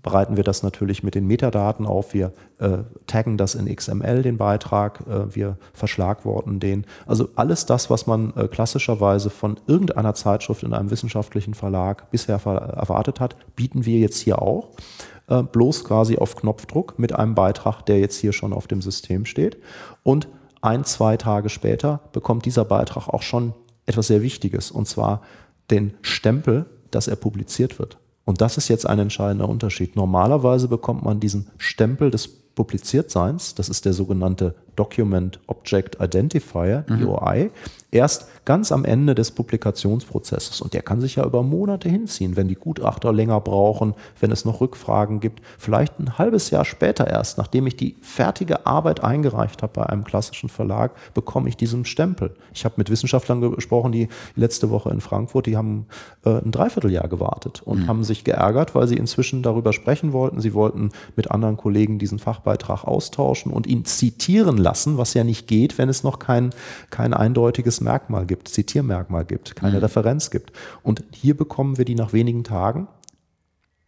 [0.08, 2.14] bereiten wir das natürlich mit den Metadaten auf.
[2.14, 5.00] Wir äh, taggen das in XML, den Beitrag.
[5.06, 6.86] Äh, wir verschlagworten den.
[7.06, 12.36] Also alles das, was man äh, klassischerweise von irgendeiner Zeitschrift in einem wissenschaftlichen Verlag bisher
[12.36, 14.70] erwartet hat, bieten wir jetzt hier auch.
[15.26, 19.26] Äh, bloß quasi auf Knopfdruck mit einem Beitrag, der jetzt hier schon auf dem System
[19.26, 19.58] steht.
[20.04, 20.26] Und
[20.62, 23.52] ein, zwei Tage später bekommt dieser Beitrag auch schon
[23.84, 25.20] etwas sehr Wichtiges, und zwar
[25.70, 27.98] den Stempel, dass er publiziert wird.
[28.28, 29.96] Und das ist jetzt ein entscheidender Unterschied.
[29.96, 37.50] Normalerweise bekommt man diesen Stempel des Publiziertseins, das ist der sogenannte Document Object Identifier, DOI,
[37.90, 40.60] erst ganz am Ende des Publikationsprozesses.
[40.60, 44.44] Und der kann sich ja über Monate hinziehen, wenn die Gutachter länger brauchen, wenn es
[44.44, 45.42] noch Rückfragen gibt.
[45.58, 50.04] Vielleicht ein halbes Jahr später erst, nachdem ich die fertige Arbeit eingereicht habe bei einem
[50.04, 52.34] klassischen Verlag, bekomme ich diesen Stempel.
[52.54, 55.86] Ich habe mit Wissenschaftlern gesprochen, die letzte Woche in Frankfurt, die haben
[56.24, 57.86] äh, ein Dreivierteljahr gewartet und mhm.
[57.86, 60.40] haben sich geärgert, weil sie inzwischen darüber sprechen wollten.
[60.40, 65.46] Sie wollten mit anderen Kollegen diesen Fachbeitrag austauschen und ihn zitieren lassen, was ja nicht
[65.46, 66.50] geht, wenn es noch kein,
[66.90, 69.82] kein eindeutiges Merkmal gibt gibt, Zitiermerkmal gibt, keine mhm.
[69.82, 70.52] Referenz gibt.
[70.82, 72.88] Und hier bekommen wir die nach wenigen Tagen,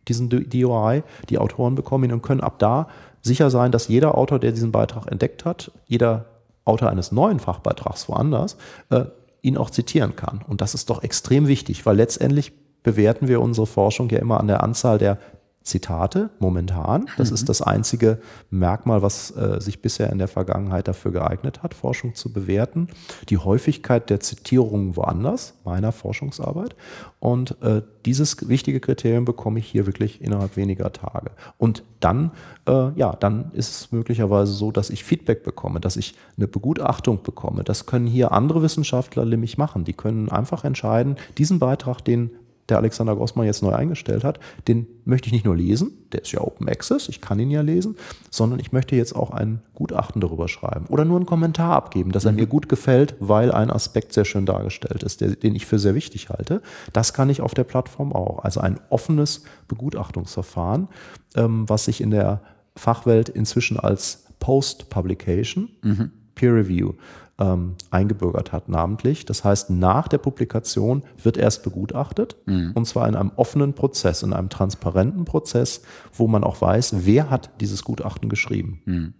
[0.08, 2.88] diesen DOI, die Autoren bekommen ihn und können ab da
[3.22, 6.26] sicher sein, dass jeder Autor, der diesen Beitrag entdeckt hat, jeder
[6.64, 8.56] Autor eines neuen Fachbeitrags woanders,
[8.88, 9.04] äh,
[9.42, 10.40] ihn auch zitieren kann.
[10.46, 12.52] Und das ist doch extrem wichtig, weil letztendlich
[12.82, 15.18] bewerten wir unsere Forschung ja immer an der Anzahl der
[15.62, 17.06] Zitate momentan.
[17.18, 17.34] Das mhm.
[17.34, 22.14] ist das einzige Merkmal, was äh, sich bisher in der Vergangenheit dafür geeignet hat, Forschung
[22.14, 22.88] zu bewerten.
[23.28, 26.76] Die Häufigkeit der Zitierungen woanders, meiner Forschungsarbeit.
[27.18, 31.32] Und äh, dieses wichtige Kriterium bekomme ich hier wirklich innerhalb weniger Tage.
[31.58, 32.30] Und dann,
[32.66, 37.22] äh, ja, dann ist es möglicherweise so, dass ich Feedback bekomme, dass ich eine Begutachtung
[37.22, 37.64] bekomme.
[37.64, 39.84] Das können hier andere Wissenschaftler nämlich machen.
[39.84, 42.30] Die können einfach entscheiden, diesen Beitrag, den
[42.70, 46.32] der Alexander Grossmann jetzt neu eingestellt hat, den möchte ich nicht nur lesen, der ist
[46.32, 47.96] ja Open Access, ich kann ihn ja lesen,
[48.30, 52.24] sondern ich möchte jetzt auch ein Gutachten darüber schreiben oder nur einen Kommentar abgeben, dass
[52.24, 52.38] er mhm.
[52.38, 55.94] mir gut gefällt, weil ein Aspekt sehr schön dargestellt ist, der, den ich für sehr
[55.94, 56.62] wichtig halte.
[56.92, 58.44] Das kann ich auf der Plattform auch.
[58.44, 60.88] Also ein offenes Begutachtungsverfahren,
[61.34, 62.42] ähm, was sich in der
[62.76, 66.10] Fachwelt inzwischen als Post-Publication, mhm.
[66.34, 66.94] Peer Review
[67.40, 69.24] ähm, eingebürgert hat, namentlich.
[69.24, 72.72] Das heißt, nach der Publikation wird erst begutachtet mhm.
[72.74, 75.82] und zwar in einem offenen Prozess, in einem transparenten Prozess,
[76.12, 78.82] wo man auch weiß, wer hat dieses Gutachten geschrieben.
[78.84, 79.14] Mhm.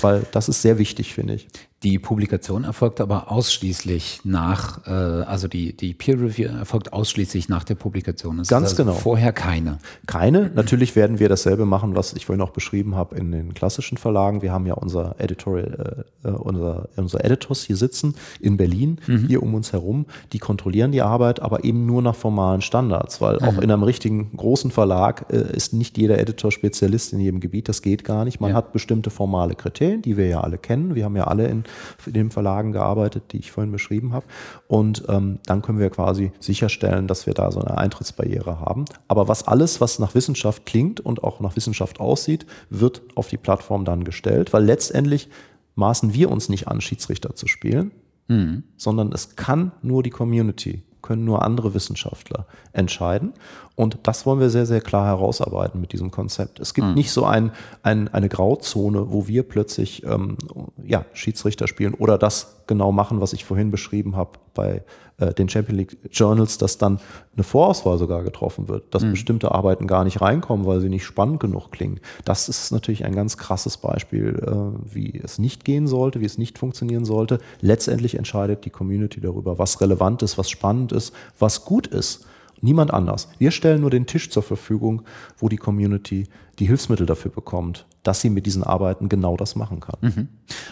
[0.00, 1.48] Weil das ist sehr wichtig, finde ich.
[1.84, 7.62] Die Publikation erfolgt aber ausschließlich nach, äh, also die, die Peer Review erfolgt ausschließlich nach
[7.62, 8.38] der Publikation.
[8.38, 8.94] Es Ganz also genau.
[8.94, 9.78] Vorher keine.
[10.06, 10.50] Keine.
[10.54, 14.40] Natürlich werden wir dasselbe machen, was ich vorhin auch beschrieben habe in den klassischen Verlagen.
[14.40, 19.26] Wir haben ja unser Editorial, äh, äh unser, unsere Editors hier sitzen in Berlin, mhm.
[19.26, 20.06] hier um uns herum.
[20.32, 23.42] Die kontrollieren die Arbeit, aber eben nur nach formalen Standards, weil mhm.
[23.42, 27.68] auch in einem richtigen großen Verlag äh, ist nicht jeder Editor Spezialist in jedem Gebiet.
[27.68, 28.40] Das geht gar nicht.
[28.40, 28.56] Man ja.
[28.56, 30.94] hat bestimmte formale Kriterien, die wir ja alle kennen.
[30.94, 31.64] Wir haben ja alle in
[32.06, 34.26] in den Verlagen gearbeitet, die ich vorhin beschrieben habe.
[34.66, 38.84] Und ähm, dann können wir quasi sicherstellen, dass wir da so eine Eintrittsbarriere haben.
[39.08, 43.36] Aber was alles, was nach Wissenschaft klingt und auch nach Wissenschaft aussieht, wird auf die
[43.36, 45.28] Plattform dann gestellt, weil letztendlich
[45.74, 47.90] maßen wir uns nicht an, Schiedsrichter zu spielen,
[48.28, 48.64] mhm.
[48.76, 53.34] sondern es kann nur die Community können nur andere Wissenschaftler entscheiden.
[53.76, 56.58] Und das wollen wir sehr, sehr klar herausarbeiten mit diesem Konzept.
[56.60, 56.94] Es gibt mhm.
[56.94, 57.52] nicht so ein,
[57.82, 60.38] ein, eine Grauzone, wo wir plötzlich ähm,
[60.82, 64.82] ja, Schiedsrichter spielen oder das genau machen, was ich vorhin beschrieben habe bei
[65.18, 66.98] äh, den Champion League Journals, dass dann
[67.34, 69.12] eine Vorauswahl sogar getroffen wird, dass mhm.
[69.12, 72.00] bestimmte Arbeiten gar nicht reinkommen, weil sie nicht spannend genug klingen.
[72.24, 76.38] Das ist natürlich ein ganz krasses Beispiel, äh, wie es nicht gehen sollte, wie es
[76.38, 77.38] nicht funktionieren sollte.
[77.60, 82.26] Letztendlich entscheidet die Community darüber, was relevant ist, was spannend ist, was gut ist.
[82.60, 83.28] Niemand anders.
[83.38, 85.02] Wir stellen nur den Tisch zur Verfügung,
[85.38, 86.26] wo die Community
[86.58, 89.96] die Hilfsmittel dafür bekommt, dass sie mit diesen Arbeiten genau das machen kann.
[90.00, 90.28] Mhm.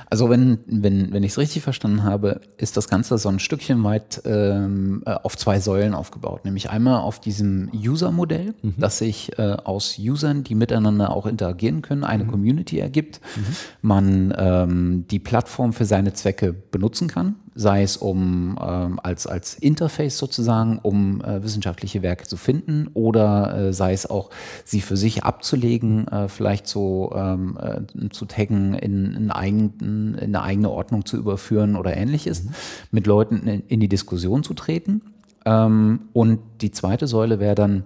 [0.08, 3.82] Also wenn, wenn, wenn ich es richtig verstanden habe, ist das Ganze so ein Stückchen
[3.82, 6.44] weit ähm, äh, auf zwei Säulen aufgebaut.
[6.44, 8.74] Nämlich einmal auf diesem User-Modell, mhm.
[8.76, 12.30] das sich äh, aus Usern, die miteinander auch interagieren können, eine mhm.
[12.30, 13.20] Community ergibt.
[13.34, 13.42] Mhm.
[13.80, 19.54] Man ähm, die Plattform für seine Zwecke benutzen kann sei es um ähm, als, als
[19.54, 24.30] Interface sozusagen, um äh, wissenschaftliche Werke zu finden oder äh, sei es auch,
[24.64, 30.18] sie für sich abzulegen, äh, vielleicht so ähm, äh, zu taggen, in, in, eigen, in
[30.18, 32.50] eine eigene Ordnung zu überführen oder ähnliches, mhm.
[32.90, 35.02] mit Leuten in, in, die Diskussion zu treten.
[35.44, 37.84] Ähm, und die zweite Säule wäre dann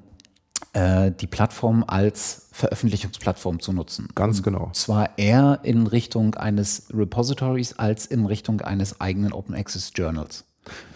[0.72, 4.08] äh, die Plattform als Veröffentlichungsplattform zu nutzen.
[4.14, 4.64] Ganz genau.
[4.64, 10.44] Und zwar eher in Richtung eines Repositories als in Richtung eines eigenen Open Access Journals.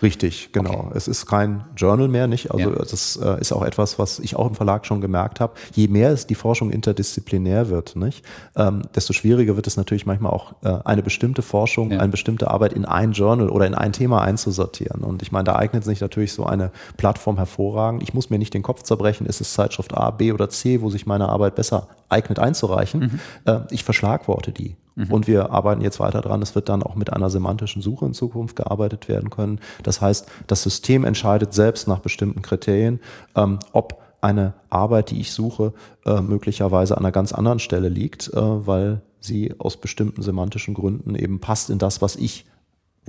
[0.02, 0.86] Richtig, genau.
[0.86, 0.92] Okay.
[0.94, 2.50] Es ist kein Journal mehr, nicht?
[2.50, 2.76] Also ja.
[2.76, 5.54] das äh, ist auch etwas, was ich auch im Verlag schon gemerkt habe.
[5.74, 8.24] Je mehr es die Forschung interdisziplinär wird, nicht,
[8.56, 12.00] ähm, desto schwieriger wird es natürlich manchmal auch äh, eine bestimmte Forschung, ja.
[12.00, 15.02] eine bestimmte Arbeit in ein Journal oder in ein Thema einzusortieren.
[15.02, 18.02] Und ich meine, da eignet sich natürlich so eine Plattform hervorragend.
[18.02, 20.90] Ich muss mir nicht den Kopf zerbrechen, ist es Zeitschrift A, B oder C, wo
[20.90, 23.00] sich meine Arbeit besser eignet einzureichen.
[23.00, 23.20] Mhm.
[23.44, 25.12] Äh, ich verschlagworte die Mhm.
[25.12, 26.42] Und wir arbeiten jetzt weiter dran.
[26.42, 29.60] Es wird dann auch mit einer semantischen Suche in Zukunft gearbeitet werden können.
[29.82, 33.00] Das heißt, das System entscheidet selbst nach bestimmten Kriterien,
[33.36, 35.72] ähm, ob eine Arbeit, die ich suche,
[36.04, 41.14] äh, möglicherweise an einer ganz anderen Stelle liegt, äh, weil sie aus bestimmten semantischen Gründen
[41.14, 42.46] eben passt in das, was ich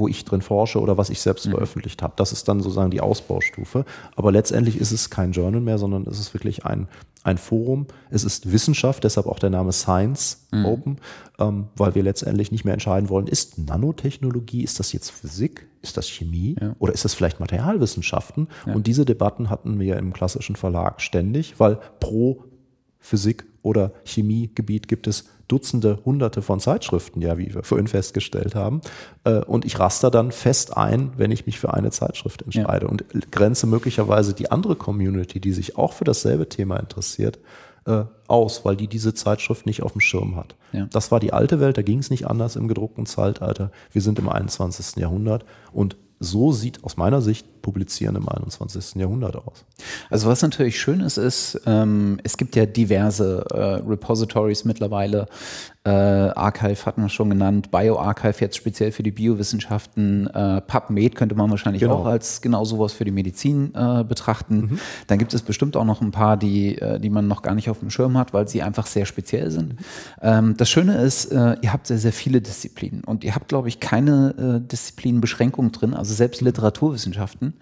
[0.01, 1.51] wo ich drin forsche oder was ich selbst mhm.
[1.51, 2.13] veröffentlicht habe.
[2.15, 3.85] Das ist dann sozusagen die Ausbaustufe.
[4.15, 6.87] Aber letztendlich ist es kein Journal mehr, sondern es ist wirklich ein,
[7.23, 7.85] ein Forum.
[8.09, 10.65] Es ist Wissenschaft, deshalb auch der Name Science mhm.
[10.65, 10.97] Open,
[11.39, 15.97] ähm, weil wir letztendlich nicht mehr entscheiden wollen, ist Nanotechnologie, ist das jetzt Physik, ist
[15.97, 16.75] das Chemie ja.
[16.79, 18.47] oder ist das vielleicht Materialwissenschaften?
[18.65, 18.73] Ja.
[18.73, 22.43] Und diese Debatten hatten wir im klassischen Verlag ständig, weil pro
[22.99, 28.81] Physik oder Chemiegebiet gibt es Dutzende, Hunderte von Zeitschriften, ja, wie wir vorhin festgestellt haben.
[29.23, 32.91] Äh, und ich raster dann fest ein, wenn ich mich für eine Zeitschrift entscheide ja.
[32.91, 37.39] und grenze möglicherweise die andere Community, die sich auch für dasselbe Thema interessiert,
[37.85, 40.55] äh, aus, weil die diese Zeitschrift nicht auf dem Schirm hat.
[40.71, 40.87] Ja.
[40.91, 43.71] Das war die alte Welt, da ging es nicht anders im gedruckten Zeitalter.
[43.91, 44.97] Wir sind im 21.
[44.97, 48.95] Jahrhundert und so sieht aus meiner Sicht Publizieren im 21.
[48.95, 49.65] Jahrhundert aus.
[50.09, 55.27] Also was natürlich schön ist, ist, ähm, es gibt ja diverse äh, Repositories mittlerweile.
[55.83, 61.33] Äh, Archive hatten wir schon genannt, BioArchive jetzt speziell für die Biowissenschaften, äh, PubMed könnte
[61.33, 61.95] man wahrscheinlich genau.
[61.95, 64.57] auch als genau sowas für die Medizin äh, betrachten.
[64.57, 64.79] Mhm.
[65.07, 67.67] Dann gibt es bestimmt auch noch ein paar, die, äh, die man noch gar nicht
[67.67, 69.73] auf dem Schirm hat, weil sie einfach sehr speziell sind.
[69.73, 69.85] Mhm.
[70.21, 73.67] Ähm, das Schöne ist, äh, ihr habt sehr, sehr viele Disziplinen und ihr habt, glaube
[73.67, 75.95] ich, keine Disziplinenbeschränkung drin.
[75.95, 77.55] Also selbst Literaturwissenschaften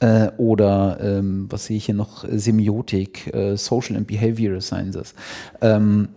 [0.00, 5.14] äh, oder ähm, was sehe ich hier noch, Semiotik, äh, Social and Behavioral Sciences.
[5.60, 6.08] Ähm,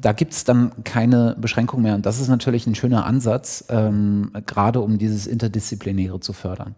[0.00, 1.94] da gibt es dann keine Beschränkung mehr.
[1.94, 6.74] Und das ist natürlich ein schöner Ansatz, ähm, gerade um dieses Interdisziplinäre zu fördern.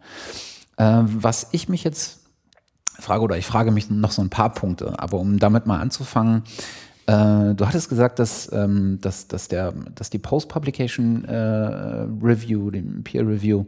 [0.77, 2.21] Äh, was ich mich jetzt
[2.99, 6.43] frage, oder ich frage mich noch so ein paar Punkte, aber um damit mal anzufangen,
[7.07, 12.83] äh, du hattest gesagt, dass, ähm, dass, dass, der, dass die Post-Publication äh, Review, die
[12.83, 13.65] Peer Review,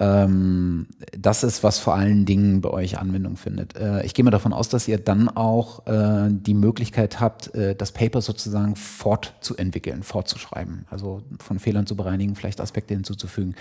[0.00, 0.86] ähm,
[1.16, 3.76] das ist, was vor allen Dingen bei euch Anwendung findet.
[3.76, 7.76] Äh, ich gehe mal davon aus, dass ihr dann auch äh, die Möglichkeit habt, äh,
[7.76, 13.54] das Paper sozusagen fortzuentwickeln, fortzuschreiben, also von Fehlern zu bereinigen, vielleicht Aspekte hinzuzufügen.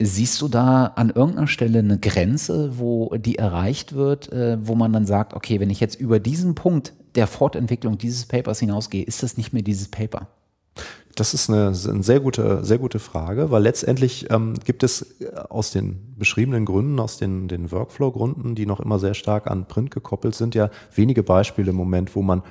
[0.00, 4.92] Siehst du da an irgendeiner Stelle eine Grenze, wo die erreicht wird, äh, wo man
[4.92, 9.22] dann sagt, okay, wenn ich jetzt über diesen Punkt der Fortentwicklung dieses Papers hinausgehe, ist
[9.22, 10.28] das nicht mehr dieses Paper?
[11.14, 15.34] Das ist eine, eine sehr, gute, sehr gute Frage, weil letztendlich ähm, gibt es äh,
[15.48, 19.90] aus den beschriebenen Gründen, aus den, den Workflow-Gründen, die noch immer sehr stark an Print
[19.90, 22.42] gekoppelt sind, ja wenige Beispiele im Moment, wo man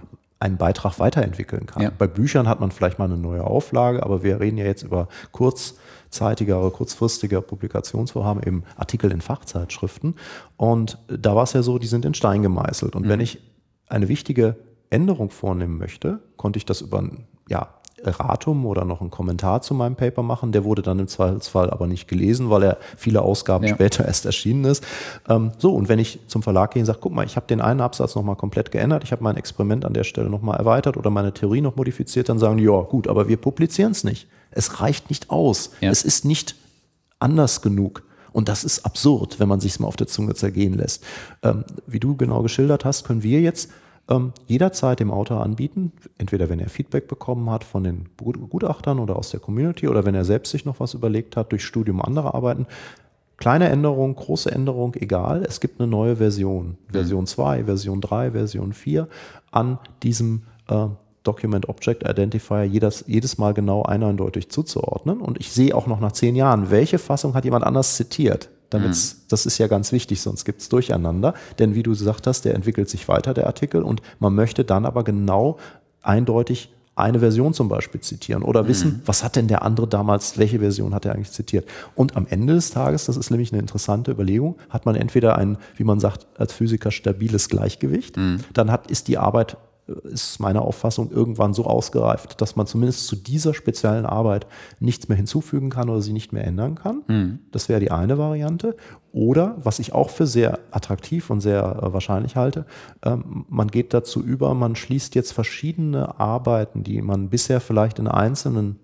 [0.41, 1.83] einen Beitrag weiterentwickeln kann.
[1.83, 1.91] Ja.
[1.95, 5.07] Bei Büchern hat man vielleicht mal eine neue Auflage, aber wir reden ja jetzt über
[5.31, 10.15] kurzzeitigere, kurzfristige Publikationsvorhaben, eben Artikel in Fachzeitschriften.
[10.57, 12.95] Und da war es ja so, die sind in Stein gemeißelt.
[12.95, 13.09] Und mhm.
[13.09, 13.39] wenn ich
[13.87, 14.55] eine wichtige
[14.89, 17.69] Änderung vornehmen möchte, konnte ich das über ein ja,
[18.03, 20.51] Erratum oder noch einen Kommentar zu meinem Paper machen.
[20.51, 23.73] Der wurde dann im Zweifelsfall aber nicht gelesen, weil er viele Ausgaben ja.
[23.73, 24.83] später erst erschienen ist.
[25.27, 27.61] Ähm, so, und wenn ich zum Verlag gehe und sage, guck mal, ich habe den
[27.61, 31.09] einen Absatz nochmal komplett geändert, ich habe mein Experiment an der Stelle nochmal erweitert oder
[31.09, 34.27] meine Theorie noch modifiziert, dann sagen die, ja gut, aber wir publizieren es nicht.
[34.51, 35.71] Es reicht nicht aus.
[35.79, 35.89] Ja.
[35.89, 36.55] Es ist nicht
[37.19, 38.03] anders genug.
[38.33, 41.03] Und das ist absurd, wenn man sich mal auf der Zunge zergehen lässt.
[41.43, 43.69] Ähm, wie du genau geschildert hast, können wir jetzt
[44.09, 49.15] ähm, jederzeit dem Autor anbieten, entweder wenn er Feedback bekommen hat von den Gutachtern oder
[49.15, 52.35] aus der Community oder wenn er selbst sich noch was überlegt hat durch Studium anderer
[52.35, 52.67] Arbeiten.
[53.37, 55.43] Kleine Änderung, große Änderung, egal.
[55.47, 56.77] Es gibt eine neue Version.
[56.87, 56.91] Mhm.
[56.91, 59.07] Version 2, Version 3, Version 4
[59.51, 60.87] an diesem äh,
[61.23, 65.21] Document Object Identifier jedes, jedes Mal genau eindeutig zuzuordnen.
[65.21, 68.89] Und ich sehe auch noch nach zehn Jahren, welche Fassung hat jemand anders zitiert damit
[68.89, 69.17] mhm.
[69.29, 71.35] das ist ja ganz wichtig, sonst gibt es Durcheinander.
[71.59, 74.85] Denn wie du gesagt hast, der entwickelt sich weiter, der Artikel, und man möchte dann
[74.85, 75.57] aber genau
[76.01, 79.01] eindeutig eine Version zum Beispiel zitieren oder wissen, mhm.
[79.05, 81.67] was hat denn der andere damals, welche Version hat er eigentlich zitiert.
[81.95, 85.57] Und am Ende des Tages, das ist nämlich eine interessante Überlegung, hat man entweder ein,
[85.77, 88.41] wie man sagt, als Physiker stabiles Gleichgewicht, mhm.
[88.53, 89.57] dann hat, ist die Arbeit
[90.03, 94.47] ist meine Auffassung irgendwann so ausgereift, dass man zumindest zu dieser speziellen Arbeit
[94.79, 97.03] nichts mehr hinzufügen kann oder sie nicht mehr ändern kann.
[97.07, 97.39] Mhm.
[97.51, 98.75] Das wäre die eine Variante.
[99.13, 102.65] Oder, was ich auch für sehr attraktiv und sehr äh, wahrscheinlich halte,
[103.03, 108.07] ähm, man geht dazu über, man schließt jetzt verschiedene Arbeiten, die man bisher vielleicht in
[108.07, 108.79] einzelnen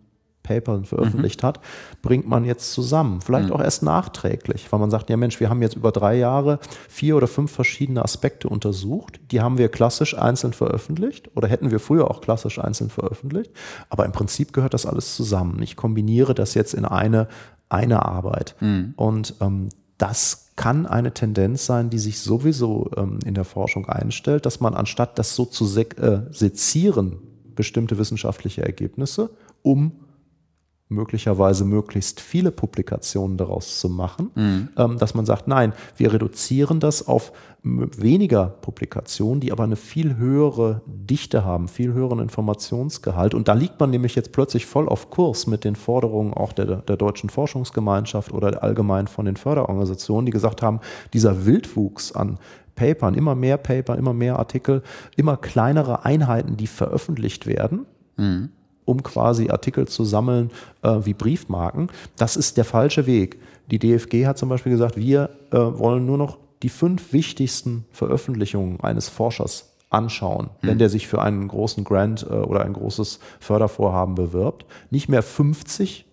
[0.47, 1.47] Paper veröffentlicht mhm.
[1.47, 1.59] hat,
[2.01, 3.21] bringt man jetzt zusammen.
[3.21, 3.53] Vielleicht mhm.
[3.53, 7.17] auch erst nachträglich, weil man sagt, ja Mensch, wir haben jetzt über drei Jahre vier
[7.17, 9.19] oder fünf verschiedene Aspekte untersucht.
[9.31, 13.51] Die haben wir klassisch einzeln veröffentlicht oder hätten wir früher auch klassisch einzeln veröffentlicht.
[13.89, 15.61] Aber im Prinzip gehört das alles zusammen.
[15.61, 17.27] Ich kombiniere das jetzt in eine,
[17.69, 18.55] eine Arbeit.
[18.61, 18.93] Mhm.
[18.95, 24.45] Und ähm, das kann eine Tendenz sein, die sich sowieso ähm, in der Forschung einstellt,
[24.45, 27.17] dass man anstatt das so zu se äh, sezieren,
[27.55, 29.29] bestimmte wissenschaftliche Ergebnisse,
[29.61, 29.91] um
[30.89, 34.69] möglicherweise möglichst viele Publikationen daraus zu machen, mhm.
[34.77, 37.33] ähm, dass man sagt, nein, wir reduzieren das auf
[37.63, 43.33] weniger Publikationen, die aber eine viel höhere Dichte haben, viel höheren Informationsgehalt.
[43.33, 46.77] Und da liegt man nämlich jetzt plötzlich voll auf Kurs mit den Forderungen auch der,
[46.77, 50.79] der deutschen Forschungsgemeinschaft oder allgemein von den Förderorganisationen, die gesagt haben,
[51.13, 52.37] dieser Wildwuchs an
[52.75, 54.83] Papern, immer mehr Paper, immer mehr Artikel,
[55.17, 57.85] immer kleinere Einheiten, die veröffentlicht werden.
[58.15, 58.51] Mhm
[58.87, 60.49] um quasi Artikel zu sammeln
[60.81, 61.89] äh, wie Briefmarken.
[62.15, 63.37] Das ist der falsche Weg.
[63.69, 68.79] Die DFG hat zum Beispiel gesagt, wir äh, wollen nur noch die fünf wichtigsten Veröffentlichungen
[68.79, 70.67] eines Forschers anschauen, mhm.
[70.67, 74.65] wenn der sich für einen großen Grant äh, oder ein großes Fördervorhaben bewirbt.
[74.89, 76.05] Nicht mehr 50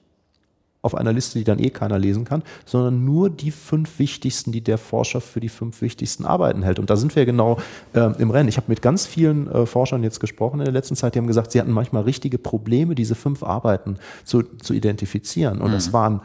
[0.85, 4.61] auf einer Liste, die dann eh keiner lesen kann, sondern nur die fünf wichtigsten, die
[4.61, 6.78] der Forscher für die fünf wichtigsten Arbeiten hält.
[6.78, 7.59] Und da sind wir genau
[7.95, 8.49] äh, im Rennen.
[8.49, 11.26] Ich habe mit ganz vielen äh, Forschern jetzt gesprochen in der letzten Zeit, die haben
[11.26, 15.62] gesagt, sie hatten manchmal richtige Probleme, diese fünf Arbeiten zu, zu identifizieren.
[15.62, 15.74] Und mhm.
[15.74, 16.20] das waren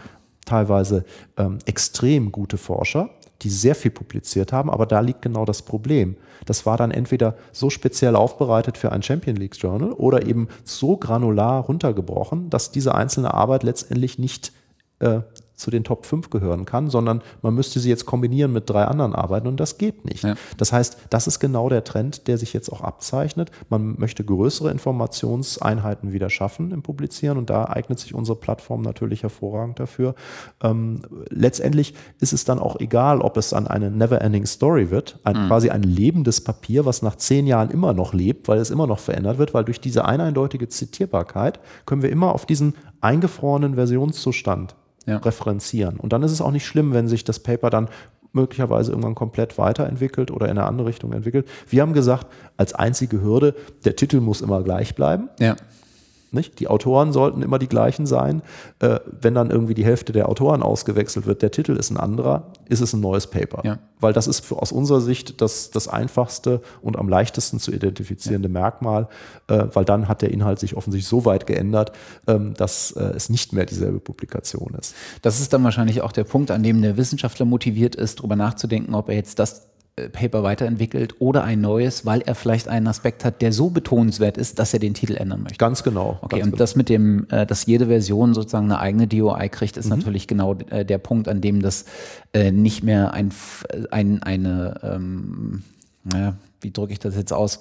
[0.45, 1.05] teilweise
[1.37, 3.11] ähm, extrem gute Forscher,
[3.41, 6.15] die sehr viel publiziert haben, aber da liegt genau das Problem.
[6.45, 10.97] Das war dann entweder so speziell aufbereitet für ein Champion League Journal oder eben so
[10.97, 14.51] granular runtergebrochen, dass diese einzelne Arbeit letztendlich nicht
[14.99, 15.21] äh,
[15.59, 19.13] zu den Top 5 gehören kann, sondern man müsste sie jetzt kombinieren mit drei anderen
[19.13, 20.23] Arbeiten und das geht nicht.
[20.23, 20.35] Ja.
[20.57, 23.51] Das heißt, das ist genau der Trend, der sich jetzt auch abzeichnet.
[23.69, 29.23] Man möchte größere Informationseinheiten wieder schaffen im Publizieren und da eignet sich unsere Plattform natürlich
[29.23, 30.15] hervorragend dafür.
[30.63, 35.43] Ähm, letztendlich ist es dann auch egal, ob es an eine Never-Ending Story wird, ein,
[35.43, 35.47] mhm.
[35.47, 38.99] quasi ein lebendes Papier, was nach zehn Jahren immer noch lebt, weil es immer noch
[38.99, 44.75] verändert wird, weil durch diese eindeutige Zitierbarkeit können wir immer auf diesen eingefrorenen Versionszustand
[45.09, 45.17] ja.
[45.17, 45.99] referenzieren.
[45.99, 47.89] Und dann ist es auch nicht schlimm, wenn sich das Paper dann
[48.31, 51.47] möglicherweise irgendwann komplett weiterentwickelt oder in eine andere Richtung entwickelt.
[51.67, 53.55] Wir haben gesagt, als einzige Hürde,
[53.85, 55.29] der Titel muss immer gleich bleiben.
[55.39, 55.55] Ja.
[56.31, 56.59] Nicht?
[56.59, 58.41] Die Autoren sollten immer die gleichen sein.
[58.79, 62.47] Äh, wenn dann irgendwie die Hälfte der Autoren ausgewechselt wird, der Titel ist ein anderer,
[62.67, 63.61] ist es ein neues Paper.
[63.63, 63.79] Ja.
[63.99, 68.47] Weil das ist für, aus unserer Sicht das, das einfachste und am leichtesten zu identifizierende
[68.47, 68.53] ja.
[68.53, 69.07] Merkmal,
[69.47, 71.91] äh, weil dann hat der Inhalt sich offensichtlich so weit geändert,
[72.27, 74.95] ähm, dass äh, es nicht mehr dieselbe Publikation ist.
[75.21, 78.93] Das ist dann wahrscheinlich auch der Punkt, an dem der Wissenschaftler motiviert ist, darüber nachzudenken,
[78.93, 79.69] ob er jetzt das
[80.07, 84.59] Paper weiterentwickelt oder ein neues, weil er vielleicht einen Aspekt hat, der so betonenswert ist,
[84.59, 85.57] dass er den Titel ändern möchte.
[85.57, 86.19] Ganz genau.
[86.21, 86.57] Okay, ganz und genau.
[86.57, 89.97] das mit dem, äh, dass jede Version sozusagen eine eigene DOI kriegt, ist mhm.
[89.97, 91.85] natürlich genau äh, der Punkt, an dem das
[92.33, 93.31] äh, nicht mehr ein,
[93.91, 95.63] ein eine, ähm,
[96.11, 97.59] naja, wie drücke ich das jetzt aus,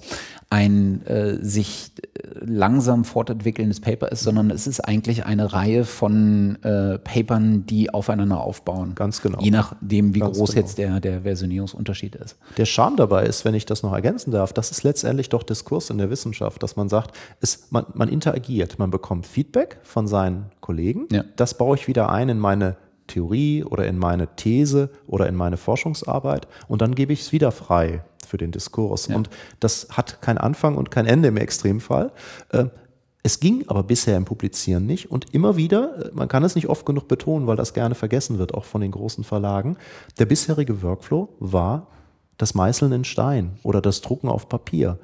[0.49, 6.57] ein äh, sich äh, langsam fortentwickelndes Paper ist, sondern es ist eigentlich eine Reihe von
[6.63, 8.95] äh, Papern, die aufeinander aufbauen.
[8.95, 9.39] Ganz genau.
[9.41, 10.61] Je nachdem, wie Ganz groß genau.
[10.61, 12.37] jetzt der, der Versionierungsunterschied ist.
[12.57, 15.89] Der Charme dabei ist, wenn ich das noch ergänzen darf, das ist letztendlich doch Diskurs
[15.89, 20.45] in der Wissenschaft, dass man sagt, es, man, man interagiert, man bekommt Feedback von seinen
[20.61, 21.23] Kollegen, ja.
[21.35, 22.75] das baue ich wieder ein in meine
[23.07, 27.51] Theorie oder in meine These oder in meine Forschungsarbeit und dann gebe ich es wieder
[27.51, 29.07] frei für den Diskurs.
[29.07, 29.15] Ja.
[29.15, 32.11] Und das hat kein Anfang und kein Ende im Extremfall.
[32.49, 32.65] Äh,
[33.21, 36.69] es ging aber bisher im Publizieren nicht und immer wieder, äh, man kann es nicht
[36.69, 39.77] oft genug betonen, weil das gerne vergessen wird, auch von den großen Verlagen,
[40.19, 41.87] der bisherige Workflow war
[42.37, 44.99] das Meißeln in Stein oder das Drucken auf Papier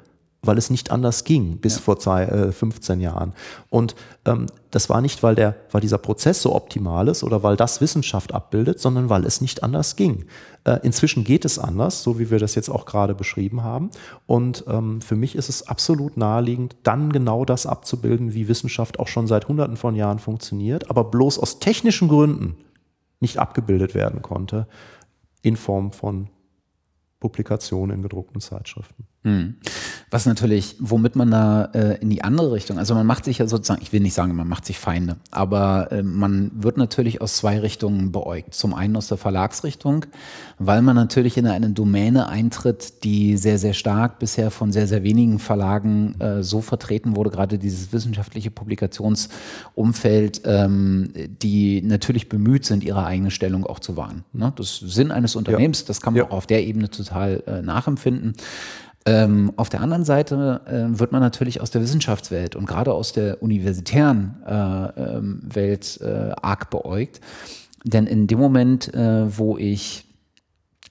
[0.46, 1.82] weil es nicht anders ging bis ja.
[1.82, 3.32] vor zwei, äh, 15 Jahren.
[3.68, 7.56] Und ähm, das war nicht, weil, der, weil dieser Prozess so optimal ist oder weil
[7.56, 10.26] das Wissenschaft abbildet, sondern weil es nicht anders ging.
[10.66, 13.90] Äh, inzwischen geht es anders, so wie wir das jetzt auch gerade beschrieben haben.
[14.26, 19.06] Und ähm, für mich ist es absolut naheliegend, dann genau das abzubilden, wie Wissenschaft auch
[19.06, 22.56] schon seit Hunderten von Jahren funktioniert, aber bloß aus technischen Gründen
[23.20, 24.66] nicht abgebildet werden konnte
[25.40, 26.28] in Form von
[27.20, 29.06] Publikationen in gedruckten Zeitschriften.
[29.26, 29.56] Hm.
[30.08, 33.48] Was natürlich, womit man da äh, in die andere Richtung, also man macht sich ja
[33.48, 37.34] sozusagen, ich will nicht sagen, man macht sich Feinde, aber äh, man wird natürlich aus
[37.34, 38.54] zwei Richtungen beäugt.
[38.54, 40.06] Zum einen aus der Verlagsrichtung,
[40.60, 45.02] weil man natürlich in eine Domäne eintritt, die sehr, sehr stark bisher von sehr, sehr
[45.02, 51.12] wenigen Verlagen äh, so vertreten wurde, gerade dieses wissenschaftliche Publikationsumfeld, ähm,
[51.42, 54.22] die natürlich bemüht sind, ihre eigene Stellung auch zu wahren.
[54.32, 54.52] Ne?
[54.54, 55.86] Das Sinn eines Unternehmens, ja.
[55.88, 56.28] das kann man ja.
[56.28, 58.36] auch auf der Ebene total äh, nachempfinden.
[59.06, 63.12] Ähm, auf der anderen Seite äh, wird man natürlich aus der Wissenschaftswelt und gerade aus
[63.12, 67.20] der universitären äh, ähm, Welt äh, arg beäugt.
[67.84, 70.06] Denn in dem Moment, äh, wo ich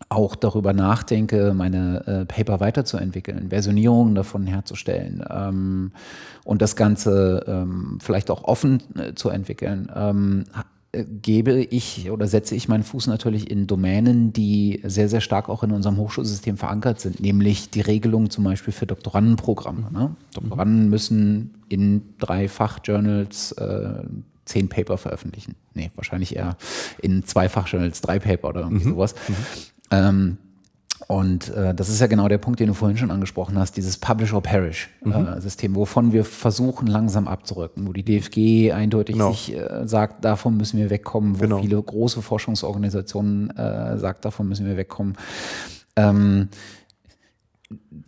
[0.07, 5.91] auch darüber nachdenke, meine äh, Paper weiterzuentwickeln, Versionierungen davon herzustellen ähm,
[6.45, 10.45] und das Ganze ähm, vielleicht auch offen äh, zu entwickeln, ähm,
[11.03, 15.63] gebe ich oder setze ich meinen Fuß natürlich in Domänen, die sehr, sehr stark auch
[15.63, 19.91] in unserem Hochschulsystem verankert sind, nämlich die Regelung zum Beispiel für Doktorandenprogramme.
[19.91, 20.15] Ne?
[20.33, 24.03] Doktoranden müssen in drei Fachjournals äh,
[24.45, 25.55] zehn Paper veröffentlichen.
[25.73, 26.57] Nee, wahrscheinlich eher
[27.01, 28.91] in zwei Fachjournals drei Paper oder irgendwie mhm.
[28.91, 29.15] sowas.
[29.27, 29.35] Mhm.
[29.91, 30.37] Ähm,
[31.07, 33.97] und äh, das ist ja genau der Punkt, den du vorhin schon angesprochen hast, dieses
[33.97, 35.41] Publish or Perish äh, mhm.
[35.41, 39.31] System, wovon wir versuchen langsam abzurücken, wo die DFG eindeutig genau.
[39.31, 41.61] sich äh, sagt, davon müssen wir wegkommen, wo genau.
[41.61, 45.15] viele große Forschungsorganisationen äh, sagt, davon müssen wir wegkommen.
[45.95, 46.49] Ähm,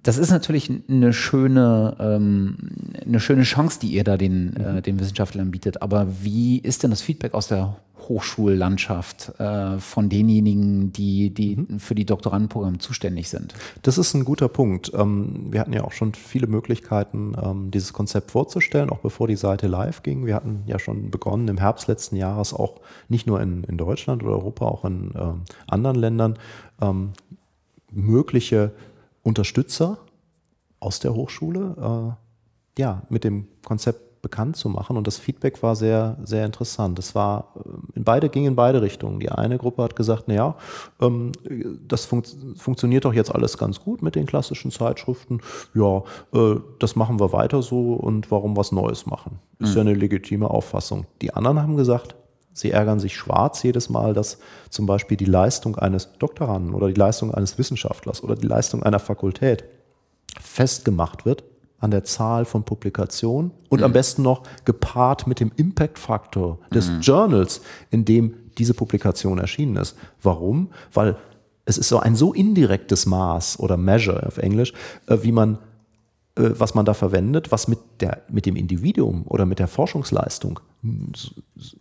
[0.04, 2.58] das ist natürlich eine schöne, ähm,
[3.06, 4.82] eine schöne Chance, die ihr da den, äh, mhm.
[4.84, 5.82] den Wissenschaftlern bietet.
[5.82, 11.80] Aber wie ist denn das Feedback aus der Hochschullandschaft äh, von denjenigen, die, die mhm.
[11.80, 13.56] für die Doktorandenprogramme zuständig sind?
[13.82, 14.92] Das ist ein guter Punkt.
[14.94, 19.36] Ähm, wir hatten ja auch schon viele Möglichkeiten, ähm, dieses Konzept vorzustellen, auch bevor die
[19.36, 20.26] Seite live ging.
[20.26, 22.80] Wir hatten ja schon begonnen, im Herbst letzten Jahres auch
[23.10, 26.38] nicht nur in, in Deutschland oder Europa, auch in ähm, anderen Ländern
[26.80, 27.10] ähm,
[27.92, 28.72] mögliche
[29.28, 29.98] Unterstützer
[30.80, 32.16] aus der Hochschule
[32.78, 34.98] äh, ja, mit dem Konzept bekannt zu machen.
[34.98, 36.98] Und das Feedback war sehr, sehr interessant.
[36.98, 37.54] Es war,
[37.94, 39.20] in beide, ging in beide Richtungen.
[39.20, 40.56] Die eine Gruppe hat gesagt, naja,
[41.02, 41.32] ähm,
[41.88, 42.24] das fun
[42.56, 45.42] funktioniert doch jetzt alles ganz gut mit den klassischen Zeitschriften.
[45.74, 46.04] Ja,
[46.34, 49.40] äh, das machen wir weiter so und warum was Neues machen?
[49.60, 49.76] Ist mhm.
[49.76, 51.06] ja eine legitime Auffassung.
[51.22, 52.16] Die anderen haben gesagt,
[52.58, 54.40] Sie ärgern sich schwarz jedes Mal, dass
[54.70, 59.00] zum Beispiel die Leistung eines Doktoranden oder die Leistung eines Wissenschaftlers oder die Leistung einer
[59.00, 59.64] Fakultät
[60.42, 61.44] festgemacht wird
[61.80, 63.86] an der Zahl von Publikationen und mhm.
[63.86, 67.02] am besten noch gepaart mit dem Impact-Faktor des mhm.
[67.02, 69.96] Journals, in dem diese Publikation erschienen ist.
[70.24, 70.72] Warum?
[70.92, 71.16] Weil
[71.66, 74.74] es ist so ein so indirektes Maß oder Measure auf Englisch,
[75.06, 75.60] äh, wie man
[76.38, 80.60] was man da verwendet, was mit, der, mit dem Individuum oder mit der Forschungsleistung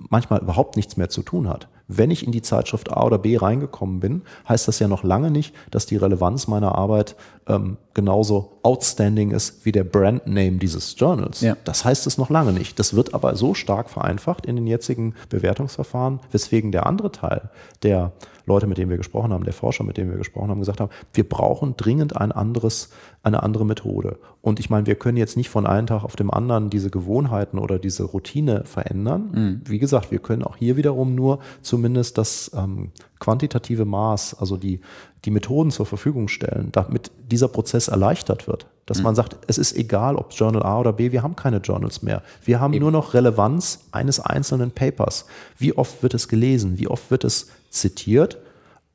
[0.09, 1.69] manchmal überhaupt nichts mehr zu tun hat.
[1.89, 5.31] Wenn ich in die Zeitschrift A oder B reingekommen bin, heißt das ja noch lange
[5.31, 7.15] nicht, dass die Relevanz meiner Arbeit
[7.49, 11.41] ähm, genauso outstanding ist wie der Brandname dieses Journals.
[11.41, 11.57] Ja.
[11.65, 12.79] Das heißt es noch lange nicht.
[12.79, 17.51] Das wird aber so stark vereinfacht in den jetzigen Bewertungsverfahren, weswegen der andere Teil
[17.83, 18.13] der
[18.47, 20.91] Leute, mit denen wir gesprochen haben, der Forscher, mit denen wir gesprochen haben, gesagt haben,
[21.13, 22.91] wir brauchen dringend ein anderes,
[23.23, 24.19] eine andere Methode.
[24.41, 27.59] Und ich meine, wir können jetzt nicht von einem Tag auf dem anderen diese Gewohnheiten
[27.59, 29.31] oder diese Routine verändern.
[29.33, 29.61] Mhm.
[29.65, 34.81] Wie gesagt, wir können auch hier wiederum nur zumindest das ähm, quantitative Maß, also die,
[35.25, 38.67] die Methoden zur Verfügung stellen, damit dieser Prozess erleichtert wird.
[38.87, 39.05] Dass mhm.
[39.05, 42.23] man sagt, es ist egal, ob Journal A oder B, wir haben keine Journals mehr.
[42.45, 42.83] Wir haben Eben.
[42.83, 45.27] nur noch Relevanz eines einzelnen Papers.
[45.59, 46.79] Wie oft wird es gelesen?
[46.79, 48.39] Wie oft wird es zitiert?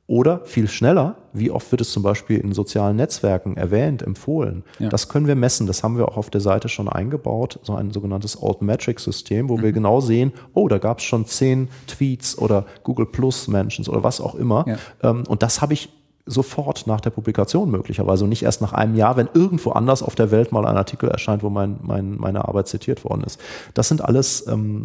[0.08, 4.64] Oder viel schneller, wie oft wird es zum Beispiel in sozialen Netzwerken erwähnt, empfohlen?
[4.78, 4.88] Ja.
[4.88, 5.66] Das können wir messen.
[5.66, 9.62] Das haben wir auch auf der Seite schon eingebaut, so ein sogenanntes Alt-Metric-System, wo mhm.
[9.62, 14.02] wir genau sehen, oh, da gab es schon zehn Tweets oder Google Plus Mentions oder
[14.02, 14.64] was auch immer.
[14.66, 14.76] Ja.
[15.02, 15.88] Ähm, und das habe ich
[16.24, 20.14] sofort nach der Publikation möglicherweise und nicht erst nach einem Jahr, wenn irgendwo anders auf
[20.14, 23.40] der Welt mal ein Artikel erscheint, wo mein, mein, meine Arbeit zitiert worden ist.
[23.74, 24.82] Das sind alles, ähm,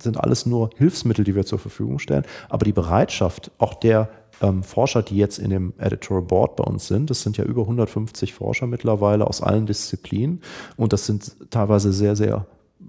[0.00, 2.24] sind alles nur Hilfsmittel, die wir zur Verfügung stellen.
[2.48, 4.08] Aber die Bereitschaft auch der
[4.40, 7.10] ähm, Forscher, die jetzt in dem Editorial Board bei uns sind.
[7.10, 10.40] Das sind ja über 150 Forscher mittlerweile aus allen Disziplinen
[10.76, 12.46] und das sind teilweise sehr, sehr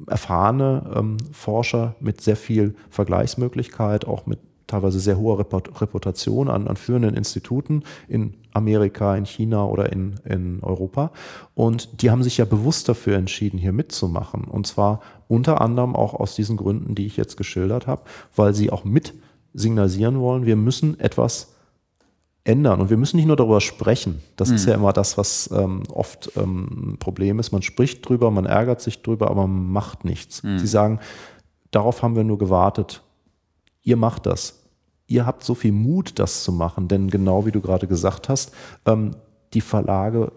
[0.07, 6.75] erfahrene ähm, Forscher mit sehr viel Vergleichsmöglichkeit, auch mit teilweise sehr hoher Reputation an, an
[6.75, 11.11] führenden Instituten in Amerika, in China oder in, in Europa.
[11.55, 14.43] Und die haben sich ja bewusst dafür entschieden, hier mitzumachen.
[14.43, 18.01] Und zwar unter anderem auch aus diesen Gründen, die ich jetzt geschildert habe,
[18.35, 19.13] weil sie auch mit
[19.57, 21.53] signalisieren wollen, wir müssen etwas
[22.43, 22.79] ändern.
[22.79, 24.21] Und wir müssen nicht nur darüber sprechen.
[24.37, 24.55] Das mhm.
[24.55, 27.51] ist ja immer das, was ähm, oft ähm, ein Problem ist.
[27.51, 30.43] Man spricht drüber, man ärgert sich drüber, aber man macht nichts.
[30.43, 30.59] Mhm.
[30.59, 30.99] Sie sagen,
[31.71, 33.03] darauf haben wir nur gewartet.
[33.83, 34.63] Ihr macht das.
[35.07, 38.53] Ihr habt so viel Mut, das zu machen, denn genau wie du gerade gesagt hast,
[38.85, 39.15] ähm,
[39.53, 40.31] die Verlage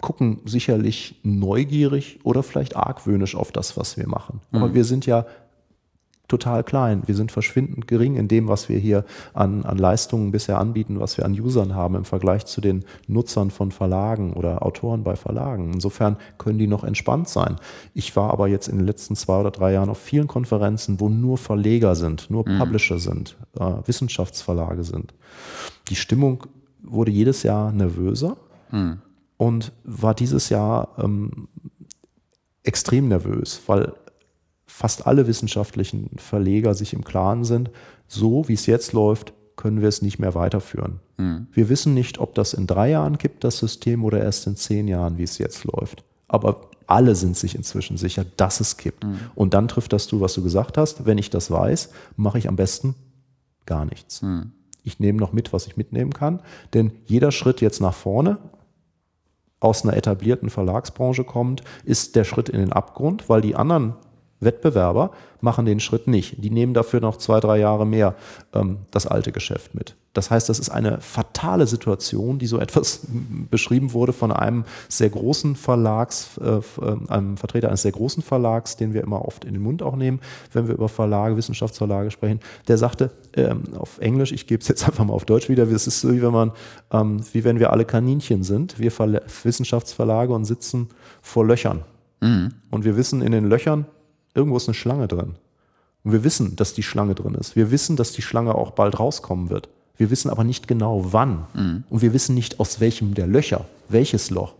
[0.00, 4.40] gucken sicherlich neugierig oder vielleicht argwöhnisch auf das, was wir machen.
[4.52, 4.74] Aber mhm.
[4.74, 5.26] wir sind ja
[6.28, 7.02] total klein.
[7.06, 11.16] Wir sind verschwindend gering in dem, was wir hier an, an Leistungen bisher anbieten, was
[11.16, 15.72] wir an Usern haben im Vergleich zu den Nutzern von Verlagen oder Autoren bei Verlagen.
[15.72, 17.56] Insofern können die noch entspannt sein.
[17.94, 21.08] Ich war aber jetzt in den letzten zwei oder drei Jahren auf vielen Konferenzen, wo
[21.08, 22.58] nur Verleger sind, nur mhm.
[22.58, 25.14] Publisher sind, äh, Wissenschaftsverlage sind.
[25.88, 26.46] Die Stimmung
[26.82, 28.36] wurde jedes Jahr nervöser
[28.70, 28.98] mhm.
[29.38, 31.48] und war dieses Jahr ähm,
[32.62, 33.94] extrem nervös, weil
[34.68, 37.70] fast alle wissenschaftlichen Verleger sich im Klaren sind,
[38.06, 41.00] so wie es jetzt läuft, können wir es nicht mehr weiterführen.
[41.16, 41.48] Mhm.
[41.50, 44.86] Wir wissen nicht, ob das in drei Jahren kippt, das System, oder erst in zehn
[44.86, 46.04] Jahren, wie es jetzt läuft.
[46.28, 49.04] Aber alle sind sich inzwischen sicher, dass es kippt.
[49.04, 49.18] Mhm.
[49.34, 51.06] Und dann trifft das du, was du gesagt hast.
[51.06, 52.94] Wenn ich das weiß, mache ich am besten
[53.66, 54.22] gar nichts.
[54.22, 54.52] Mhm.
[54.84, 56.40] Ich nehme noch mit, was ich mitnehmen kann.
[56.72, 58.38] Denn jeder Schritt jetzt nach vorne
[59.60, 63.94] aus einer etablierten Verlagsbranche kommt, ist der Schritt in den Abgrund, weil die anderen
[64.40, 65.10] Wettbewerber
[65.40, 66.42] machen den Schritt nicht.
[66.42, 68.14] Die nehmen dafür noch zwei, drei Jahre mehr
[68.52, 69.94] ähm, das alte Geschäft mit.
[70.14, 73.02] Das heißt, das ist eine fatale Situation, die so etwas
[73.50, 76.62] beschrieben wurde von einem sehr großen Verlags, äh, äh,
[77.08, 80.20] einem Vertreter eines sehr großen Verlags, den wir immer oft in den Mund auch nehmen,
[80.52, 82.40] wenn wir über Verlage, Wissenschaftsverlage sprechen.
[82.66, 85.86] Der sagte ähm, auf Englisch, ich gebe es jetzt einfach mal auf Deutsch wieder, es
[85.86, 86.52] ist so, wie wenn man,
[86.90, 90.88] ähm, wie wenn wir alle Kaninchen sind, wir Verla Wissenschaftsverlage und sitzen
[91.22, 91.84] vor Löchern.
[92.20, 92.54] Mhm.
[92.70, 93.86] Und wir wissen in den Löchern,
[94.38, 95.34] irgendwo ist eine Schlange drin.
[96.04, 97.56] Und wir wissen, dass die Schlange drin ist.
[97.56, 99.68] Wir wissen, dass die Schlange auch bald rauskommen wird.
[99.96, 101.46] Wir wissen aber nicht genau wann.
[101.54, 101.84] Mhm.
[101.90, 104.54] Und wir wissen nicht aus welchem der Löcher, welches Loch.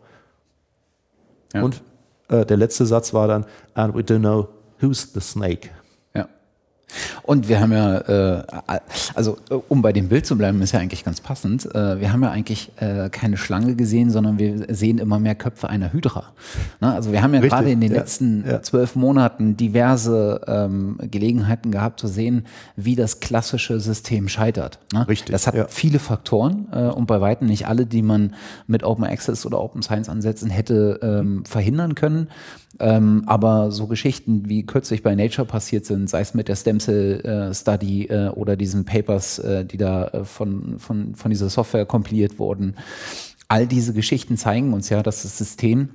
[1.55, 1.62] Ja.
[1.62, 1.81] Und
[2.29, 4.49] äh, der letzte Satz war dann, and we don't know
[4.81, 5.70] who's the snake.
[7.22, 7.99] Und wir haben ja,
[8.39, 8.45] äh,
[9.14, 11.66] also äh, um bei dem Bild zu bleiben, ist ja eigentlich ganz passend.
[11.74, 15.68] Äh, wir haben ja eigentlich äh, keine Schlange gesehen, sondern wir sehen immer mehr Köpfe
[15.68, 16.32] einer Hydra.
[16.80, 16.93] Ne?
[16.93, 18.62] Also wir haben ja gerade in den ja, letzten ja.
[18.62, 24.78] zwölf Monaten diverse ähm, Gelegenheiten gehabt zu sehen, wie das klassische System scheitert.
[24.93, 25.07] Ne?
[25.09, 25.32] Richtig.
[25.32, 25.66] Das hat ja.
[25.68, 28.34] viele Faktoren äh, und bei weitem nicht alle, die man
[28.66, 32.28] mit Open Access oder Open Science Ansätzen hätte ähm, verhindern können.
[32.81, 36.81] Ähm, aber so Geschichten, wie kürzlich bei Nature passiert sind, sei es mit der Stem
[36.81, 41.49] Cell äh, Study äh, oder diesen Papers, äh, die da äh, von, von, von dieser
[41.49, 42.77] Software kompiliert wurden,
[43.49, 45.91] all diese Geschichten zeigen uns ja, dass das System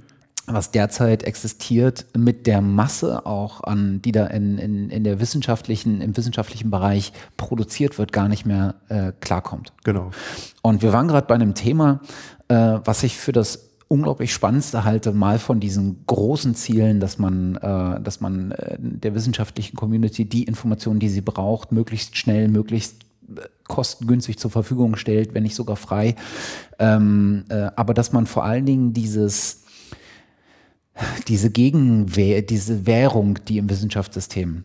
[0.46, 6.02] was derzeit existiert, mit der Masse auch an, die da in, in, in der wissenschaftlichen,
[6.02, 9.72] im wissenschaftlichen Bereich produziert wird, gar nicht mehr äh, klarkommt.
[9.86, 10.12] Genau.
[10.62, 12.02] Und wir waren gerade bei einem Thema,
[12.50, 17.56] äh, was ich für das unglaublich Spannendste halte, mal von diesen großen Zielen, dass man,
[17.56, 23.04] äh, dass man äh, der wissenschaftlichen Community die Informationen, die sie braucht, möglichst schnell, möglichst
[23.36, 26.16] äh, kostengünstig zur Verfügung stellt, wenn nicht sogar frei.
[26.80, 29.64] Ähm, äh, aber dass man vor allen Dingen dieses
[31.28, 34.64] diese Gegenwehr, diese Währung, die im Wissenschaftssystem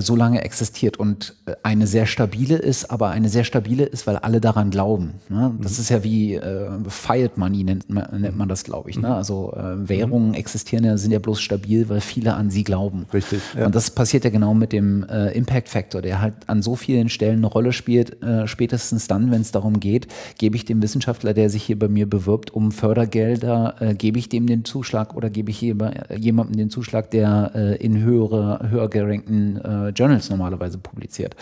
[0.00, 4.16] so lange existiert und äh, eine sehr stabile ist, aber eine sehr stabile ist, weil
[4.16, 5.14] alle daran glauben.
[5.28, 5.52] Ne?
[5.60, 5.80] Das mhm.
[5.80, 8.96] ist ja wie äh, Fiat Money nennt man, nennt man das, glaube ich.
[8.96, 9.08] Ne?
[9.08, 9.14] Mhm.
[9.14, 10.34] Also äh, Währungen mhm.
[10.34, 13.06] existieren ja, sind ja bloß stabil, weil viele an sie glauben.
[13.12, 13.40] Richtig.
[13.58, 13.66] Ja.
[13.66, 17.08] Und das passiert ja genau mit dem äh, Impact Factor, der halt an so vielen
[17.08, 20.06] Stellen eine Rolle spielt, äh, spätestens dann, wenn es darum geht,
[20.38, 24.28] gebe ich dem Wissenschaftler, der sich hier bei mir bewirbt, um Fördergelder, äh, gebe ich
[24.28, 29.60] dem den Zuschlag oder gebe ich jemandem den Zuschlag, der äh, in höhere, höher gerankten
[29.64, 31.36] äh, Journals normalerweise publiziert.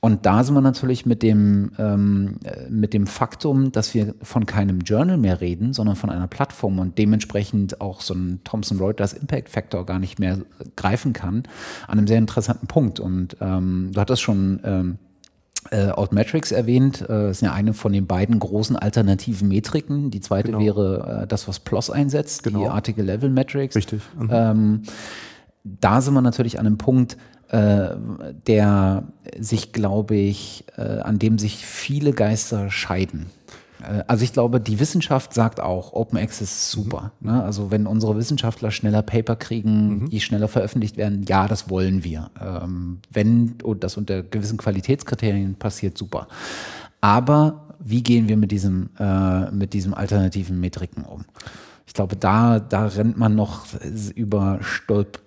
[0.00, 2.36] Und da sind wir natürlich mit dem, ähm,
[2.68, 6.96] mit dem Faktum, dass wir von keinem Journal mehr reden, sondern von einer Plattform und
[6.96, 10.38] dementsprechend auch so ein Thomson Reuters Impact Factor gar nicht mehr
[10.76, 11.44] greifen kann,
[11.86, 12.98] an einem sehr interessanten Punkt.
[12.98, 14.98] Und ähm, du hattest schon ähm,
[15.70, 20.10] äh, Outmetrics erwähnt, äh, das ist ja eine von den beiden großen alternativen Metriken.
[20.10, 20.60] Die zweite genau.
[20.60, 22.60] wäre äh, das, was PLOS einsetzt, genau.
[22.60, 23.76] die Article Level Metrics.
[23.76, 24.00] Richtig.
[24.18, 24.30] Mhm.
[24.32, 24.82] Ähm,
[25.62, 27.18] da sind wir natürlich an einem Punkt,
[27.50, 27.96] äh,
[28.46, 29.04] der
[29.38, 33.26] sich, glaube ich, äh, an dem sich viele Geister scheiden.
[33.82, 37.12] Äh, also ich glaube, die Wissenschaft sagt auch, Open Access ist super.
[37.20, 37.30] Mhm.
[37.30, 37.42] Ne?
[37.42, 40.10] Also wenn unsere Wissenschaftler schneller Paper kriegen, mhm.
[40.10, 42.30] die schneller veröffentlicht werden, ja, das wollen wir.
[42.40, 46.28] Ähm, wenn und das unter gewissen Qualitätskriterien passiert, super.
[47.00, 51.24] Aber wie gehen wir mit diesem, äh, mit diesem alternativen Metriken um?
[51.90, 53.64] Ich glaube, da, da rennt man noch
[54.14, 55.18] über stolp,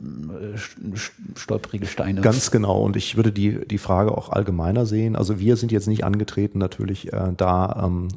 [1.35, 2.21] stolprige Steine.
[2.21, 2.81] Ganz genau.
[2.83, 5.17] Und ich würde die, die Frage auch allgemeiner sehen.
[5.17, 8.07] Also wir sind jetzt nicht angetreten, natürlich äh, da ähm,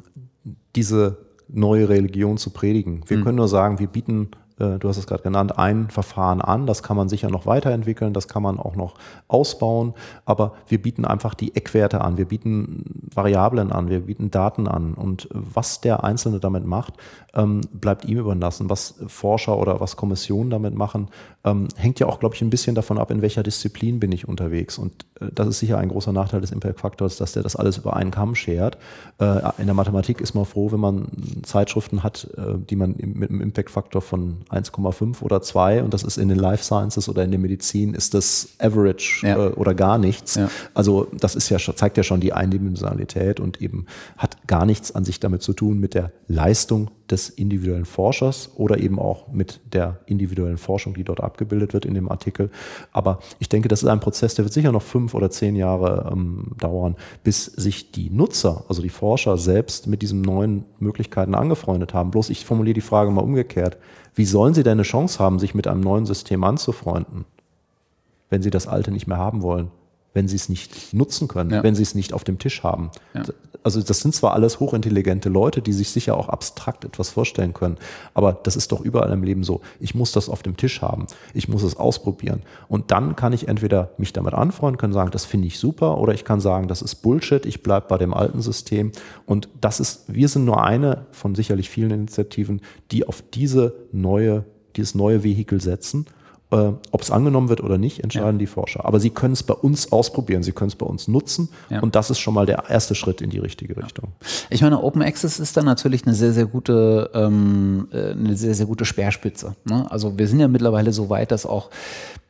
[0.77, 1.17] diese
[1.49, 3.01] neue Religion zu predigen.
[3.07, 3.23] Wir mhm.
[3.25, 6.65] können nur sagen, wir bieten äh, du hast es gerade genannt, ein Verfahren an.
[6.65, 8.95] Das kann man sicher noch weiterentwickeln, das kann man auch noch
[9.27, 9.93] ausbauen,
[10.25, 14.93] aber wir bieten einfach die Eckwerte an, wir bieten Variablen an, wir bieten Daten an
[14.93, 16.95] und was der Einzelne damit macht,
[17.35, 18.69] ähm, bleibt ihm überlassen.
[18.69, 21.09] Was Forscher oder was Kommissionen damit machen,
[21.43, 24.27] ähm, hängt ja auch, glaube ich, ein bisschen davon ab, in welcher Disziplin bin ich
[24.27, 27.77] unterwegs und äh, das ist sicher ein großer Nachteil des Impact-Faktors, dass der das alles
[27.77, 28.77] über einen Kamm schert.
[29.19, 31.07] Äh, in der Mathematik ist man froh, wenn man
[31.43, 36.29] Zeitschriften hat, die man mit einem Impact-Faktor von 1,5 oder 2 und das ist in
[36.29, 39.37] den Life Sciences oder in der Medizin ist das Average ja.
[39.37, 40.35] äh, oder gar nichts.
[40.35, 40.49] Ja.
[40.73, 43.85] Also das ist ja zeigt ja schon die Eindimensionalität und eben
[44.17, 48.77] hat gar nichts an sich damit zu tun mit der Leistung des individuellen Forschers oder
[48.79, 52.49] eben auch mit der individuellen Forschung, die dort abgebildet wird in dem Artikel.
[52.91, 56.09] Aber ich denke, das ist ein Prozess, der wird sicher noch fünf oder zehn Jahre
[56.11, 61.93] ähm, dauern, bis sich die Nutzer, also die Forscher selbst mit diesen neuen Möglichkeiten angefreundet
[61.93, 62.11] haben.
[62.11, 63.77] Bloß ich formuliere die Frage mal umgekehrt.
[64.15, 67.25] Wie sollen sie denn eine Chance haben, sich mit einem neuen System anzufreunden,
[68.29, 69.71] wenn sie das alte nicht mehr haben wollen?
[70.13, 71.61] wenn sie es nicht nutzen können, Ja.
[71.61, 72.89] wenn sie es nicht auf dem Tisch haben.
[73.13, 73.21] Ja.
[73.67, 77.75] Also das sind zwar alles hochintelligente Leute, die sich sicher auch abstrakt etwas vorstellen können,
[78.13, 79.59] aber das ist doch überall im Leben so.
[79.81, 81.05] Ich muss das auf dem Tisch haben.
[81.33, 82.43] Ich muss es ausprobieren.
[82.69, 86.13] Und dann kann ich entweder mich damit anfreunden, kann sagen, das finde ich super, oder
[86.13, 88.93] ich kann sagen, das ist Bullshit, ich bleibe bei dem alten System.
[89.25, 92.61] Und das ist, wir sind nur eine von sicherlich vielen Initiativen,
[92.91, 94.45] die auf diese neue,
[94.77, 96.05] dieses neue Vehikel setzen.
[96.49, 98.85] Äh, Ob es angenommen wird oder nicht, entscheiden die Forscher.
[98.85, 101.49] Aber sie können es bei uns ausprobieren, sie können es bei uns nutzen.
[101.69, 101.81] Ja.
[101.81, 104.13] Und das ist schon mal der erste Schritt in die richtige Richtung.
[104.49, 108.55] Ich meine, Open Access ist dann natürlich eine sehr, sehr gute, ähm, äh, eine sehr,
[108.55, 109.55] sehr gute Speerspitze.
[109.65, 109.91] Ne?
[109.91, 111.69] Also wir sind ja mittlerweile so weit, dass auch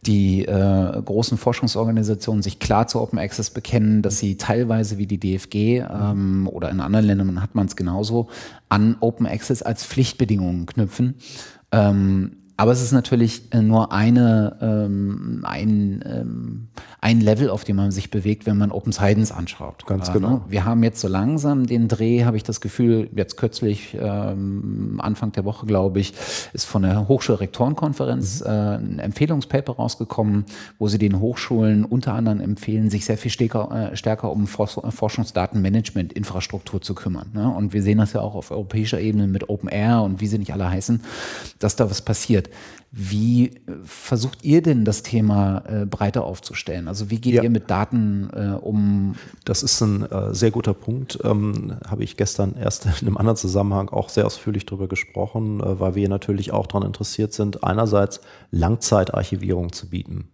[0.07, 5.19] die äh, großen Forschungsorganisationen sich klar zu Open Access bekennen, dass sie teilweise wie die
[5.19, 8.29] DFG ähm, oder in anderen Ländern hat man es genauso
[8.69, 11.15] an Open Access als Pflichtbedingungen knüpfen.
[11.71, 16.67] Ähm, aber es ist natürlich äh, nur eine, ähm, ein, ähm,
[16.99, 19.85] ein Level, auf dem man sich bewegt, wenn man Open Science anschaut.
[19.85, 20.29] Ganz Äh, genau.
[20.29, 20.41] ne?
[20.49, 25.31] Wir haben jetzt so langsam den Dreh, habe ich das Gefühl, jetzt kürzlich, ähm, Anfang
[25.33, 26.13] der Woche, glaube ich,
[26.53, 30.45] ist von der Hochschulrektorenkonferenz äh, ein Empfehlungspaper rausgekommen,
[30.79, 34.79] wo sie den Hochschulen unter anderem empfehlen, sich sehr viel stärker, äh, stärker um Fors
[34.89, 37.29] Forschungsdatenmanagement-Infrastruktur zu kümmern.
[37.33, 37.47] Ne?
[37.47, 40.39] Und wir sehen das ja auch auf europäischer Ebene mit Open Air und wie sie
[40.39, 41.01] nicht alle heißen,
[41.59, 42.46] dass da was passiert.
[42.91, 43.51] Wie äh,
[43.83, 46.87] versucht ihr denn das Thema äh, breiter aufzustellen?
[46.87, 47.43] Also wie geht Ja.
[47.43, 49.15] ihr mit Daten äh, um?
[49.45, 51.19] Das ist ein äh, sehr guter Punkt.
[51.23, 55.79] Ähm, Habe ich gestern erst in einem anderen Zusammenhang auch sehr ausführlich darüber gesprochen, äh,
[55.79, 58.21] weil wir natürlich auch daran interessiert sind, einerseits
[58.51, 60.29] Langzeitarchivierung zu bieten.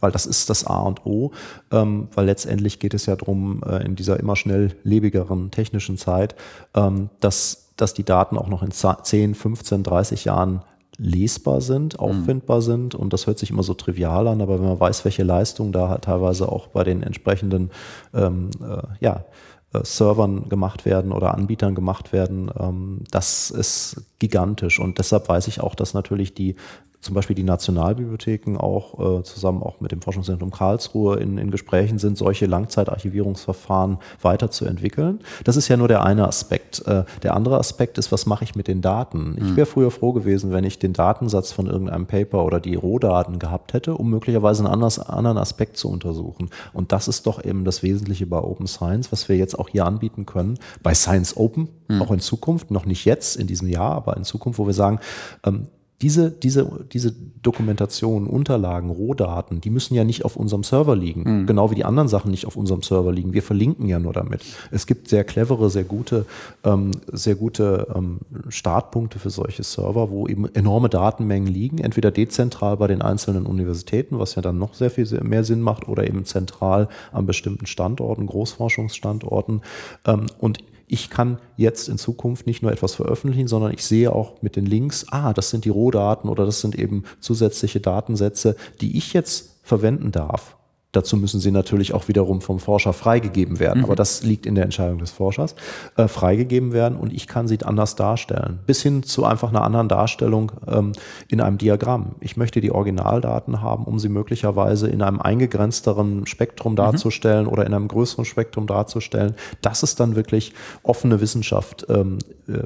[0.00, 1.30] Weil das ist das A und O,
[1.70, 6.34] ähm, weil letztendlich geht es ja darum, äh, in dieser immer schnelllebigeren technischen Zeit,
[6.74, 10.62] ähm, dass, dass die Daten auch noch in za- 10, 15, 30 Jahren
[10.98, 12.94] lesbar sind, auffindbar sind.
[12.94, 15.88] Und das hört sich immer so trivial an, aber wenn man weiß, welche Leistung da
[15.88, 17.70] halt teilweise auch bei den entsprechenden
[18.12, 19.24] ähm, äh, ja,
[19.72, 24.78] äh, Servern gemacht werden oder Anbietern gemacht werden, ähm, das ist gigantisch.
[24.78, 26.56] Und deshalb weiß ich auch, dass natürlich die
[27.04, 31.98] zum Beispiel die Nationalbibliotheken auch äh, zusammen auch mit dem Forschungszentrum Karlsruhe in, in Gesprächen
[31.98, 35.20] sind, solche Langzeitarchivierungsverfahren weiterzuentwickeln.
[35.44, 36.86] Das ist ja nur der eine Aspekt.
[36.86, 39.36] Äh, der andere Aspekt ist, was mache ich mit den Daten?
[39.38, 43.38] Ich wäre früher froh gewesen, wenn ich den Datensatz von irgendeinem Paper oder die Rohdaten
[43.38, 46.48] gehabt hätte, um möglicherweise einen anders, anderen Aspekt zu untersuchen.
[46.72, 49.84] Und das ist doch eben das Wesentliche bei Open Science, was wir jetzt auch hier
[49.84, 51.68] anbieten können, bei Science Open,
[52.00, 55.00] auch in Zukunft, noch nicht jetzt in diesem Jahr, aber in Zukunft, wo wir sagen,
[55.44, 55.68] ähm,
[56.02, 61.70] diese, diese, diese Dokumentation, Unterlagen, Rohdaten, die müssen ja nicht auf unserem Server liegen, genau
[61.70, 63.32] wie die anderen Sachen nicht auf unserem Server liegen.
[63.32, 64.42] Wir verlinken ja nur damit.
[64.70, 66.26] Es gibt sehr clevere, sehr gute,
[66.64, 68.18] ähm, sehr gute ähm,
[68.48, 74.18] Startpunkte für solche Server, wo eben enorme Datenmengen liegen, entweder dezentral bei den einzelnen Universitäten,
[74.18, 78.26] was ja dann noch sehr viel mehr Sinn macht, oder eben zentral an bestimmten Standorten,
[78.26, 79.62] Großforschungsstandorten.
[80.06, 84.42] Ähm, und ich kann jetzt in Zukunft nicht nur etwas veröffentlichen, sondern ich sehe auch
[84.42, 88.96] mit den Links, ah, das sind die Rohdaten oder das sind eben zusätzliche Datensätze, die
[88.96, 90.56] ich jetzt verwenden darf.
[90.94, 94.64] Dazu müssen sie natürlich auch wiederum vom Forscher freigegeben werden, aber das liegt in der
[94.64, 95.56] Entscheidung des Forschers,
[95.96, 98.60] äh, freigegeben werden und ich kann sie anders darstellen.
[98.66, 100.92] Bis hin zu einfach einer anderen Darstellung ähm,
[101.28, 102.14] in einem Diagramm.
[102.20, 107.74] Ich möchte die Originaldaten haben, um sie möglicherweise in einem eingegrenzteren Spektrum darzustellen oder in
[107.74, 109.34] einem größeren Spektrum darzustellen.
[109.62, 111.86] Das ist dann wirklich offene Wissenschaft.
[111.88, 112.18] Ähm,
[112.48, 112.62] äh,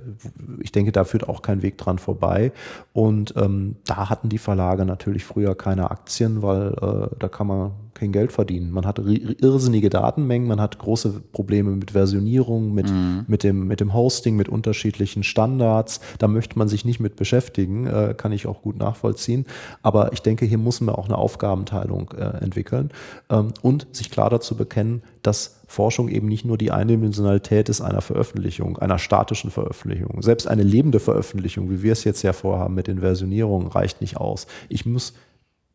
[0.60, 2.52] ich denke, da führt auch kein Weg dran vorbei.
[2.92, 7.70] Und ähm, da hatten die Verlage natürlich früher keine Aktien, weil äh, da kann man
[7.98, 8.70] kein Geld verdienen.
[8.70, 12.92] Man hat irrsinnige Datenmengen, man hat große Probleme mit Versionierung, mit,
[13.26, 16.00] mit, dem, mit dem Hosting, mit unterschiedlichen Standards.
[16.18, 19.46] Da möchte man sich nicht mit beschäftigen, äh, kann ich auch gut nachvollziehen.
[19.82, 22.90] Aber ich denke, hier muss man auch eine Aufgabenteilung äh, entwickeln
[23.30, 28.00] ähm, und sich klar dazu bekennen, dass Forschung eben nicht nur die Eindimensionalität ist einer
[28.00, 30.22] Veröffentlichung, einer statischen Veröffentlichung.
[30.22, 34.16] Selbst eine lebende Veröffentlichung, wie wir es jetzt ja vorhaben mit den Versionierungen, reicht nicht
[34.16, 34.46] aus.
[34.70, 35.12] Ich muss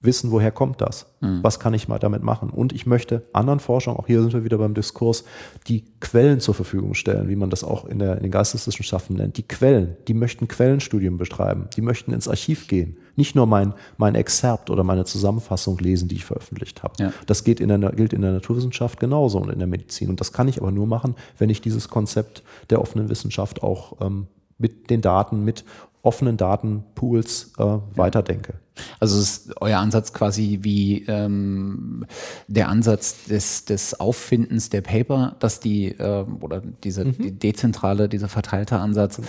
[0.03, 1.07] wissen, woher kommt das?
[1.41, 2.49] Was kann ich mal damit machen?
[2.49, 5.23] Und ich möchte anderen Forschern, auch hier sind wir wieder beim Diskurs,
[5.67, 9.37] die Quellen zur Verfügung stellen, wie man das auch in, der, in den Geisteswissenschaften nennt.
[9.37, 12.97] Die Quellen, die möchten Quellenstudien betreiben, die möchten ins Archiv gehen.
[13.15, 16.95] Nicht nur mein, mein Exzerpt oder meine Zusammenfassung lesen, die ich veröffentlicht habe.
[16.99, 17.13] Ja.
[17.25, 20.09] Das geht in der, gilt in der Naturwissenschaft genauso und in der Medizin.
[20.09, 24.01] Und das kann ich aber nur machen, wenn ich dieses Konzept der offenen Wissenschaft auch
[24.01, 24.27] ähm,
[24.57, 25.63] mit den Daten, mit
[26.01, 28.55] offenen Datenpools äh, weiterdenke.
[28.99, 32.05] Also ist euer Ansatz quasi wie ähm,
[32.47, 38.29] der Ansatz des, des Auffindens der Paper, dass die äh, oder diese die dezentrale, dieser
[38.29, 39.21] verteilte Ansatz,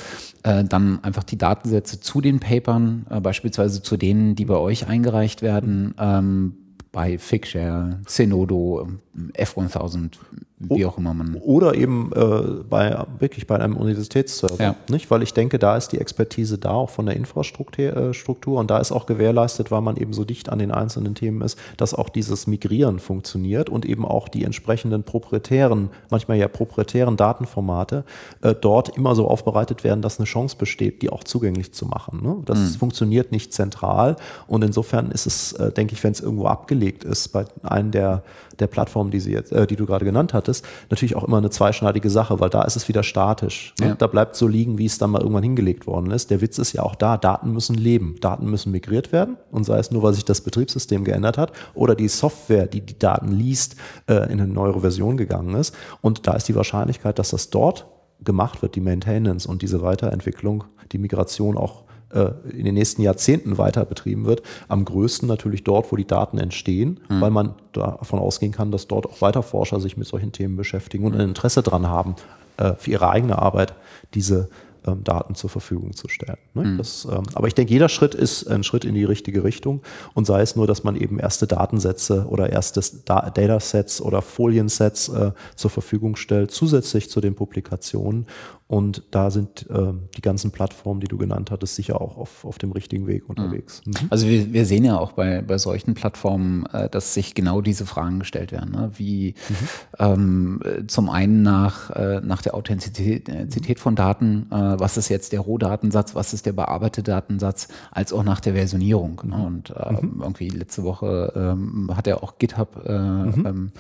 [0.42, 4.86] äh, dann einfach die Datensätze zu den Papern, äh, beispielsweise zu denen, die bei euch
[4.86, 6.55] eingereicht werden, ähm,
[6.92, 8.88] bei Figshare, Zenodo,
[9.36, 10.12] F1000,
[10.58, 11.36] wie auch immer man.
[11.36, 14.62] Oder eben äh, bei wirklich bei einem Universitätsserver.
[14.62, 14.74] Ja.
[14.88, 15.10] Nicht?
[15.10, 18.70] Weil ich denke, da ist die Expertise da, auch von der Infrastruktur äh, Struktur, und
[18.70, 21.94] da ist auch gewährleistet, weil man eben so dicht an den einzelnen Themen ist, dass
[21.94, 28.04] auch dieses Migrieren funktioniert und eben auch die entsprechenden proprietären, manchmal ja proprietären Datenformate
[28.42, 32.22] äh, dort immer so aufbereitet werden, dass eine Chance besteht, die auch zugänglich zu machen.
[32.22, 32.36] Ne?
[32.44, 32.78] Das mhm.
[32.78, 37.28] funktioniert nicht zentral und insofern ist es, äh, denke ich, wenn es irgendwo abgelegt ist,
[37.28, 38.22] bei einem der,
[38.59, 41.50] der Plattformen, die, sie jetzt, äh, die du gerade genannt hattest, natürlich auch immer eine
[41.50, 43.74] zweischneidige Sache, weil da ist es wieder statisch.
[43.80, 43.88] Ne?
[43.88, 43.94] Ja.
[43.94, 46.30] Da bleibt so liegen, wie es dann mal irgendwann hingelegt worden ist.
[46.30, 48.16] Der Witz ist ja auch da, Daten müssen leben.
[48.20, 51.94] Daten müssen migriert werden und sei es nur, weil sich das Betriebssystem geändert hat oder
[51.94, 53.76] die Software, die die Daten liest,
[54.09, 55.74] äh, in eine neuere Version gegangen ist.
[56.00, 57.86] Und da ist die Wahrscheinlichkeit, dass das dort
[58.22, 61.84] gemacht wird, die Maintenance und diese Weiterentwicklung, die Migration auch
[62.14, 64.42] äh, in den nächsten Jahrzehnten weiter betrieben wird.
[64.68, 67.20] Am größten natürlich dort, wo die Daten entstehen, mhm.
[67.20, 71.04] weil man davon ausgehen kann, dass dort auch weiter Forscher sich mit solchen Themen beschäftigen
[71.04, 72.14] und ein Interesse daran haben,
[72.56, 73.74] äh, für ihre eigene Arbeit
[74.14, 74.48] diese
[74.86, 76.36] ähm, Daten zur Verfügung zu stellen.
[76.52, 76.64] Ne?
[76.64, 76.78] Mhm.
[76.78, 79.80] Das, ähm, aber ich denke, jeder Schritt ist ein Schritt in die richtige Richtung
[80.12, 85.08] und sei es nur, dass man eben erste Datensätze oder erste da Datasets oder Foliensets
[85.08, 88.26] äh, zur Verfügung stellt, zusätzlich zu den Publikationen
[88.66, 92.56] und da sind äh, die ganzen Plattformen, die du genannt hattest, sicher auch auf, auf
[92.56, 93.82] dem richtigen Weg unterwegs.
[93.84, 93.92] Mhm.
[94.08, 97.84] Also wir, wir sehen ja auch bei, bei solchen Plattformen, äh, dass sich genau diese
[97.84, 98.70] Fragen gestellt werden.
[98.70, 98.90] Ne?
[98.96, 99.54] Wie mhm.
[99.98, 105.40] ähm, zum einen nach, äh, nach der Authentizität von Daten, äh, was ist jetzt der
[105.40, 109.20] Rohdatensatz, was ist der bearbeitete Datensatz, als auch nach der Versionierung.
[109.24, 109.36] Ne?
[109.36, 109.44] Mhm.
[109.44, 110.22] Und äh, mhm.
[110.22, 113.46] irgendwie letzte Woche ähm, hat ja auch GitHub äh, mhm.
[113.46, 113.72] ähm,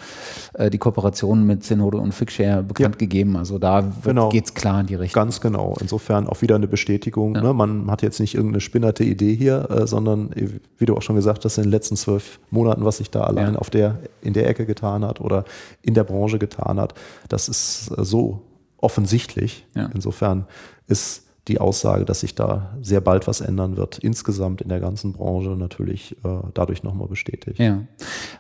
[0.52, 2.98] äh, die Kooperation mit Zenode und Figshare bekannt ja.
[2.98, 3.38] gegeben.
[3.38, 4.28] Also da genau.
[4.28, 5.20] geht es klar in die Richtung.
[5.20, 5.76] Ganz genau.
[5.80, 7.34] Insofern auch wieder eine Bestätigung.
[7.34, 7.42] Ja.
[7.42, 7.54] Ne?
[7.54, 10.30] Man hat jetzt nicht irgendeine spinnerte Idee hier, äh, sondern
[10.78, 13.54] wie du auch schon gesagt hast, in den letzten zwölf Monaten, was sich da allein
[13.54, 13.58] ja.
[13.58, 15.44] auf der, in der Ecke getan hat oder
[15.82, 16.94] in der Branche getan hat,
[17.28, 18.42] das ist äh, so
[18.78, 19.66] offensichtlich.
[19.74, 19.90] Ja.
[19.94, 20.46] Insofern
[20.86, 25.12] ist die Aussage, dass sich da sehr bald was ändern wird, insgesamt in der ganzen
[25.12, 27.58] Branche natürlich äh, dadurch nochmal bestätigt.
[27.58, 27.82] Ja.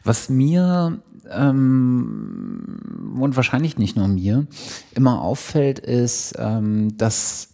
[0.04, 4.46] Was mir ähm, und wahrscheinlich nicht nur mir
[4.94, 7.50] immer auffällt, ist, ähm, dass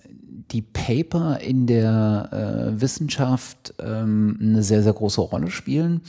[0.53, 2.29] die Paper in der
[2.77, 6.01] äh, Wissenschaft ähm, eine sehr, sehr große Rolle spielen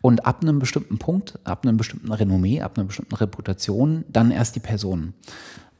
[0.00, 4.56] und ab einem bestimmten Punkt, ab einem bestimmten Renommee, ab einer bestimmten Reputation, dann erst
[4.56, 5.14] die Personen.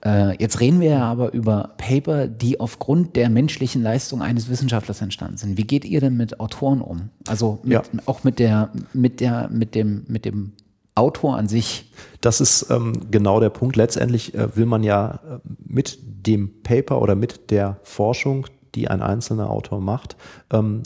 [0.05, 5.01] Äh, jetzt reden wir ja aber über Paper, die aufgrund der menschlichen Leistung eines Wissenschaftlers
[5.01, 5.57] entstanden sind.
[5.57, 7.09] Wie geht ihr denn mit Autoren um?
[7.27, 7.83] Also mit, ja.
[8.07, 10.53] auch mit der, mit der, mit dem, mit dem
[10.95, 11.91] Autor an sich.
[12.21, 13.77] Das ist ähm, genau der Punkt.
[13.77, 19.03] Letztendlich äh, will man ja äh, mit dem Paper oder mit der Forschung, die ein
[19.03, 20.17] einzelner Autor macht,
[20.53, 20.83] ähm,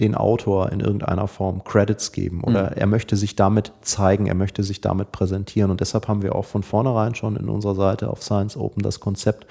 [0.00, 2.76] den Autor in irgendeiner Form Credits geben oder mhm.
[2.76, 5.72] er möchte sich damit zeigen, er möchte sich damit präsentieren.
[5.72, 9.00] Und deshalb haben wir auch von vornherein schon in unserer Seite auf Science Open das
[9.00, 9.46] Konzept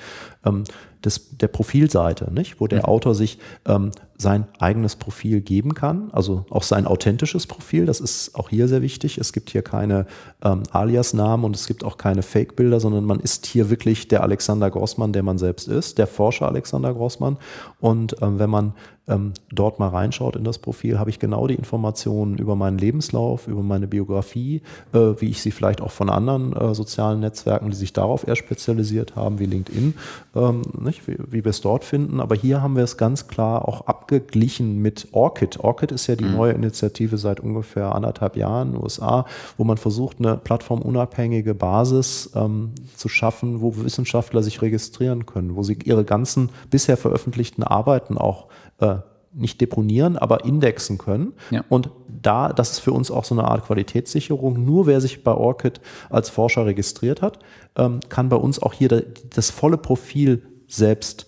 [0.46, 0.64] ähm,
[1.04, 2.62] des, der Profilseite, nicht?
[2.62, 2.86] wo der mhm.
[2.86, 7.86] Autor sich ähm, sein eigenes Profil geben kann, also auch sein authentisches Profil.
[7.86, 9.18] Das ist auch hier sehr wichtig.
[9.20, 10.08] Es gibt hier keine
[10.44, 14.72] ähm, Alias-Namen und es gibt auch keine Fake-Bilder, sondern man ist hier wirklich der Alexander
[14.72, 17.38] Grossmann, der man selbst ist, der Forscher Alexander Grossmann.
[17.80, 18.74] Und ähm, wenn man
[19.08, 23.48] ähm, dort mal reinschaut in das Profil, habe ich genau die Informationen über meinen Lebenslauf,
[23.48, 24.62] über meine Biografie,
[24.94, 28.36] äh, wie ich sie vielleicht auch von anderen äh, sozialen Netzwerken, die sich darauf eher
[28.36, 29.94] spezialisiert haben, wie LinkedIn,
[30.36, 30.62] ähm,
[31.06, 32.20] wie, wie wir es dort finden.
[32.20, 35.60] Aber hier haben wir es ganz klar auch abgeglichen mit Orchid.
[35.60, 36.36] Orchid ist ja die mhm.
[36.36, 39.26] neue Initiative seit ungefähr anderthalb Jahren in den USA,
[39.58, 45.64] wo man versucht, eine plattformunabhängige Basis ähm, zu schaffen, wo Wissenschaftler sich registrieren können, wo
[45.64, 48.48] sie ihre ganzen bisher veröffentlichten Arbeiten auch
[48.80, 48.98] äh,
[49.34, 51.34] nicht deponieren, aber indexen können.
[51.52, 51.66] Ja.
[51.68, 54.64] Und da, das ist für uns auch so eine Art Qualitätssicherung.
[54.64, 57.40] Nur wer sich bei ORCID als Forscher registriert hat,
[57.76, 59.04] ähm, kann bei uns auch hier
[59.36, 61.28] das volle Profil selbst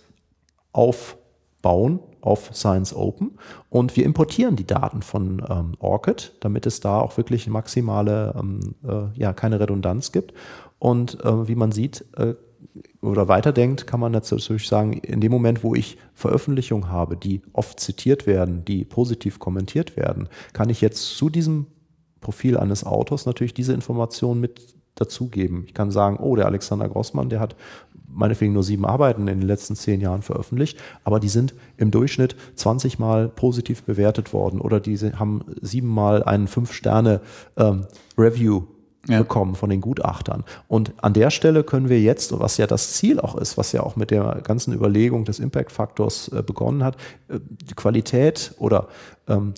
[0.71, 3.31] aufbauen auf Science Open.
[3.69, 8.75] Und wir importieren die Daten von ähm, ORCID, damit es da auch wirklich maximale, ähm,
[8.83, 10.33] äh, ja, keine Redundanz gibt.
[10.79, 12.35] Und äh, wie man sieht, äh,
[13.01, 17.79] oder weiterdenkt, kann man natürlich sagen, in dem Moment, wo ich Veröffentlichungen habe, die oft
[17.79, 21.67] zitiert werden, die positiv kommentiert werden, kann ich jetzt zu diesem
[22.21, 25.63] Profil eines Autors natürlich diese Informationen mit dazugeben.
[25.65, 27.55] Ich kann sagen, oh, der Alexander Grossmann, der hat
[28.11, 32.35] meinetwegen nur sieben Arbeiten in den letzten zehn Jahren veröffentlicht, aber die sind im Durchschnitt
[32.55, 38.67] 20 Mal positiv bewertet worden oder die haben siebenmal einen Fünf-Sterne-Review ähm,
[39.07, 39.19] ja.
[39.19, 40.43] bekommen von den Gutachtern.
[40.67, 43.81] Und an der Stelle können wir jetzt, was ja das Ziel auch ist, was ja
[43.81, 48.87] auch mit der ganzen Überlegung des Impact-Faktors äh, begonnen hat, äh, die Qualität oder
[49.27, 49.53] ähm,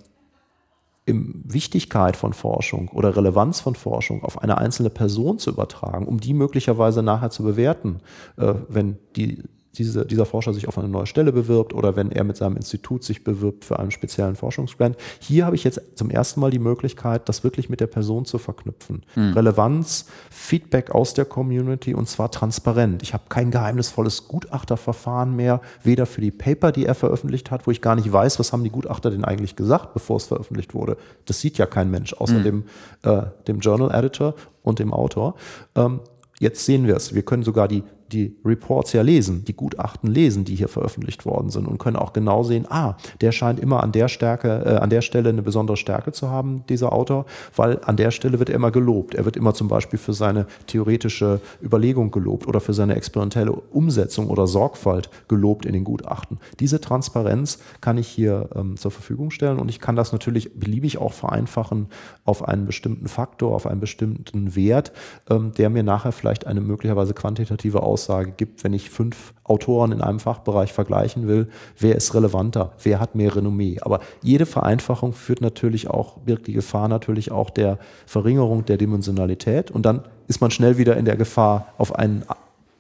[1.14, 6.34] Wichtigkeit von Forschung oder Relevanz von Forschung auf eine einzelne Person zu übertragen, um die
[6.34, 8.00] möglicherweise nachher zu bewerten,
[8.38, 9.44] äh, wenn die
[9.78, 13.04] diese, dieser Forscher sich auf eine neue Stelle bewirbt oder wenn er mit seinem Institut
[13.04, 14.98] sich bewirbt für einen speziellen Forschungsgrant.
[15.20, 18.38] Hier habe ich jetzt zum ersten Mal die Möglichkeit, das wirklich mit der Person zu
[18.38, 19.04] verknüpfen.
[19.16, 19.34] Mhm.
[19.34, 23.02] Relevanz, Feedback aus der Community und zwar transparent.
[23.04, 27.72] Ich habe kein geheimnisvolles Gutachterverfahren mehr, weder für die Paper, die er veröffentlicht hat, wo
[27.72, 30.98] ich gar nicht weiß, was haben die Gutachter denn eigentlich gesagt, bevor es veröffentlicht wurde.
[31.26, 32.44] Das sieht ja kein Mensch, außer mhm.
[32.44, 32.64] dem,
[33.04, 35.36] äh, dem Journal Editor und dem Autor.
[35.76, 36.02] Ähm,
[36.40, 37.14] jetzt sehen wir es.
[37.16, 41.50] Wir können sogar die die Reports ja lesen, die Gutachten lesen, die hier veröffentlicht worden
[41.50, 44.90] sind und können auch genau sehen, ah, der scheint immer an der Stärke, äh, an
[44.90, 47.26] der Stelle eine besondere Stärke zu haben, dieser Autor,
[47.56, 49.16] weil an der Stelle wird er immer gelobt.
[49.16, 54.30] Er wird immer zum Beispiel für seine theoretische Überlegung gelobt oder für seine experimentelle Umsetzung
[54.30, 56.40] oder Sorgfalt gelobt in den Gutachten.
[56.60, 60.98] Diese Transparenz kann ich hier ähm, zur Verfügung stellen und ich kann das natürlich beliebig
[60.98, 61.88] auch vereinfachen
[62.26, 64.92] auf einen bestimmten Faktor, auf einen bestimmten Wert,
[65.30, 69.92] ähm, der mir nachher vielleicht eine möglicherweise quantitative Aussage Aussage gibt, wenn ich fünf Autoren
[69.92, 73.80] in einem Fachbereich vergleichen will, wer ist relevanter, wer hat mehr Renommee.
[73.82, 79.72] Aber jede Vereinfachung führt natürlich auch, birgt die Gefahr natürlich auch der Verringerung der Dimensionalität
[79.72, 82.24] und dann ist man schnell wieder in der Gefahr, auf einen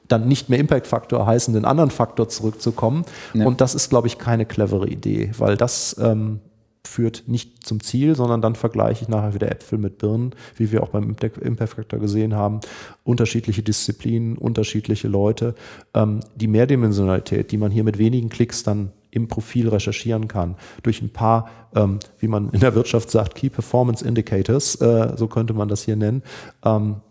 [0.08, 3.06] dann nicht mehr Impact-Faktor heißenden anderen Faktor zurückzukommen.
[3.34, 3.46] Ja.
[3.46, 6.42] Und das ist, glaube ich, keine clevere Idee, weil das ähm,
[6.86, 10.84] führt nicht zum Ziel, sondern dann vergleiche ich nachher wieder Äpfel mit Birnen, wie wir
[10.84, 12.60] auch beim Impact Factor gesehen haben.
[13.04, 15.56] Unterschiedliche Disziplinen, unterschiedliche Leute.
[15.94, 21.02] Ähm, die Mehrdimensionalität, die man hier mit wenigen Klicks dann im Profil recherchieren kann, durch
[21.02, 25.54] ein paar, ähm, wie man in der Wirtschaft sagt, Key Performance Indicators, äh, so könnte
[25.54, 26.24] man das hier nennen,
[26.64, 27.11] ähm, äh,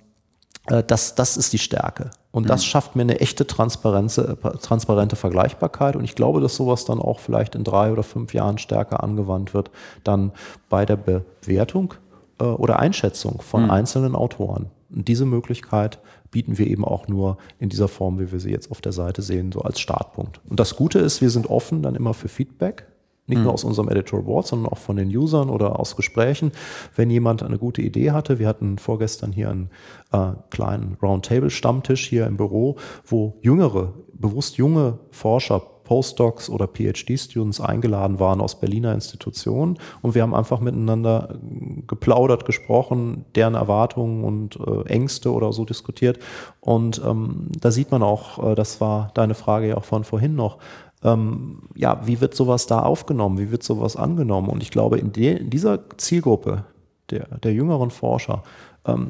[0.86, 2.10] das, das ist die Stärke.
[2.32, 2.66] Und das mhm.
[2.66, 5.96] schafft mir eine echte Transparenz, äh, transparente Vergleichbarkeit.
[5.96, 9.52] Und ich glaube, dass sowas dann auch vielleicht in drei oder fünf Jahren stärker angewandt
[9.52, 9.70] wird,
[10.04, 10.32] dann
[10.68, 11.94] bei der Bewertung
[12.40, 13.70] äh, oder Einschätzung von mhm.
[13.70, 14.66] einzelnen Autoren.
[14.94, 15.98] Und diese Möglichkeit
[16.30, 19.22] bieten wir eben auch nur in dieser Form, wie wir sie jetzt auf der Seite
[19.22, 20.40] sehen, so als Startpunkt.
[20.48, 22.86] Und das Gute ist, wir sind offen dann immer für Feedback.
[23.30, 23.44] Nicht mhm.
[23.44, 26.52] nur aus unserem Editorial Board, sondern auch von den Usern oder aus Gesprächen.
[26.94, 29.70] Wenn jemand eine gute Idee hatte, wir hatten vorgestern hier einen
[30.12, 32.76] äh, kleinen Roundtable-Stammtisch hier im Büro,
[33.06, 40.22] wo jüngere, bewusst junge Forscher Postdocs oder PhD-Students eingeladen waren aus Berliner Institutionen und wir
[40.22, 46.20] haben einfach miteinander äh, geplaudert, gesprochen, deren Erwartungen und äh, Ängste oder so diskutiert.
[46.60, 50.36] Und ähm, da sieht man auch, äh, das war deine Frage ja auch von vorhin
[50.36, 50.58] noch,
[51.02, 54.48] ähm, ja, wie wird sowas da aufgenommen, wie wird sowas angenommen?
[54.48, 56.64] Und ich glaube, in, de, in dieser Zielgruppe
[57.10, 58.42] der, der jüngeren Forscher,
[58.84, 59.08] ähm,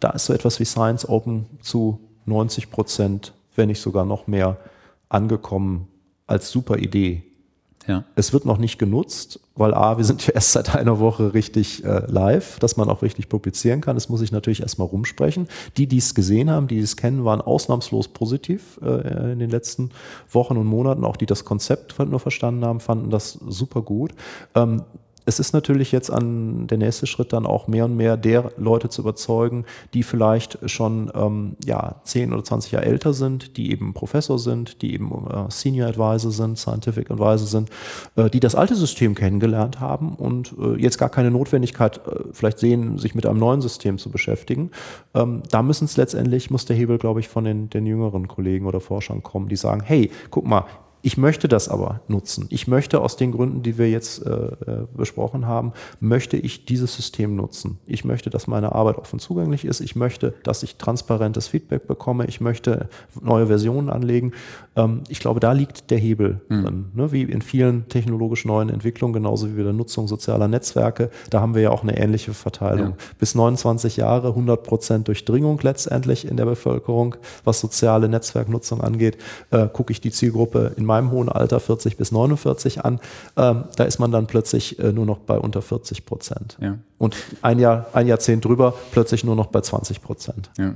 [0.00, 4.56] da ist so etwas wie Science Open zu 90 Prozent, wenn nicht sogar noch mehr,
[5.08, 5.88] angekommen
[6.26, 7.22] als super Idee.
[7.86, 8.04] Ja.
[8.14, 11.84] Es wird noch nicht genutzt, weil A, wir sind ja erst seit einer Woche richtig
[11.84, 13.96] äh, live, dass man auch richtig publizieren kann.
[13.96, 15.48] Das muss ich natürlich erstmal rumsprechen.
[15.76, 19.90] Die, die es gesehen haben, die es kennen, waren ausnahmslos positiv äh, in den letzten
[20.30, 21.04] Wochen und Monaten.
[21.04, 24.12] Auch die das Konzept nur verstanden haben, fanden das super gut.
[24.54, 24.82] Ähm,
[25.24, 28.88] es ist natürlich jetzt an der nächste Schritt dann auch mehr und mehr der Leute
[28.88, 33.94] zu überzeugen, die vielleicht schon ähm, ja, 10 oder 20 Jahre älter sind, die eben
[33.94, 37.70] Professor sind, die eben äh, Senior Advisor sind, Scientific Advisor sind,
[38.16, 42.58] äh, die das alte System kennengelernt haben und äh, jetzt gar keine Notwendigkeit äh, vielleicht
[42.58, 44.70] sehen, sich mit einem neuen System zu beschäftigen.
[45.14, 48.66] Ähm, da müssen es letztendlich, muss der Hebel, glaube ich, von den, den jüngeren Kollegen
[48.66, 50.64] oder Forschern kommen, die sagen, hey, guck mal,
[51.02, 52.46] ich möchte das aber nutzen.
[52.48, 56.94] Ich möchte aus den Gründen, die wir jetzt äh, äh, besprochen haben, möchte ich dieses
[56.94, 57.78] System nutzen.
[57.86, 59.80] Ich möchte, dass meine Arbeit offen zugänglich ist.
[59.80, 62.26] Ich möchte, dass ich transparentes Feedback bekomme.
[62.26, 62.88] Ich möchte
[63.20, 64.32] neue Versionen anlegen.
[64.76, 66.62] Ähm, ich glaube, da liegt der Hebel mhm.
[66.62, 66.84] drin.
[66.94, 67.12] Ne?
[67.12, 71.10] Wie in vielen technologisch neuen Entwicklungen, genauso wie bei der Nutzung sozialer Netzwerke.
[71.30, 72.90] Da haben wir ja auch eine ähnliche Verteilung.
[72.90, 72.96] Ja.
[73.18, 79.18] Bis 29 Jahre 100 Prozent Durchdringung letztendlich in der Bevölkerung, was soziale Netzwerknutzung angeht.
[79.50, 83.00] Äh, gucke ich die Zielgruppe in meinem hohen Alter 40 bis 49 an,
[83.36, 86.58] ähm, da ist man dann plötzlich äh, nur noch bei unter 40 Prozent.
[86.60, 86.76] Ja.
[86.98, 90.50] Und ein, Jahr, ein Jahrzehnt drüber plötzlich nur noch bei 20 Prozent.
[90.58, 90.74] Ja.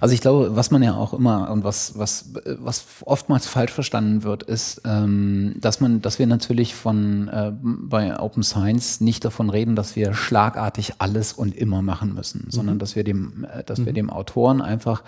[0.00, 4.22] Also ich glaube, was man ja auch immer und was, was, was oftmals falsch verstanden
[4.22, 9.50] wird, ist, ähm, dass man, dass wir natürlich von äh, bei Open Science nicht davon
[9.50, 12.50] reden, dass wir schlagartig alles und immer machen müssen, mhm.
[12.50, 13.86] sondern dass wir dem, äh, dass mhm.
[13.86, 15.02] wir dem Autoren einfach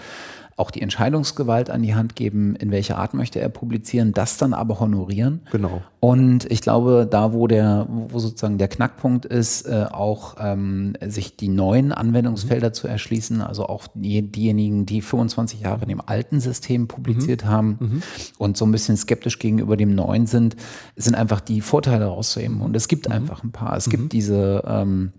[0.59, 4.53] auch die Entscheidungsgewalt an die Hand geben, in welcher Art möchte er publizieren, das dann
[4.53, 5.41] aber honorieren.
[5.53, 5.83] Genau.
[6.01, 11.37] Und ich glaube, da, wo der, wo sozusagen der Knackpunkt ist, äh, auch ähm, sich
[11.37, 12.75] die neuen Anwendungsfelder mhm.
[12.75, 17.49] zu erschließen, also auch die, diejenigen, die 25 Jahre in dem alten System publiziert mhm.
[17.49, 18.03] haben mhm.
[18.39, 20.57] und so ein bisschen skeptisch gegenüber dem neuen sind,
[20.97, 22.61] sind einfach die Vorteile rauszuheben.
[22.61, 23.15] Und es gibt mhm.
[23.15, 23.77] einfach ein paar.
[23.77, 24.09] Es gibt mhm.
[24.09, 25.13] diese ähm,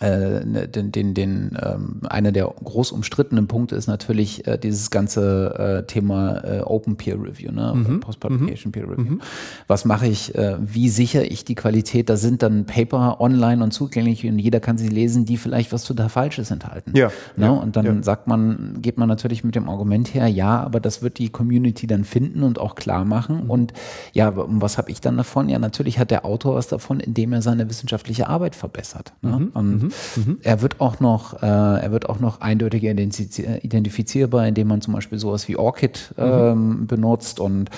[0.00, 5.86] den, den, den ähm, einer der groß umstrittenen Punkte ist natürlich äh, dieses ganze äh,
[5.86, 7.72] Thema äh, Open Peer Review, ne?
[7.74, 8.00] Mhm.
[8.00, 8.72] Post-Publication mhm.
[8.72, 9.12] Peer Review.
[9.12, 9.20] Mhm.
[9.66, 12.08] Was mache ich, äh, wie sichere ich die Qualität?
[12.08, 15.84] Da sind dann Paper online und zugänglich und jeder kann sie lesen, die vielleicht was
[15.84, 16.92] total Falsches enthalten.
[16.96, 17.10] Ja.
[17.36, 17.46] Ne?
[17.46, 17.50] ja.
[17.50, 18.02] Und dann ja.
[18.02, 21.86] sagt man, geht man natürlich mit dem Argument her, ja, aber das wird die Community
[21.86, 23.44] dann finden und auch klar machen.
[23.44, 23.50] Mhm.
[23.50, 23.72] Und
[24.12, 25.48] ja, was habe ich dann davon?
[25.48, 29.12] Ja, natürlich hat der Autor was davon, indem er seine wissenschaftliche Arbeit verbessert.
[29.22, 29.30] Ne?
[29.30, 29.48] Mhm.
[29.54, 30.38] Und Mhm.
[30.42, 35.18] Er wird auch noch, äh, er wird auch noch eindeutiger identifizierbar, indem man zum Beispiel
[35.18, 36.24] sowas wie ORCID mhm.
[36.24, 37.40] ähm, benutzt.
[37.40, 37.70] Und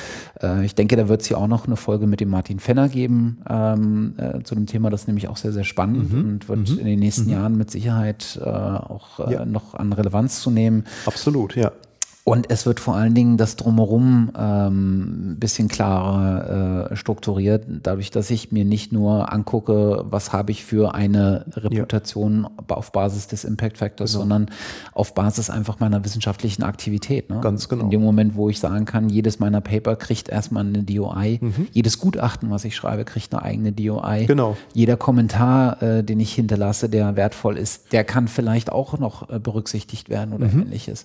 [0.43, 2.89] äh, ich denke, da wird es hier auch noch eine Folge mit dem Martin Fenner
[2.89, 4.91] geben ähm, äh, zu dem Thema.
[4.91, 6.21] Das ist nämlich auch sehr, sehr spannend mhm.
[6.21, 7.31] und wird in den nächsten.
[7.31, 9.45] Jahren mit Sicherheit äh, auch äh, ja.
[9.45, 10.85] noch an Relevanz zu nehmen.
[11.07, 11.73] Absolut, ja.
[12.25, 18.11] Und es wird vor allen Dingen das Drumherum ähm, ein bisschen klarer äh, strukturiert, dadurch,
[18.11, 22.77] dass ich mir nicht nur angucke, was habe ich für eine Reputation ja.
[22.77, 24.23] auf Basis des Impact Factors, genau.
[24.23, 24.47] sondern
[24.93, 27.31] auf Basis einfach meiner wissenschaftlichen Aktivität.
[27.31, 27.41] Ne?
[27.41, 27.85] Ganz genau.
[27.85, 31.69] In dem Moment, wo ich sagen kann, jedes meiner Paper kriegt erstmal eine DOI, mhm.
[31.73, 34.27] jedes Gutachten, was ich schreibe, kriegt eine eigene DOI.
[34.27, 34.59] Genau.
[34.75, 39.39] Jeder Kommentar, äh, den ich hinterlasse, der wertvoll ist, der kann vielleicht auch noch äh,
[39.39, 40.63] berücksichtigt werden oder mhm.
[40.63, 41.05] ähnliches.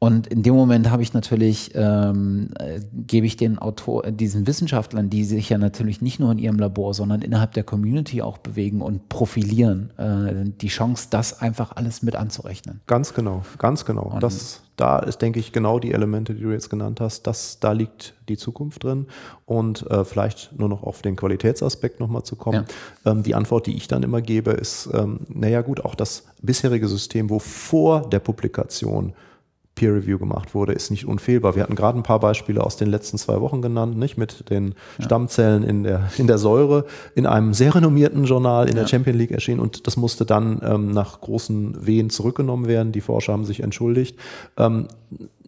[0.00, 4.46] Und in dem Moment habe ich natürlich, ähm, äh, gebe ich den Autor, äh, diesen
[4.46, 8.38] Wissenschaftlern, die sich ja natürlich nicht nur in ihrem Labor, sondern innerhalb der Community auch
[8.38, 12.80] bewegen und profilieren, äh, die Chance, das einfach alles mit anzurechnen.
[12.86, 14.02] Ganz genau, ganz genau.
[14.02, 17.58] Und das, da ist, denke ich, genau die Elemente, die du jetzt genannt hast, das,
[17.58, 19.06] da liegt die Zukunft drin.
[19.46, 22.66] Und äh, vielleicht nur noch auf den Qualitätsaspekt nochmal zu kommen.
[23.04, 23.10] Ja.
[23.10, 26.86] Ähm, die Antwort, die ich dann immer gebe, ist, ähm, naja gut, auch das bisherige
[26.86, 29.12] System, wo vor der Publikation
[29.78, 31.54] Peer Review gemacht wurde, ist nicht unfehlbar.
[31.54, 34.74] Wir hatten gerade ein paar Beispiele aus den letzten zwei Wochen genannt, nicht mit den
[34.98, 35.04] ja.
[35.04, 36.84] Stammzellen in der, in der Säure
[37.14, 38.82] in einem sehr renommierten Journal in ja.
[38.82, 42.90] der Champion League erschienen und das musste dann ähm, nach großen Wehen zurückgenommen werden.
[42.90, 44.18] Die Forscher haben sich entschuldigt.
[44.56, 44.88] Ähm,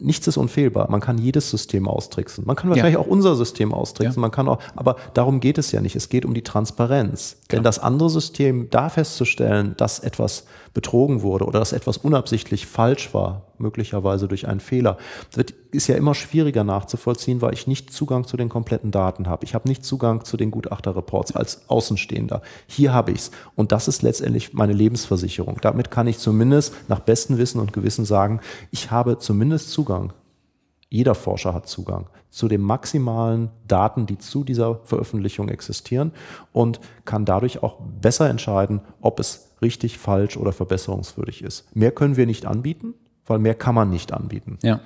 [0.01, 0.89] nichts ist unfehlbar.
[0.89, 2.45] Man kann jedes System austricksen.
[2.45, 2.99] Man kann wahrscheinlich ja.
[2.99, 4.19] auch unser System austricksen.
[4.19, 4.21] Ja.
[4.21, 5.95] Man kann auch, aber darum geht es ja nicht.
[5.95, 7.37] Es geht um die Transparenz.
[7.47, 7.57] Klar.
[7.57, 13.13] Denn das andere System, da festzustellen, dass etwas betrogen wurde oder dass etwas unabsichtlich falsch
[13.13, 14.97] war, möglicherweise durch einen Fehler,
[15.33, 19.43] wird, ist ja immer schwieriger nachzuvollziehen, weil ich nicht Zugang zu den kompletten Daten habe.
[19.43, 22.41] Ich habe nicht Zugang zu den Gutachterreports als Außenstehender.
[22.67, 23.31] Hier habe ich's.
[23.55, 25.57] Und das ist letztendlich meine Lebensversicherung.
[25.61, 28.39] Damit kann ich zumindest nach bestem Wissen und Gewissen sagen,
[28.71, 30.13] ich habe zumindest Zugang Zugang.
[30.89, 36.11] Jeder Forscher hat Zugang zu den maximalen Daten, die zu dieser Veröffentlichung existieren
[36.53, 41.73] und kann dadurch auch besser entscheiden, ob es richtig, falsch oder verbesserungswürdig ist.
[41.75, 42.93] Mehr können wir nicht anbieten,
[43.25, 44.59] weil mehr kann man nicht anbieten.
[44.63, 44.81] Ja.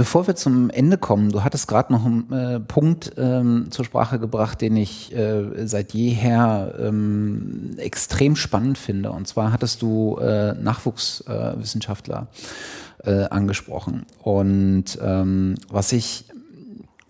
[0.00, 4.18] Bevor wir zum Ende kommen, du hattest gerade noch einen äh, Punkt ähm, zur Sprache
[4.18, 9.12] gebracht, den ich äh, seit jeher ähm, extrem spannend finde.
[9.12, 12.28] Und zwar hattest du äh, Nachwuchswissenschaftler
[13.04, 14.06] äh, angesprochen.
[14.22, 16.24] Und ähm, was ich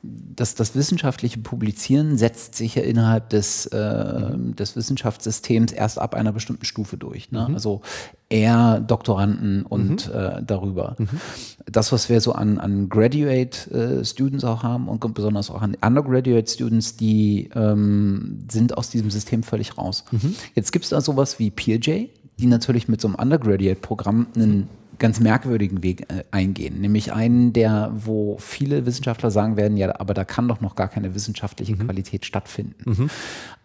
[0.02, 4.56] das, das wissenschaftliche Publizieren setzt sich ja innerhalb des, äh, mhm.
[4.56, 7.30] des Wissenschaftssystems erst ab einer bestimmten Stufe durch.
[7.32, 7.46] Ne?
[7.48, 7.54] Mhm.
[7.54, 7.82] Also
[8.30, 10.14] eher Doktoranden und mhm.
[10.14, 10.96] äh, darüber.
[10.98, 11.08] Mhm.
[11.66, 15.76] Das, was wir so an, an Graduate äh, Students auch haben und besonders auch an
[15.84, 20.04] Undergraduate Students, die ähm, sind aus diesem System völlig raus.
[20.12, 20.34] Mhm.
[20.54, 22.06] Jetzt gibt es da sowas wie PeerJ,
[22.38, 24.68] die natürlich mit so einem Undergraduate-Programm einen
[25.00, 30.14] ganz merkwürdigen Weg äh, eingehen, nämlich einen, der, wo viele Wissenschaftler sagen werden, ja, aber
[30.14, 31.86] da kann doch noch gar keine wissenschaftliche mhm.
[31.86, 32.74] Qualität stattfinden.
[32.84, 33.10] Mhm.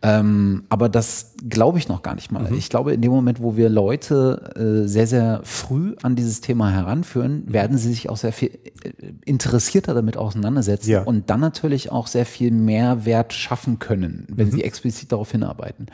[0.02, 2.50] Ähm, aber das glaube ich noch gar nicht mal.
[2.50, 2.58] Mhm.
[2.58, 6.72] Ich glaube, in dem Moment, wo wir Leute äh, sehr, sehr früh an dieses Thema
[6.72, 7.54] heranführen, mhm.
[7.54, 8.52] werden sie sich auch sehr viel
[8.84, 8.92] äh,
[9.26, 11.04] interessierter damit auseinandersetzen ja.
[11.04, 14.52] und dann natürlich auch sehr viel Mehrwert schaffen können, wenn mhm.
[14.52, 15.88] sie explizit darauf hinarbeiten.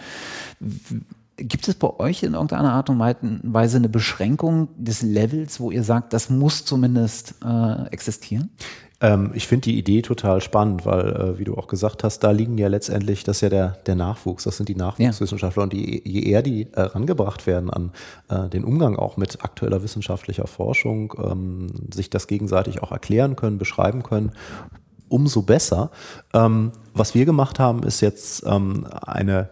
[1.37, 5.83] Gibt es bei euch in irgendeiner Art und Weise eine Beschränkung des Levels, wo ihr
[5.83, 8.51] sagt, das muss zumindest äh, existieren?
[9.01, 12.31] Ähm, ich finde die Idee total spannend, weil, äh, wie du auch gesagt hast, da
[12.31, 15.61] liegen ja letztendlich, das ist ja der, der Nachwuchs, das sind die Nachwuchswissenschaftler.
[15.61, 15.63] Ja.
[15.63, 17.91] Und die, je eher die äh, rangebracht werden an
[18.29, 23.57] äh, den Umgang auch mit aktueller wissenschaftlicher Forschung, ähm, sich das gegenseitig auch erklären können,
[23.57, 24.33] beschreiben können,
[25.09, 25.89] umso besser.
[26.33, 29.49] Ähm, was wir gemacht haben, ist jetzt ähm, eine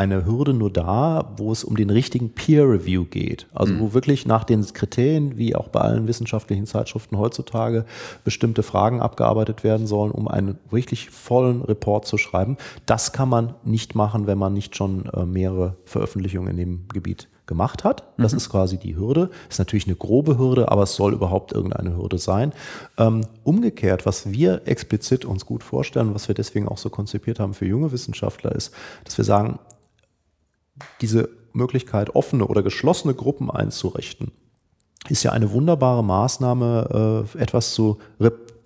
[0.00, 3.46] eine Hürde nur da, wo es um den richtigen Peer Review geht.
[3.52, 3.80] Also mhm.
[3.80, 7.84] wo wirklich nach den Kriterien, wie auch bei allen wissenschaftlichen Zeitschriften heutzutage,
[8.24, 12.56] bestimmte Fragen abgearbeitet werden sollen, um einen wirklich vollen Report zu schreiben.
[12.86, 17.28] Das kann man nicht machen, wenn man nicht schon äh, mehrere Veröffentlichungen in dem Gebiet
[17.50, 18.04] gemacht hat.
[18.16, 18.38] Das mhm.
[18.38, 19.28] ist quasi die Hürde.
[19.50, 22.52] Ist natürlich eine grobe Hürde, aber es soll überhaupt irgendeine Hürde sein.
[22.96, 27.52] Ähm, umgekehrt, was wir explizit uns gut vorstellen, was wir deswegen auch so konzipiert haben
[27.52, 28.72] für junge Wissenschaftler, ist,
[29.04, 29.58] dass wir sagen,
[31.00, 34.32] diese Möglichkeit, offene oder geschlossene Gruppen einzurichten,
[35.08, 37.98] ist ja eine wunderbare Maßnahme, äh, etwas zu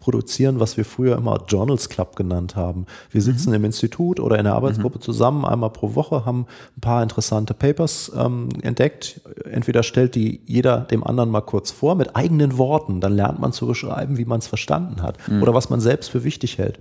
[0.05, 2.85] produzieren, was wir früher immer Journals Club genannt haben.
[3.11, 3.25] Wir mhm.
[3.25, 3.57] sitzen mhm.
[3.57, 5.03] im Institut oder in der Arbeitsgruppe mhm.
[5.03, 6.47] zusammen einmal pro Woche, haben
[6.77, 9.23] ein paar interessante Papers ähm, entdeckt.
[9.51, 13.53] Entweder stellt die jeder dem anderen mal kurz vor mit eigenen Worten, dann lernt man
[13.53, 15.43] zu beschreiben, wie man es verstanden hat mhm.
[15.43, 16.81] oder was man selbst für wichtig hält.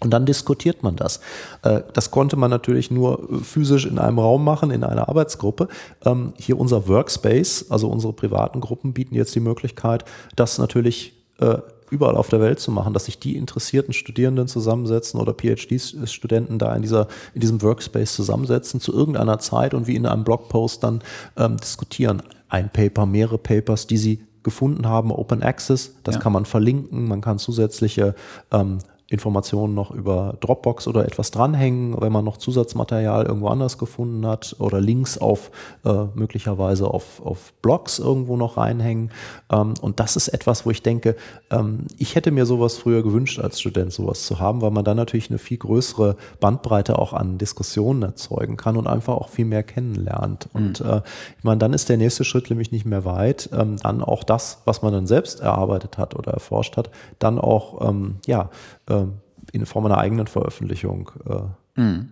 [0.00, 1.20] Und dann diskutiert man das.
[1.62, 5.68] Äh, das konnte man natürlich nur physisch in einem Raum machen, in einer Arbeitsgruppe.
[6.04, 10.04] Ähm, hier unser Workspace, also unsere privaten Gruppen bieten jetzt die Möglichkeit,
[10.36, 11.58] das natürlich äh,
[11.90, 16.74] überall auf der Welt zu machen, dass sich die interessierten Studierenden zusammensetzen oder PhD-Studenten da
[16.74, 21.02] in, dieser, in diesem Workspace zusammensetzen zu irgendeiner Zeit und wie in einem Blogpost dann
[21.36, 22.22] ähm, diskutieren.
[22.48, 26.20] Ein Paper, mehrere Papers, die sie gefunden haben, Open Access, das ja.
[26.20, 28.14] kann man verlinken, man kann zusätzliche
[28.50, 28.78] ähm,
[29.14, 34.56] Informationen noch über Dropbox oder etwas dranhängen, wenn man noch Zusatzmaterial irgendwo anders gefunden hat
[34.58, 35.50] oder Links auf
[35.84, 39.10] äh, möglicherweise auf, auf Blogs irgendwo noch reinhängen.
[39.50, 41.16] Ähm, und das ist etwas, wo ich denke,
[41.50, 44.96] ähm, ich hätte mir sowas früher gewünscht als Student, sowas zu haben, weil man dann
[44.96, 49.62] natürlich eine viel größere Bandbreite auch an Diskussionen erzeugen kann und einfach auch viel mehr
[49.62, 50.48] kennenlernt.
[50.52, 50.60] Mhm.
[50.60, 51.00] Und äh,
[51.38, 54.62] ich meine, dann ist der nächste Schritt nämlich nicht mehr weit, ähm, dann auch das,
[54.64, 58.50] was man dann selbst erarbeitet hat oder erforscht hat, dann auch ähm, ja
[58.88, 59.04] äh,
[59.52, 62.10] in Form einer eigenen Veröffentlichung äh, mhm.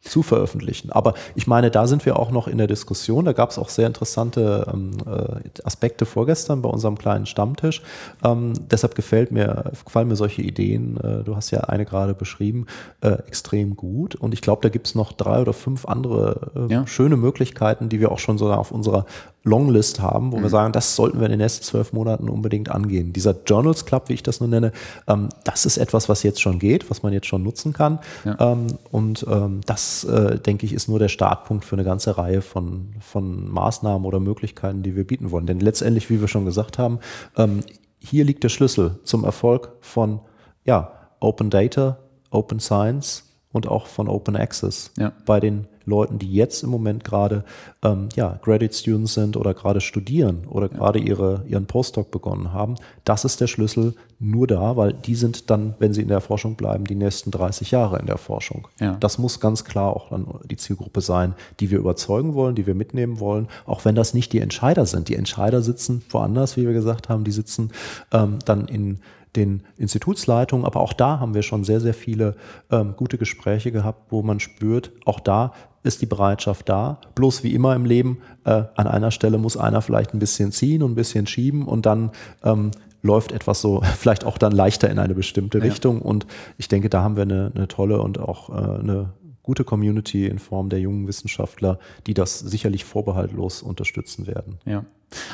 [0.00, 0.90] zu veröffentlichen.
[0.92, 3.24] Aber ich meine, da sind wir auch noch in der Diskussion.
[3.24, 7.82] Da gab es auch sehr interessante ähm, äh, Aspekte vorgestern bei unserem kleinen Stammtisch.
[8.24, 12.66] Ähm, deshalb gefällt mir, gefallen mir solche Ideen, äh, du hast ja eine gerade beschrieben,
[13.00, 14.14] äh, extrem gut.
[14.14, 16.86] Und ich glaube, da gibt es noch drei oder fünf andere äh, ja.
[16.86, 19.04] schöne Möglichkeiten, die wir auch schon so auf unserer
[19.46, 20.42] Longlist haben, wo mhm.
[20.42, 23.12] wir sagen, das sollten wir in den nächsten zwölf Monaten unbedingt angehen.
[23.12, 24.72] Dieser Journals Club, wie ich das nur nenne,
[25.06, 28.00] ähm, das ist etwas, was jetzt schon geht, was man jetzt schon nutzen kann.
[28.24, 28.36] Ja.
[28.40, 32.42] Ähm, und ähm, das, äh, denke ich, ist nur der Startpunkt für eine ganze Reihe
[32.42, 35.46] von, von Maßnahmen oder Möglichkeiten, die wir bieten wollen.
[35.46, 36.98] Denn letztendlich, wie wir schon gesagt haben,
[37.36, 37.60] ähm,
[38.00, 40.20] hier liegt der Schlüssel zum Erfolg von
[40.64, 41.98] ja, Open Data,
[42.30, 45.12] Open Science und auch von Open Access ja.
[45.24, 47.44] bei den Leuten, die jetzt im Moment gerade
[47.82, 50.76] ähm, ja, Graduate Students sind oder gerade studieren oder ja.
[50.76, 52.74] gerade ihre, ihren Postdoc begonnen haben.
[53.04, 56.56] Das ist der Schlüssel nur da, weil die sind dann, wenn sie in der Forschung
[56.56, 58.66] bleiben, die nächsten 30 Jahre in der Forschung.
[58.80, 58.96] Ja.
[58.98, 62.74] Das muss ganz klar auch dann die Zielgruppe sein, die wir überzeugen wollen, die wir
[62.74, 65.08] mitnehmen wollen, auch wenn das nicht die Entscheider sind.
[65.08, 67.70] Die Entscheider sitzen woanders, wie wir gesagt haben, die sitzen
[68.12, 69.00] ähm, dann in
[69.36, 72.36] den Institutsleitungen, aber auch da haben wir schon sehr, sehr viele
[72.70, 75.52] ähm, gute Gespräche gehabt, wo man spürt, auch da
[75.86, 77.00] ist die Bereitschaft da.
[77.14, 80.82] Bloß wie immer im Leben, äh, an einer Stelle muss einer vielleicht ein bisschen ziehen
[80.82, 82.10] und ein bisschen schieben und dann
[82.44, 82.70] ähm,
[83.02, 85.98] läuft etwas so vielleicht auch dann leichter in eine bestimmte Richtung.
[85.98, 86.04] Ja.
[86.04, 86.26] Und
[86.58, 89.10] ich denke, da haben wir eine, eine tolle und auch äh, eine
[89.46, 94.58] gute Community in Form der jungen Wissenschaftler, die das sicherlich vorbehaltlos unterstützen werden.
[94.66, 94.84] Ja.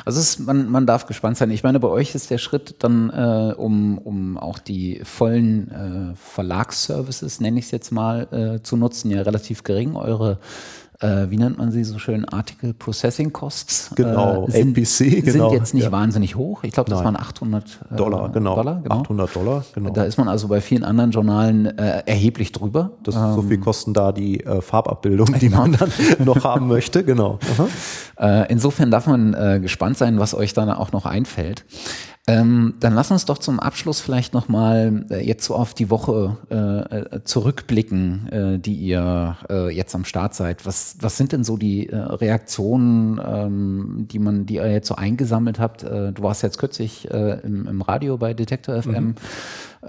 [0.05, 1.49] Also ist, man, man darf gespannt sein.
[1.49, 6.15] Ich meine, bei euch ist der Schritt dann, äh, um, um auch die vollen äh,
[6.15, 9.95] Verlagsservices, nenne ich es jetzt mal, äh, zu nutzen, ja relativ gering.
[9.95, 10.39] Eure
[11.03, 13.91] äh, wie nennt man sie so schön, Article Processing Costs.
[13.95, 15.49] Genau, äh, sind, APC, genau.
[15.49, 15.91] Sind jetzt nicht ja.
[15.91, 16.63] wahnsinnig hoch.
[16.63, 17.15] Ich glaube, das Nein.
[17.15, 18.55] waren 800 äh, Dollar, genau.
[18.55, 19.01] Dollar, genau.
[19.01, 19.89] 800 Dollar, genau.
[19.91, 22.91] Da ist man also bei vielen anderen Journalen äh, erheblich drüber.
[23.03, 25.91] Das ähm, so viel kosten da die äh, Farbabbildung, die man dann
[26.23, 27.39] noch haben möchte, genau.
[28.17, 31.65] Äh, insofern darf man gespannt sein, was euch dann auch noch einfällt.
[32.25, 36.37] Ähm, dann lass uns doch zum Abschluss vielleicht nochmal äh, jetzt so auf die Woche
[36.49, 40.65] äh, äh, zurückblicken, äh, die ihr äh, jetzt am Start seid.
[40.65, 44.95] Was, was sind denn so die äh, Reaktionen, ähm, die man, die ihr jetzt so
[44.95, 45.83] eingesammelt habt?
[45.83, 48.91] Äh, du warst jetzt kürzlich im, im Radio bei Detektor FM.
[48.91, 49.15] Mhm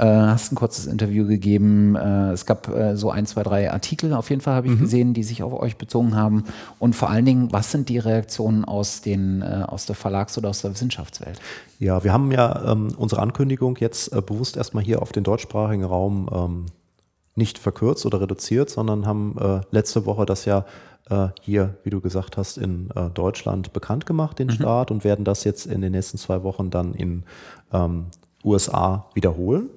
[0.03, 1.95] hast ein kurzes Interview gegeben.
[1.95, 4.81] Äh, es gab äh, so ein, zwei, drei Artikel auf jeden Fall, habe ich mhm.
[4.81, 6.45] gesehen, die sich auf euch bezogen haben.
[6.79, 10.51] Und vor allen Dingen, was sind die Reaktionen aus, den, äh, aus der Verlags- oder
[10.51, 11.41] aus der Wissenschaftswelt?
[11.79, 15.85] Ja, wir haben ja ähm, unsere Ankündigung jetzt äh, bewusst erstmal hier auf den deutschsprachigen
[15.85, 16.66] Raum ähm,
[17.37, 20.65] nicht verkürzt oder reduziert, sondern haben äh, letzte Woche das ja
[21.43, 24.53] hier, wie du gesagt hast, in Deutschland bekannt gemacht, den mhm.
[24.53, 27.25] Start, und werden das jetzt in den nächsten zwei Wochen dann in
[27.75, 28.07] ähm,
[28.45, 29.69] USA wiederholen.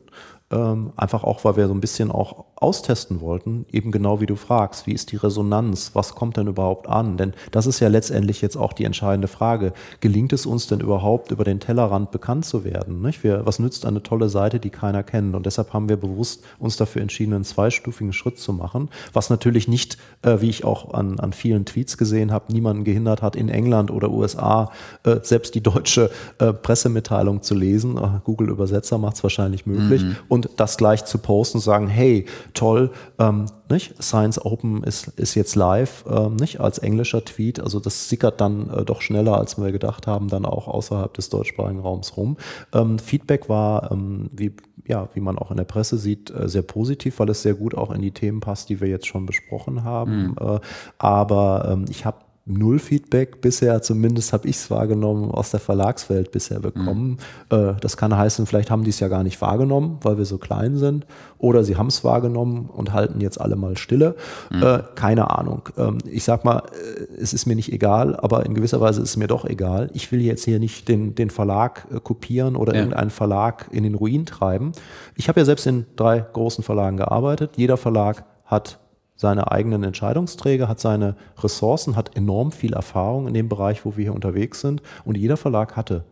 [0.51, 4.35] Ähm, einfach auch, weil wir so ein bisschen auch austesten wollten, eben genau wie du
[4.35, 7.17] fragst, wie ist die Resonanz, was kommt denn überhaupt an?
[7.17, 9.73] Denn das ist ja letztendlich jetzt auch die entscheidende Frage.
[9.99, 13.01] Gelingt es uns denn überhaupt, über den Tellerrand bekannt zu werden?
[13.01, 13.23] Nicht?
[13.23, 15.35] Wir, was nützt eine tolle Seite, die keiner kennt?
[15.35, 19.67] Und deshalb haben wir bewusst uns dafür entschieden, einen zweistufigen Schritt zu machen, was natürlich
[19.67, 23.49] nicht, äh, wie ich auch an, an vielen Tweets gesehen habe, niemanden gehindert hat, in
[23.49, 24.71] England oder USA
[25.03, 26.09] äh, selbst die deutsche
[26.39, 27.97] äh, Pressemitteilung zu lesen.
[27.97, 30.03] Äh, Google Übersetzer macht es wahrscheinlich möglich.
[30.03, 30.15] Mhm.
[30.27, 34.01] Und das gleich zu posten und sagen, hey, toll, ähm, nicht?
[34.01, 36.59] Science Open ist, ist jetzt live, ähm, nicht?
[36.59, 37.59] Als englischer Tweet.
[37.59, 41.29] Also das sickert dann äh, doch schneller, als wir gedacht haben, dann auch außerhalb des
[41.29, 42.37] deutschsprachigen Raums rum.
[42.73, 44.55] Ähm, Feedback war, ähm, wie,
[44.85, 47.75] ja, wie man auch in der Presse sieht, äh, sehr positiv, weil es sehr gut
[47.75, 50.29] auch in die Themen passt, die wir jetzt schon besprochen haben.
[50.29, 50.35] Mhm.
[50.39, 50.59] Äh,
[50.97, 52.17] aber ähm, ich habe
[52.47, 57.17] null Feedback bisher, zumindest habe ich es wahrgenommen, aus der Verlagswelt bisher bekommen.
[57.51, 57.75] Mhm.
[57.81, 60.77] das kann heißen, vielleicht haben die es ja gar nicht wahrgenommen, weil wir so klein
[60.77, 61.05] sind,
[61.39, 64.15] oder sie haben es wahrgenommen und halten jetzt alle mal Stille.
[64.49, 64.63] Mhm.
[64.63, 65.69] Äh, keine Ahnung.
[65.77, 69.09] Ähm, ich sag mal, äh, es ist mir nicht egal, aber in gewisser Weise ist
[69.09, 69.89] es mir doch egal.
[69.93, 72.79] Ich will jetzt hier nicht den, den Verlag äh, kopieren oder ja.
[72.79, 74.71] irgendeinen Verlag in den Ruin treiben.
[75.15, 77.51] Ich habe ja selbst in drei großen Verlagen gearbeitet.
[77.55, 78.79] Jeder Verlag hat
[79.17, 84.03] seine eigenen Entscheidungsträger, hat seine Ressourcen, hat enorm viel Erfahrung in dem Bereich, wo wir
[84.03, 84.81] hier unterwegs sind.
[85.03, 86.05] Und jeder Verlag hatte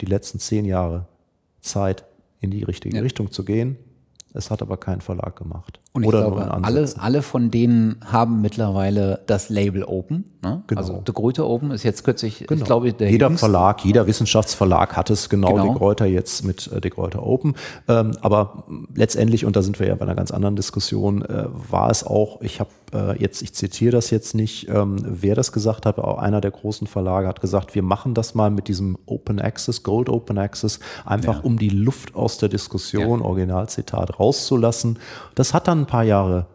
[0.00, 1.06] die letzten zehn Jahre
[1.60, 2.04] Zeit,
[2.40, 3.02] in die richtige ja.
[3.02, 3.76] Richtung zu gehen.
[4.32, 5.80] Es hat aber kein Verlag gemacht.
[5.94, 10.24] Und ich Oder glaube, alle, alle von denen haben mittlerweile das Label Open.
[10.42, 10.62] Ne?
[10.66, 10.80] Genau.
[10.80, 12.60] Also De Gruyter Open ist jetzt kürzlich, genau.
[12.60, 13.46] ich glaube, der Jeder jüngste.
[13.46, 15.68] Verlag, jeder Wissenschaftsverlag hat es genau, genau.
[15.68, 17.56] De Gruyter jetzt mit äh, De Gruyter Open.
[17.88, 18.64] Ähm, aber
[18.94, 22.40] letztendlich, und da sind wir ja bei einer ganz anderen Diskussion, äh, war es auch,
[22.40, 26.08] ich habe äh, jetzt, ich zitiere das jetzt nicht, ähm, wer das gesagt hat, aber
[26.08, 29.82] auch einer der großen Verlage hat gesagt, wir machen das mal mit diesem Open Access,
[29.82, 31.40] Gold Open Access, einfach ja.
[31.42, 33.26] um die Luft aus der Diskussion, ja.
[33.26, 34.98] Originalzitat, rauszulassen.
[35.34, 36.46] Das hat dann ein paar Jahre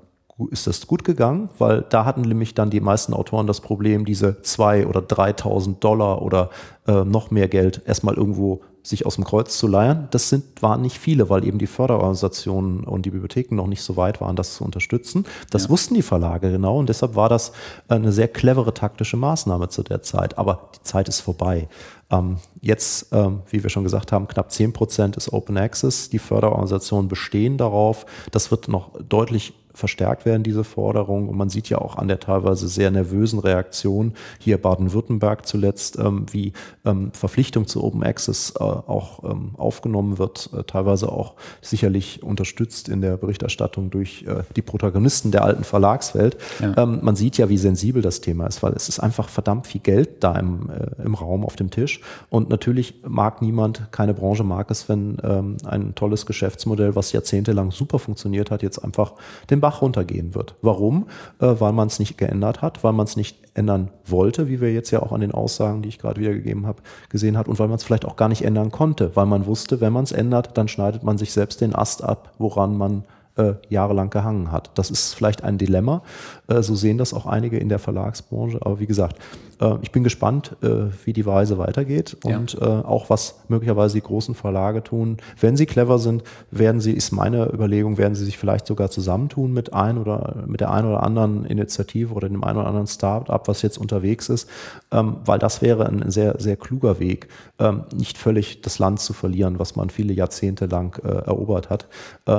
[0.51, 4.41] ist das gut gegangen, weil da hatten nämlich dann die meisten Autoren das Problem, diese
[4.43, 6.51] zwei oder 3.000 Dollar oder
[6.87, 10.07] äh, noch mehr Geld erstmal irgendwo sich aus dem Kreuz zu leiern.
[10.11, 13.97] Das sind, waren nicht viele, weil eben die Förderorganisationen und die Bibliotheken noch nicht so
[13.97, 15.25] weit waren, das zu unterstützen.
[15.49, 15.69] Das ja.
[15.69, 17.51] wussten die Verlage genau und deshalb war das
[17.87, 20.37] eine sehr clevere taktische Maßnahme zu der Zeit.
[20.37, 21.67] Aber die Zeit ist vorbei.
[22.09, 26.09] Ähm, jetzt, ähm, wie wir schon gesagt haben, knapp 10 Prozent ist Open Access.
[26.09, 28.05] Die Förderorganisationen bestehen darauf.
[28.31, 31.29] Das wird noch deutlich verstärkt werden, diese Forderungen.
[31.29, 36.25] Und man sieht ja auch an der teilweise sehr nervösen Reaktion hier Baden-Württemberg zuletzt, ähm,
[36.31, 42.23] wie ähm, Verpflichtung zu Open Access äh, auch ähm, aufgenommen wird, äh, teilweise auch sicherlich
[42.23, 46.37] unterstützt in der Berichterstattung durch äh, die Protagonisten der alten Verlagswelt.
[46.59, 46.75] Ja.
[46.75, 49.81] Ähm, man sieht ja, wie sensibel das Thema ist, weil es ist einfach verdammt viel
[49.81, 52.01] Geld da im, äh, im Raum auf dem Tisch.
[52.29, 57.69] Und natürlich mag niemand, keine Branche mag es, wenn ähm, ein tolles Geschäftsmodell, was jahrzehntelang
[57.69, 59.13] super funktioniert hat, jetzt einfach
[59.51, 60.55] den Bach runtergehen wird.
[60.61, 61.07] Warum?
[61.41, 64.71] Äh, weil man es nicht geändert hat, weil man es nicht ändern wollte, wie wir
[64.71, 67.67] jetzt ja auch an den Aussagen, die ich gerade wiedergegeben habe, gesehen hat und weil
[67.67, 70.57] man es vielleicht auch gar nicht ändern konnte, weil man wusste, wenn man es ändert,
[70.57, 73.03] dann schneidet man sich selbst den Ast ab, woran man
[73.35, 74.71] äh, jahrelang gehangen hat.
[74.75, 76.01] Das ist vielleicht ein Dilemma.
[76.47, 78.59] Äh, so sehen das auch einige in der Verlagsbranche.
[78.61, 79.17] Aber wie gesagt,
[79.61, 82.81] äh, ich bin gespannt, äh, wie die Reise weitergeht und ja.
[82.81, 85.17] Äh, auch was möglicherweise die großen Verlage tun.
[85.39, 89.53] Wenn sie clever sind, werden sie, ist meine Überlegung, werden sie sich vielleicht sogar zusammentun
[89.53, 93.47] mit ein oder mit der einen oder anderen Initiative oder dem einen oder anderen Start-up,
[93.47, 94.49] was jetzt unterwegs ist,
[94.91, 97.27] ähm, weil das wäre ein sehr, sehr kluger Weg,
[97.59, 101.87] ähm, nicht völlig das Land zu verlieren, was man viele Jahrzehnte lang erobert hat,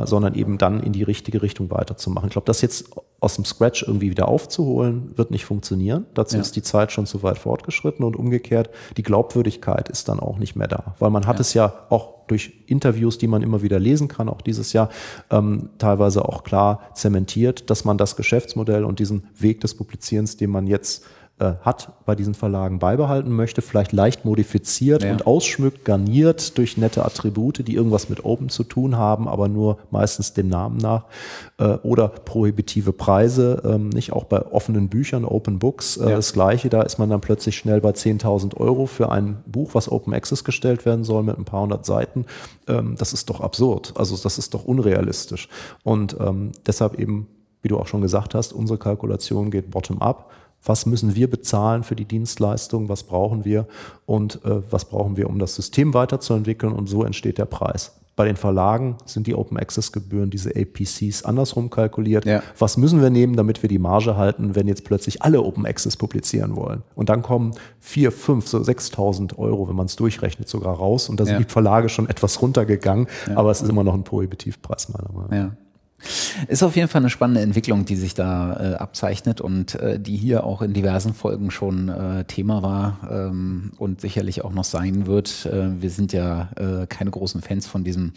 [0.04, 2.28] sondern eben dann in die richtige Richtung weiterzumachen.
[2.28, 2.90] Ich glaube, das jetzt
[3.20, 6.06] aus dem Scratch irgendwie wieder aufzuholen, wird nicht funktionieren.
[6.14, 6.42] Dazu ja.
[6.42, 10.54] ist die Zeit schon zu weit fortgeschritten und umgekehrt, die Glaubwürdigkeit ist dann auch nicht
[10.54, 10.94] mehr da.
[10.98, 11.40] Weil man hat ja.
[11.40, 14.90] es ja auch durch Interviews, die man immer wieder lesen kann, auch dieses Jahr
[15.30, 20.50] ähm, teilweise auch klar zementiert, dass man das Geschäftsmodell und diesen Weg des Publizierens, den
[20.50, 21.04] man jetzt
[21.38, 25.12] äh, hat, bei diesen Verlagen beibehalten möchte, vielleicht leicht modifiziert ja.
[25.12, 29.78] und ausschmückt, garniert durch nette Attribute, die irgendwas mit Open zu tun haben, aber nur
[29.90, 31.04] meistens dem Namen nach,
[31.58, 36.16] äh, oder prohibitive Preise, ähm, nicht auch bei offenen Büchern, Open Books, äh, ja.
[36.16, 39.90] das gleiche, da ist man dann plötzlich schnell bei 10.000 Euro für ein Buch, was
[39.90, 42.26] Open Access gestellt werden soll mit ein paar hundert Seiten.
[42.66, 45.48] Ähm, das ist doch absurd, also das ist doch unrealistisch
[45.84, 47.28] und ähm, deshalb eben
[47.60, 50.30] wie du auch schon gesagt hast, unsere Kalkulation geht bottom-up
[50.64, 53.66] was müssen wir bezahlen für die Dienstleistung, was brauchen wir
[54.06, 57.98] und äh, was brauchen wir, um das System weiterzuentwickeln und so entsteht der Preis.
[58.18, 62.24] Bei den Verlagen sind die Open Access Gebühren, diese APCs, andersrum kalkuliert.
[62.24, 62.42] Ja.
[62.58, 65.96] Was müssen wir nehmen, damit wir die Marge halten, wenn jetzt plötzlich alle Open Access
[65.96, 66.82] publizieren wollen?
[66.96, 71.08] Und dann kommen 4, 5, so 6.000 Euro, wenn man es durchrechnet, sogar raus.
[71.08, 71.38] Und da sind ja.
[71.38, 73.36] die Verlage schon etwas runtergegangen, ja.
[73.36, 75.67] aber es ist immer noch ein Prohibitivpreis meiner Meinung nach.
[76.46, 80.16] Ist auf jeden Fall eine spannende Entwicklung, die sich da äh, abzeichnet und äh, die
[80.16, 85.06] hier auch in diversen Folgen schon äh, Thema war ähm, und sicherlich auch noch sein
[85.06, 85.46] wird.
[85.46, 88.12] Äh, wir sind ja äh, keine großen Fans von diesem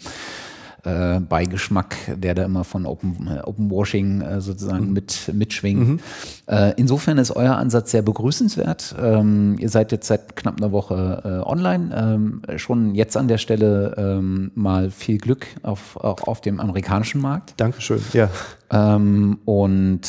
[0.84, 4.92] äh, Beigeschmack, der da immer von Open, äh, Open Washing äh, sozusagen mhm.
[4.92, 5.88] mit, mitschwingt.
[5.88, 6.00] Mhm.
[6.46, 8.96] Äh, insofern ist euer Ansatz sehr begrüßenswert.
[9.00, 11.94] Ähm, ihr seid jetzt seit knapp einer Woche äh, online.
[11.96, 17.20] Ähm, schon jetzt an der Stelle ähm, mal viel Glück auf, auch auf dem amerikanischen
[17.20, 17.54] Markt.
[17.58, 18.28] Dankeschön, ja.
[18.70, 20.02] Ähm, und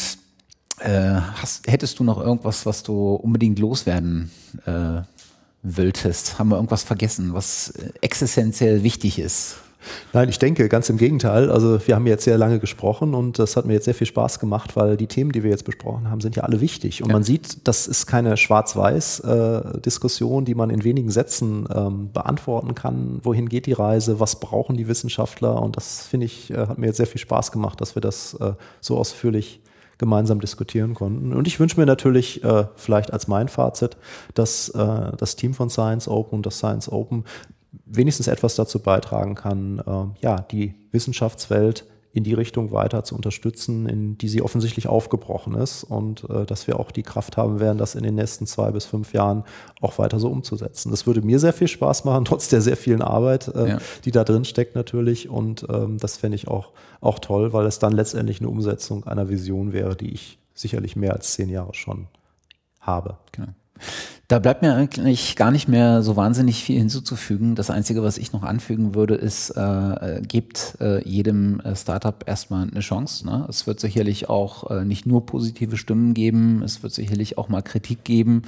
[0.80, 4.32] äh, hast, hättest du noch irgendwas, was du unbedingt loswerden
[4.66, 5.02] äh,
[5.62, 6.40] wolltest?
[6.40, 9.58] Haben wir irgendwas vergessen, was existenziell wichtig ist?
[10.14, 11.52] Nein, ich denke ganz im Gegenteil.
[11.52, 14.40] Also wir haben jetzt sehr lange gesprochen und das hat mir jetzt sehr viel Spaß
[14.40, 17.04] gemacht, weil die Themen, die wir jetzt besprochen haben, sind ja alle wichtig.
[17.04, 17.14] Und ja.
[17.14, 23.20] man sieht, das ist keine Schwarz-Weiß-Diskussion, die man in wenigen Sätzen ähm, beantworten kann.
[23.24, 24.20] Wohin geht die Reise?
[24.20, 25.60] Was brauchen die Wissenschaftler?
[25.62, 28.34] Und das finde ich, äh, hat mir jetzt sehr viel Spaß gemacht, dass wir das
[28.36, 29.62] äh, so ausführlich
[29.98, 31.34] gemeinsam diskutieren konnten.
[31.34, 33.98] Und ich wünsche mir natürlich äh, vielleicht als mein Fazit,
[34.34, 37.26] dass äh, das Team von Science Open und das Science Open
[37.86, 43.90] wenigstens etwas dazu beitragen kann, äh, ja, die Wissenschaftswelt in die Richtung weiter zu unterstützen,
[43.90, 47.80] in die sie offensichtlich aufgebrochen ist und äh, dass wir auch die Kraft haben werden,
[47.80, 49.44] das in den nächsten zwei bis fünf Jahren
[49.82, 50.92] auch weiter so umzusetzen.
[50.92, 53.78] Das würde mir sehr viel Spaß machen, trotz der sehr vielen Arbeit, äh, ja.
[54.06, 55.28] die da drin steckt natürlich.
[55.28, 56.72] Und ähm, das fände ich auch,
[57.02, 61.14] auch toll, weil es dann letztendlich eine Umsetzung einer Vision wäre, die ich sicherlich mehr
[61.14, 62.08] als zehn Jahre schon
[62.80, 63.18] habe.
[63.32, 63.48] Genau.
[64.30, 67.56] Da bleibt mir eigentlich gar nicht mehr so wahnsinnig viel hinzuzufügen.
[67.56, 72.68] Das Einzige, was ich noch anfügen würde, ist, äh, gebt äh, jedem äh, Startup erstmal
[72.70, 73.26] eine Chance.
[73.26, 73.46] Ne?
[73.50, 77.62] Es wird sicherlich auch äh, nicht nur positive Stimmen geben, es wird sicherlich auch mal
[77.62, 78.44] Kritik geben.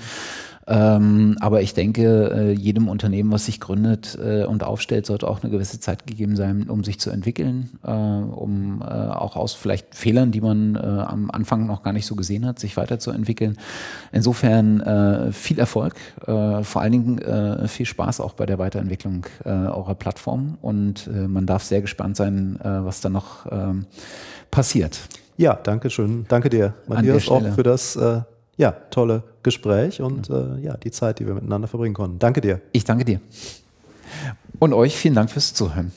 [0.68, 5.44] Ähm, aber ich denke, äh, jedem Unternehmen, was sich gründet äh, und aufstellt, sollte auch
[5.44, 9.94] eine gewisse Zeit gegeben sein, um sich zu entwickeln, äh, um äh, auch aus vielleicht
[9.94, 13.58] Fehlern, die man äh, am Anfang noch gar nicht so gesehen hat, sich weiterzuentwickeln.
[14.12, 21.10] Insofern viel Erfolg, vor allen Dingen viel Spaß auch bei der Weiterentwicklung eurer Plattform und
[21.28, 23.86] man darf sehr gespannt sein, was da noch ähm,
[24.52, 25.00] passiert.
[25.38, 26.26] Ja, danke schön.
[26.28, 28.00] Danke dir, Matthias, auch für das
[28.58, 32.20] ja, tolle Gespräch und äh, ja, die Zeit, die wir miteinander verbringen konnten.
[32.20, 32.62] Danke dir.
[32.72, 33.20] Ich danke dir.
[34.60, 35.92] Und euch vielen Dank fürs Zuhören.